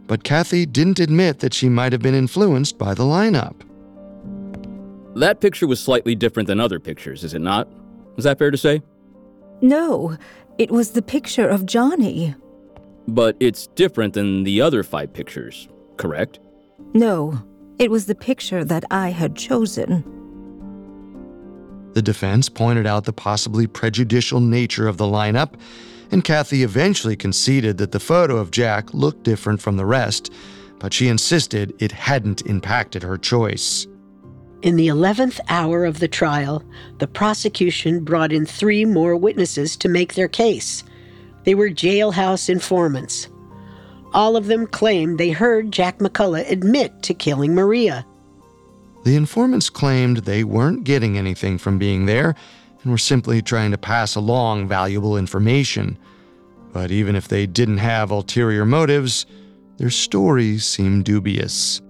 But 0.07 0.25
Kathy 0.25 0.67
didn't 0.67 1.01
admit 1.01 1.41
that 1.41 1.55
she 1.55 1.69
might 1.69 1.93
have 1.93 2.03
been 2.03 2.15
influenced 2.15 2.79
by 2.79 2.95
the 2.95 3.05
lineup. 3.05 3.55
That 5.17 5.41
picture 5.41 5.67
was 5.67 5.81
slightly 5.81 6.15
different 6.15 6.47
than 6.47 6.61
other 6.61 6.81
pictures, 6.81 7.25
is 7.25 7.35
it 7.35 7.41
not? 7.41 7.69
Is 8.17 8.25
that 8.25 8.39
fair 8.39 8.51
to 8.51 8.57
say? 8.59 8.83
No, 9.61 10.17
it 10.59 10.71
was 10.71 10.91
the 10.91 11.03
picture 11.03 11.49
of 11.49 11.67
Johnny. 11.67 12.35
But 13.07 13.37
it's 13.41 13.67
different 13.69 14.15
than 14.15 14.45
the 14.45 14.61
other 14.61 14.83
five 14.83 15.13
pictures, 15.13 15.69
correct? 15.97 16.41
No, 16.93 17.43
it 17.79 17.91
was 17.91 18.07
the 18.07 18.15
picture 18.15 18.65
that 18.65 18.85
I 18.91 19.11
had 19.11 19.37
chosen. 19.37 20.05
The 21.93 22.03
defense 22.03 22.49
pointed 22.49 22.87
out 22.87 23.05
the 23.05 23.13
possibly 23.13 23.67
prejudicial 23.67 24.41
nature 24.41 24.89
of 24.89 24.97
the 24.97 25.05
lineup, 25.05 25.55
and 26.15 26.23
Kathy 26.23 26.63
eventually 26.63 27.17
conceded 27.17 27.77
that 27.79 27.91
the 27.91 27.99
photo 27.99 28.37
of 28.37 28.53
Jack 28.53 28.95
looked 28.95 29.25
different 29.25 29.61
from 29.61 29.77
the 29.77 29.85
rest, 29.85 30.33
but 30.79 30.93
she 30.93 31.09
insisted 31.09 31.75
it 31.81 31.91
hadn't 31.91 32.43
impacted 32.43 33.03
her 33.03 33.19
choice. 33.19 33.89
In 34.63 34.77
the 34.77 34.87
11th 34.87 35.41
hour 35.49 35.85
of 35.85 35.99
the 35.99 36.07
trial, 36.07 36.63
the 36.99 37.09
prosecution 37.09 38.05
brought 38.05 38.33
in 38.33 38.47
three 38.47 38.85
more 38.85 39.17
witnesses 39.17 39.77
to 39.79 39.89
make 39.89 40.15
their 40.15 40.29
case. 40.29 40.85
They 41.43 41.57
were 41.57 41.69
jailhouse 41.69 42.49
informants. 42.49 43.29
All 44.13 44.37
of 44.37 44.47
them 44.47 44.69
claimed 44.69 45.19
they 45.19 45.33
heard 45.33 45.73
Jack 45.73 45.99
McCullough 45.99 46.49
admit 46.49 47.03
to 47.03 47.13
killing 47.13 47.57
Maria. 47.57 48.07
The 49.03 49.17
informants 49.17 49.69
claimed 49.69 50.19
they 50.19 50.45
weren't 50.45 50.85
getting 50.85 51.19
anything 51.19 51.59
from 51.59 51.77
being 51.77 52.07
there 52.07 52.37
and 52.85 52.93
were 52.93 52.99
simply 52.99 53.43
trying 53.43 53.73
to 53.73 53.79
pass 53.79 54.15
along 54.15 54.69
valuable 54.69 55.17
information. 55.17 55.99
But 56.73 56.91
even 56.93 57.17
if 57.17 57.27
they 57.27 57.47
didn't 57.47 57.79
have 57.79 58.13
ulterior 58.13 58.65
motives, 58.65 59.27
their 59.79 59.91
stories 59.91 60.65
seemed 60.65 61.05
dubious. 61.05 61.81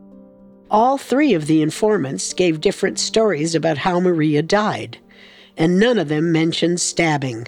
All 0.71 0.97
three 0.97 1.35
of 1.35 1.47
the 1.47 1.61
informants 1.61 2.33
gave 2.33 2.61
different 2.61 2.99
stories 2.99 3.55
about 3.55 3.79
how 3.79 4.01
Maria 4.01 4.43
died, 4.43 4.99
and 5.59 5.79
none 5.79 5.99
of 5.99 6.09
them 6.09 6.33
mentioned 6.33 6.81
stabbing 6.81 7.47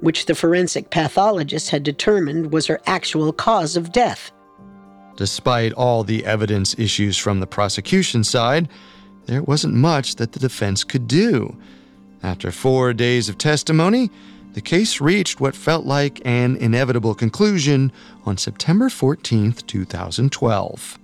which 0.00 0.26
the 0.26 0.34
forensic 0.34 0.90
pathologist 0.90 1.70
had 1.70 1.82
determined 1.82 2.52
was 2.52 2.66
her 2.66 2.80
actual 2.86 3.32
cause 3.32 3.76
of 3.76 3.92
death. 3.92 4.30
Despite 5.16 5.72
all 5.72 6.04
the 6.04 6.24
evidence 6.24 6.78
issues 6.78 7.16
from 7.16 7.40
the 7.40 7.46
prosecution 7.46 8.22
side, 8.22 8.68
there 9.24 9.42
wasn't 9.42 9.74
much 9.74 10.16
that 10.16 10.32
the 10.32 10.38
defense 10.38 10.84
could 10.84 11.08
do. 11.08 11.56
After 12.26 12.50
four 12.50 12.92
days 12.92 13.28
of 13.28 13.38
testimony, 13.38 14.10
the 14.54 14.60
case 14.60 15.00
reached 15.00 15.40
what 15.40 15.54
felt 15.54 15.86
like 15.86 16.20
an 16.24 16.56
inevitable 16.56 17.14
conclusion 17.14 17.92
on 18.24 18.36
September 18.36 18.88
14, 18.88 19.52
2012. 19.52 20.98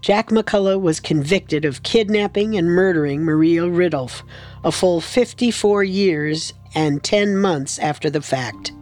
Jack 0.00 0.30
McCullough 0.30 0.80
was 0.80 0.98
convicted 0.98 1.66
of 1.66 1.82
kidnapping 1.82 2.56
and 2.56 2.68
murdering 2.68 3.22
Maria 3.22 3.64
Ridulph, 3.64 4.22
a 4.64 4.72
full 4.72 5.02
54 5.02 5.84
years 5.84 6.54
and 6.74 7.04
10 7.04 7.36
months 7.36 7.78
after 7.78 8.08
the 8.08 8.22
fact. 8.22 8.72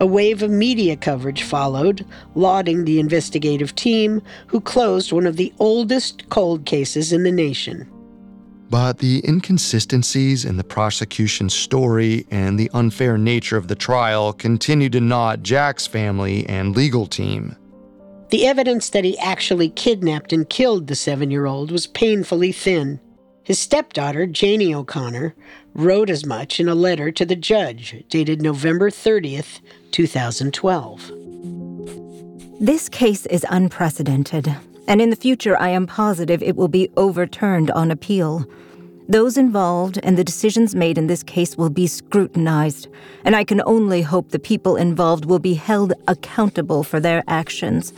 A 0.00 0.06
wave 0.06 0.42
of 0.42 0.50
media 0.50 0.96
coverage 0.96 1.44
followed, 1.44 2.04
lauding 2.34 2.84
the 2.84 2.98
investigative 2.98 3.76
team 3.76 4.22
who 4.48 4.60
closed 4.60 5.12
one 5.12 5.28
of 5.28 5.36
the 5.36 5.52
oldest 5.60 6.28
cold 6.30 6.64
cases 6.64 7.12
in 7.12 7.22
the 7.22 7.30
nation. 7.30 7.88
But 8.72 9.00
the 9.00 9.22
inconsistencies 9.28 10.46
in 10.46 10.56
the 10.56 10.64
prosecution's 10.64 11.52
story 11.52 12.26
and 12.30 12.58
the 12.58 12.70
unfair 12.72 13.18
nature 13.18 13.58
of 13.58 13.68
the 13.68 13.74
trial 13.74 14.32
continued 14.32 14.92
to 14.92 15.00
gnaw 15.02 15.36
Jack's 15.36 15.86
family 15.86 16.46
and 16.46 16.74
legal 16.74 17.04
team. 17.04 17.54
The 18.30 18.46
evidence 18.46 18.88
that 18.88 19.04
he 19.04 19.18
actually 19.18 19.68
kidnapped 19.68 20.32
and 20.32 20.48
killed 20.48 20.86
the 20.86 20.94
seven 20.94 21.30
year 21.30 21.44
old 21.44 21.70
was 21.70 21.86
painfully 21.86 22.50
thin. 22.50 22.98
His 23.44 23.58
stepdaughter, 23.58 24.26
Janie 24.26 24.74
O'Connor, 24.74 25.34
wrote 25.74 26.08
as 26.08 26.24
much 26.24 26.58
in 26.58 26.66
a 26.66 26.74
letter 26.74 27.10
to 27.12 27.26
the 27.26 27.36
judge 27.36 28.02
dated 28.08 28.40
November 28.40 28.88
30th, 28.88 29.60
2012. 29.90 31.12
This 32.58 32.88
case 32.88 33.26
is 33.26 33.44
unprecedented, 33.50 34.56
and 34.88 35.00
in 35.00 35.10
the 35.10 35.16
future 35.16 35.58
I 35.58 35.68
am 35.68 35.86
positive 35.86 36.42
it 36.42 36.56
will 36.56 36.68
be 36.68 36.90
overturned 36.96 37.70
on 37.70 37.90
appeal. 37.90 38.46
Those 39.08 39.36
involved 39.36 39.98
and 40.02 40.16
the 40.16 40.24
decisions 40.24 40.74
made 40.74 40.96
in 40.96 41.06
this 41.06 41.22
case 41.22 41.56
will 41.56 41.70
be 41.70 41.86
scrutinized, 41.86 42.88
and 43.24 43.34
I 43.34 43.44
can 43.44 43.60
only 43.66 44.02
hope 44.02 44.30
the 44.30 44.38
people 44.38 44.76
involved 44.76 45.24
will 45.24 45.38
be 45.38 45.54
held 45.54 45.92
accountable 46.08 46.82
for 46.82 47.00
their 47.00 47.22
actions. 47.26 47.92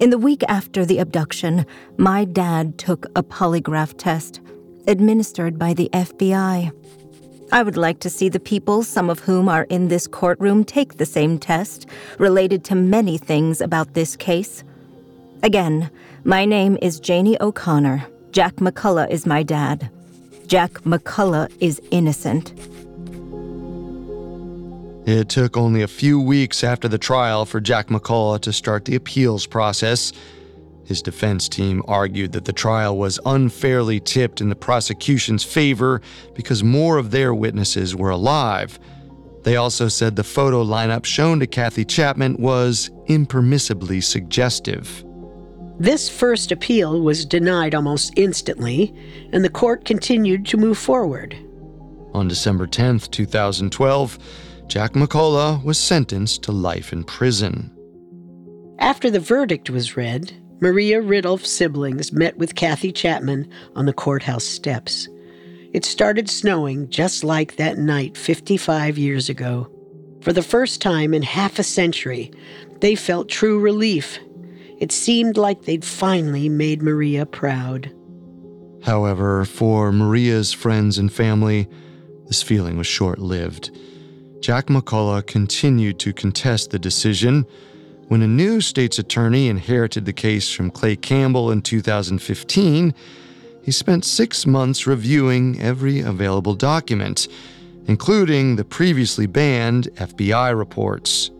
In 0.00 0.10
the 0.10 0.18
week 0.18 0.44
after 0.48 0.84
the 0.84 0.98
abduction, 0.98 1.66
my 1.96 2.24
dad 2.24 2.78
took 2.78 3.06
a 3.16 3.22
polygraph 3.22 3.94
test 3.96 4.40
administered 4.86 5.58
by 5.58 5.74
the 5.74 5.90
FBI. 5.92 6.72
I 7.50 7.62
would 7.62 7.76
like 7.76 7.98
to 8.00 8.10
see 8.10 8.28
the 8.28 8.40
people, 8.40 8.82
some 8.82 9.10
of 9.10 9.20
whom 9.20 9.48
are 9.48 9.64
in 9.64 9.88
this 9.88 10.06
courtroom, 10.06 10.64
take 10.64 10.98
the 10.98 11.06
same 11.06 11.38
test, 11.38 11.86
related 12.18 12.62
to 12.64 12.74
many 12.74 13.18
things 13.18 13.60
about 13.60 13.94
this 13.94 14.16
case. 14.16 14.62
Again, 15.42 15.90
my 16.24 16.44
name 16.44 16.76
is 16.82 16.98
Janie 16.98 17.40
O'Connor. 17.40 18.04
Jack 18.32 18.56
McCullough 18.56 19.08
is 19.08 19.24
my 19.24 19.44
dad. 19.44 19.88
Jack 20.48 20.72
McCullough 20.82 21.52
is 21.60 21.80
innocent. 21.92 22.52
It 25.08 25.28
took 25.28 25.56
only 25.56 25.82
a 25.82 25.88
few 25.88 26.20
weeks 26.20 26.64
after 26.64 26.88
the 26.88 26.98
trial 26.98 27.44
for 27.44 27.60
Jack 27.60 27.86
McCullough 27.86 28.40
to 28.40 28.52
start 28.52 28.84
the 28.84 28.96
appeals 28.96 29.46
process. 29.46 30.12
His 30.84 31.02
defense 31.02 31.48
team 31.48 31.82
argued 31.86 32.32
that 32.32 32.44
the 32.44 32.52
trial 32.52 32.98
was 32.98 33.20
unfairly 33.24 34.00
tipped 34.00 34.40
in 34.40 34.48
the 34.48 34.56
prosecution's 34.56 35.44
favor 35.44 36.02
because 36.34 36.64
more 36.64 36.98
of 36.98 37.12
their 37.12 37.32
witnesses 37.32 37.94
were 37.94 38.10
alive. 38.10 38.78
They 39.44 39.54
also 39.56 39.86
said 39.86 40.16
the 40.16 40.24
photo 40.24 40.64
lineup 40.64 41.04
shown 41.04 41.38
to 41.40 41.46
Kathy 41.46 41.84
Chapman 41.84 42.36
was 42.38 42.90
impermissibly 43.08 44.02
suggestive. 44.02 45.04
This 45.78 46.08
first 46.08 46.50
appeal 46.50 47.00
was 47.00 47.24
denied 47.24 47.74
almost 47.74 48.12
instantly, 48.16 48.92
and 49.32 49.44
the 49.44 49.50
court 49.50 49.84
continued 49.84 50.44
to 50.46 50.56
move 50.56 50.76
forward. 50.76 51.36
On 52.14 52.26
December 52.26 52.66
10, 52.66 52.98
2012, 52.98 54.18
Jack 54.66 54.94
McCullough 54.94 55.62
was 55.62 55.78
sentenced 55.78 56.42
to 56.42 56.52
life 56.52 56.92
in 56.92 57.04
prison. 57.04 57.72
After 58.80 59.08
the 59.10 59.20
verdict 59.20 59.70
was 59.70 59.96
read, 59.96 60.32
Maria 60.60 61.00
Ridulph's 61.00 61.50
siblings 61.50 62.12
met 62.12 62.36
with 62.36 62.56
Kathy 62.56 62.90
Chapman 62.90 63.48
on 63.76 63.86
the 63.86 63.92
courthouse 63.92 64.44
steps. 64.44 65.08
It 65.72 65.84
started 65.84 66.28
snowing 66.28 66.88
just 66.90 67.22
like 67.22 67.56
that 67.56 67.78
night 67.78 68.16
55 68.16 68.98
years 68.98 69.28
ago. 69.28 69.70
For 70.22 70.32
the 70.32 70.42
first 70.42 70.82
time 70.82 71.14
in 71.14 71.22
half 71.22 71.60
a 71.60 71.62
century, 71.62 72.32
they 72.80 72.96
felt 72.96 73.28
true 73.28 73.60
relief. 73.60 74.18
It 74.78 74.92
seemed 74.92 75.36
like 75.36 75.62
they'd 75.62 75.84
finally 75.84 76.48
made 76.48 76.82
Maria 76.82 77.26
proud. 77.26 77.92
However, 78.84 79.44
for 79.44 79.92
Maria's 79.92 80.52
friends 80.52 80.98
and 80.98 81.12
family, 81.12 81.68
this 82.26 82.42
feeling 82.42 82.76
was 82.76 82.86
short 82.86 83.18
lived. 83.18 83.76
Jack 84.40 84.66
McCullough 84.66 85.26
continued 85.26 85.98
to 85.98 86.12
contest 86.12 86.70
the 86.70 86.78
decision 86.78 87.44
when 88.08 88.22
a 88.22 88.26
new 88.26 88.62
state's 88.62 88.98
attorney 88.98 89.48
inherited 89.48 90.06
the 90.06 90.14
case 90.14 90.50
from 90.50 90.70
Clay 90.70 90.96
Campbell 90.96 91.50
in 91.50 91.60
2015, 91.60 92.94
he 93.62 93.70
spent 93.70 94.04
six 94.06 94.46
months 94.46 94.86
reviewing 94.86 95.60
every 95.60 96.00
available 96.00 96.54
document, 96.54 97.28
including 97.86 98.56
the 98.56 98.64
previously 98.64 99.26
banned 99.26 99.88
FBI 99.96 100.56
reports. 100.56 101.30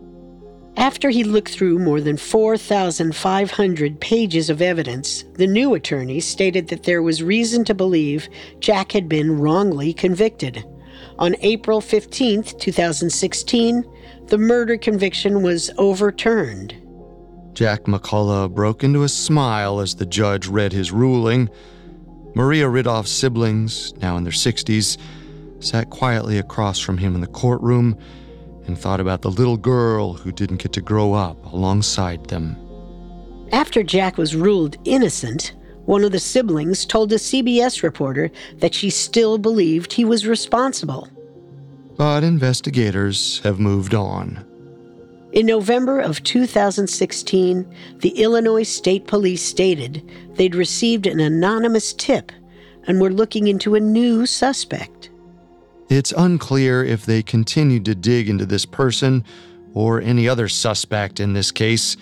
After 0.79 1.09
he 1.09 1.25
looked 1.25 1.51
through 1.51 1.77
more 1.79 1.99
than 1.99 2.15
4,500 2.15 3.99
pages 3.99 4.49
of 4.49 4.61
evidence, 4.61 5.25
the 5.33 5.45
new 5.45 5.73
attorney 5.73 6.21
stated 6.21 6.69
that 6.69 6.83
there 6.83 7.03
was 7.03 7.21
reason 7.21 7.65
to 7.65 7.73
believe 7.73 8.29
Jack 8.61 8.93
had 8.93 9.09
been 9.09 9.41
wrongly 9.41 9.91
convicted. 9.91 10.63
On 11.17 11.35
April 11.41 11.81
15, 11.81 12.43
2016, 12.43 13.83
the 14.27 14.37
murder 14.37 14.77
conviction 14.77 15.43
was 15.43 15.69
overturned. 15.77 16.73
Jack 17.51 17.83
McCullough 17.83 18.55
broke 18.55 18.81
into 18.81 19.03
a 19.03 19.09
smile 19.09 19.81
as 19.81 19.95
the 19.95 20.05
judge 20.05 20.47
read 20.47 20.71
his 20.71 20.93
ruling. 20.93 21.49
Maria 22.35 22.67
Ridulph's 22.67 23.11
siblings, 23.11 23.93
now 23.97 24.15
in 24.15 24.23
their 24.23 24.31
60s, 24.31 24.97
sat 25.59 25.89
quietly 25.89 26.37
across 26.37 26.79
from 26.79 26.99
him 26.99 27.15
in 27.15 27.21
the 27.21 27.27
courtroom 27.27 27.97
and 28.69 28.77
thought 28.77 28.99
about 28.99 29.23
the 29.23 29.31
little 29.31 29.57
girl 29.57 30.13
who 30.13 30.31
didn't 30.31 30.61
get 30.61 30.71
to 30.73 30.79
grow 30.79 31.13
up 31.13 31.43
alongside 31.51 32.23
them. 32.27 32.55
After 33.51 33.81
Jack 33.81 34.15
was 34.15 34.35
ruled 34.35 34.77
innocent, 34.85 35.55
one 35.85 36.03
of 36.03 36.11
the 36.11 36.19
siblings 36.19 36.85
told 36.85 37.11
a 37.11 37.15
CBS 37.15 37.81
reporter 37.81 38.29
that 38.59 38.75
she 38.75 38.91
still 38.91 39.39
believed 39.39 39.91
he 39.91 40.05
was 40.05 40.27
responsible. 40.27 41.09
But 41.97 42.23
investigators 42.23 43.39
have 43.39 43.59
moved 43.59 43.95
on. 43.95 44.45
In 45.31 45.47
November 45.47 45.99
of 45.99 46.23
2016, 46.23 47.75
the 47.97 48.09
Illinois 48.21 48.61
State 48.61 49.07
Police 49.07 49.41
stated 49.41 50.07
they'd 50.35 50.53
received 50.53 51.07
an 51.07 51.19
anonymous 51.19 51.93
tip 51.93 52.31
and 52.85 53.01
were 53.01 53.11
looking 53.11 53.47
into 53.47 53.73
a 53.73 53.79
new 53.79 54.27
suspect. 54.27 54.98
It's 55.89 56.13
unclear 56.15 56.83
if 56.83 57.05
they 57.05 57.21
continued 57.23 57.85
to 57.85 57.95
dig 57.95 58.29
into 58.29 58.45
this 58.45 58.65
person 58.65 59.25
or 59.73 59.99
any 60.01 60.29
other 60.29 60.47
suspect 60.47 61.19
in 61.19 61.33
this 61.33 61.51
case 61.51 61.97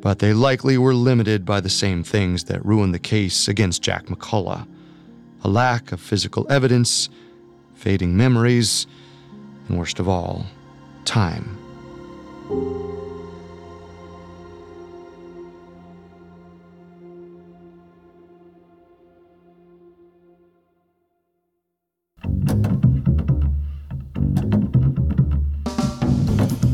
but 0.00 0.20
they 0.20 0.32
likely 0.32 0.78
were 0.78 0.94
limited 0.94 1.44
by 1.44 1.60
the 1.60 1.68
same 1.68 2.04
things 2.04 2.44
that 2.44 2.64
ruined 2.64 2.94
the 2.94 2.98
case 3.00 3.48
against 3.48 3.82
Jack 3.82 4.06
McCullough 4.06 4.66
a 5.44 5.48
lack 5.48 5.92
of 5.92 6.00
physical 6.00 6.46
evidence, 6.50 7.08
fading 7.74 8.16
memories, 8.16 8.86
and 9.68 9.78
worst 9.78 9.98
of 10.00 10.08
all, 10.08 10.46
time. 11.04 11.56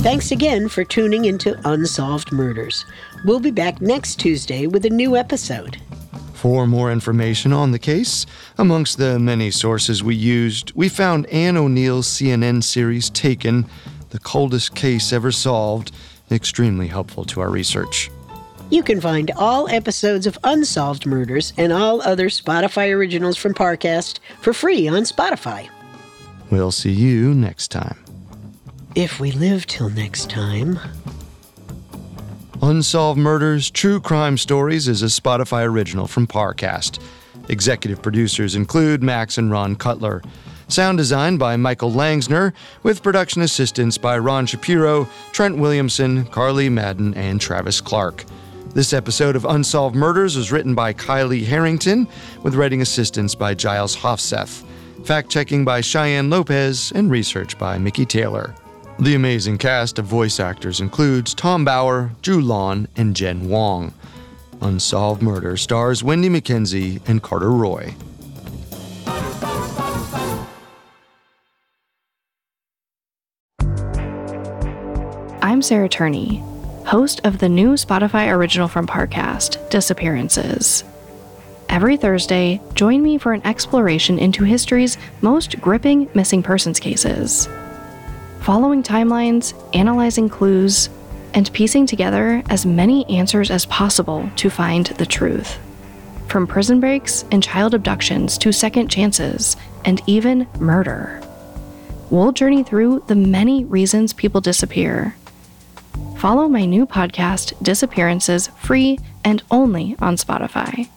Thanks 0.04 0.32
again 0.32 0.68
for 0.68 0.84
tuning 0.84 1.24
into 1.24 1.58
Unsolved 1.66 2.30
Murders. 2.30 2.84
We'll 3.24 3.40
be 3.40 3.50
back 3.50 3.80
next 3.80 4.16
Tuesday 4.16 4.66
with 4.66 4.84
a 4.84 4.90
new 4.90 5.16
episode. 5.16 5.80
For 6.34 6.66
more 6.66 6.92
information 6.92 7.54
on 7.54 7.70
the 7.72 7.78
case, 7.78 8.26
amongst 8.58 8.98
the 8.98 9.18
many 9.18 9.50
sources 9.50 10.02
we 10.02 10.14
used, 10.14 10.72
we 10.72 10.90
found 10.90 11.24
Ann 11.28 11.56
O'Neill's 11.56 12.06
CNN 12.06 12.62
series 12.62 13.08
Taken, 13.08 13.64
the 14.10 14.18
coldest 14.18 14.74
case 14.74 15.10
ever 15.10 15.32
solved, 15.32 15.90
extremely 16.30 16.88
helpful 16.88 17.24
to 17.24 17.40
our 17.40 17.48
research. 17.48 18.10
You 18.68 18.82
can 18.82 19.00
find 19.00 19.30
all 19.38 19.70
episodes 19.70 20.26
of 20.26 20.36
Unsolved 20.44 21.06
Murders 21.06 21.54
and 21.56 21.72
all 21.72 22.02
other 22.02 22.28
Spotify 22.28 22.94
originals 22.94 23.38
from 23.38 23.54
Parcast 23.54 24.18
for 24.42 24.52
free 24.52 24.86
on 24.86 25.04
Spotify. 25.04 25.70
We'll 26.50 26.72
see 26.72 26.92
you 26.92 27.32
next 27.32 27.68
time. 27.68 28.03
If 28.94 29.18
we 29.18 29.32
live 29.32 29.66
till 29.66 29.88
next 29.88 30.30
time. 30.30 30.78
Unsolved 32.62 33.18
Murders 33.18 33.68
True 33.68 33.98
Crime 33.98 34.38
Stories 34.38 34.86
is 34.86 35.02
a 35.02 35.06
Spotify 35.06 35.64
original 35.64 36.06
from 36.06 36.28
Parcast. 36.28 37.00
Executive 37.48 38.00
producers 38.00 38.54
include 38.54 39.02
Max 39.02 39.36
and 39.36 39.50
Ron 39.50 39.74
Cutler. 39.74 40.22
Sound 40.68 40.98
design 40.98 41.38
by 41.38 41.56
Michael 41.56 41.90
Langsner, 41.90 42.52
with 42.84 43.02
production 43.02 43.42
assistance 43.42 43.98
by 43.98 44.16
Ron 44.16 44.46
Shapiro, 44.46 45.08
Trent 45.32 45.58
Williamson, 45.58 46.26
Carly 46.26 46.68
Madden, 46.68 47.14
and 47.14 47.40
Travis 47.40 47.80
Clark. 47.80 48.24
This 48.74 48.92
episode 48.92 49.34
of 49.34 49.44
Unsolved 49.44 49.96
Murders 49.96 50.36
was 50.36 50.52
written 50.52 50.76
by 50.76 50.92
Kylie 50.92 51.44
Harrington, 51.44 52.06
with 52.44 52.54
writing 52.54 52.80
assistance 52.80 53.34
by 53.34 53.54
Giles 53.54 53.96
Hofseth, 53.96 54.62
fact 55.04 55.30
checking 55.30 55.64
by 55.64 55.80
Cheyenne 55.80 56.30
Lopez, 56.30 56.92
and 56.94 57.10
research 57.10 57.58
by 57.58 57.76
Mickey 57.76 58.06
Taylor. 58.06 58.54
The 59.00 59.16
amazing 59.16 59.58
cast 59.58 59.98
of 59.98 60.04
voice 60.04 60.38
actors 60.38 60.80
includes 60.80 61.34
Tom 61.34 61.64
Bauer, 61.64 62.12
Drew 62.22 62.40
Lawn, 62.40 62.86
and 62.94 63.14
Jen 63.16 63.48
Wong. 63.48 63.92
Unsolved 64.60 65.20
Murder 65.20 65.56
stars 65.56 66.02
Wenndy 66.02 66.30
Mackenzie 66.30 67.00
and 67.08 67.20
Carter 67.20 67.50
Roy. 67.50 67.92
I'm 75.42 75.60
Sarah 75.60 75.88
Turney, 75.88 76.38
host 76.86 77.20
of 77.24 77.40
the 77.40 77.48
new 77.48 77.72
Spotify 77.72 78.32
original 78.32 78.68
from 78.68 78.86
Parcast, 78.86 79.70
Disappearances. 79.70 80.84
Every 81.68 81.96
Thursday, 81.96 82.60
join 82.74 83.02
me 83.02 83.18
for 83.18 83.32
an 83.32 83.44
exploration 83.44 84.20
into 84.20 84.44
history's 84.44 84.96
most 85.20 85.60
gripping 85.60 86.08
missing 86.14 86.44
persons 86.44 86.78
cases 86.78 87.48
following 88.44 88.82
timelines, 88.82 89.54
analyzing 89.74 90.28
clues, 90.28 90.90
and 91.32 91.50
piecing 91.54 91.86
together 91.86 92.42
as 92.50 92.66
many 92.66 93.08
answers 93.08 93.50
as 93.50 93.64
possible 93.64 94.28
to 94.36 94.50
find 94.50 94.84
the 94.98 95.06
truth. 95.06 95.58
From 96.28 96.46
prison 96.46 96.78
breaks 96.78 97.24
and 97.30 97.42
child 97.42 97.72
abductions 97.72 98.36
to 98.38 98.52
second 98.52 98.88
chances 98.88 99.56
and 99.86 100.02
even 100.06 100.46
murder. 100.60 101.22
We'll 102.10 102.32
journey 102.32 102.62
through 102.62 103.04
the 103.06 103.14
many 103.16 103.64
reasons 103.64 104.12
people 104.12 104.42
disappear. 104.42 105.16
Follow 106.18 106.46
my 106.46 106.66
new 106.66 106.84
podcast, 106.84 107.54
Disappearances, 107.62 108.48
free 108.58 108.98
and 109.24 109.42
only 109.50 109.96
on 110.00 110.16
Spotify. 110.16 110.90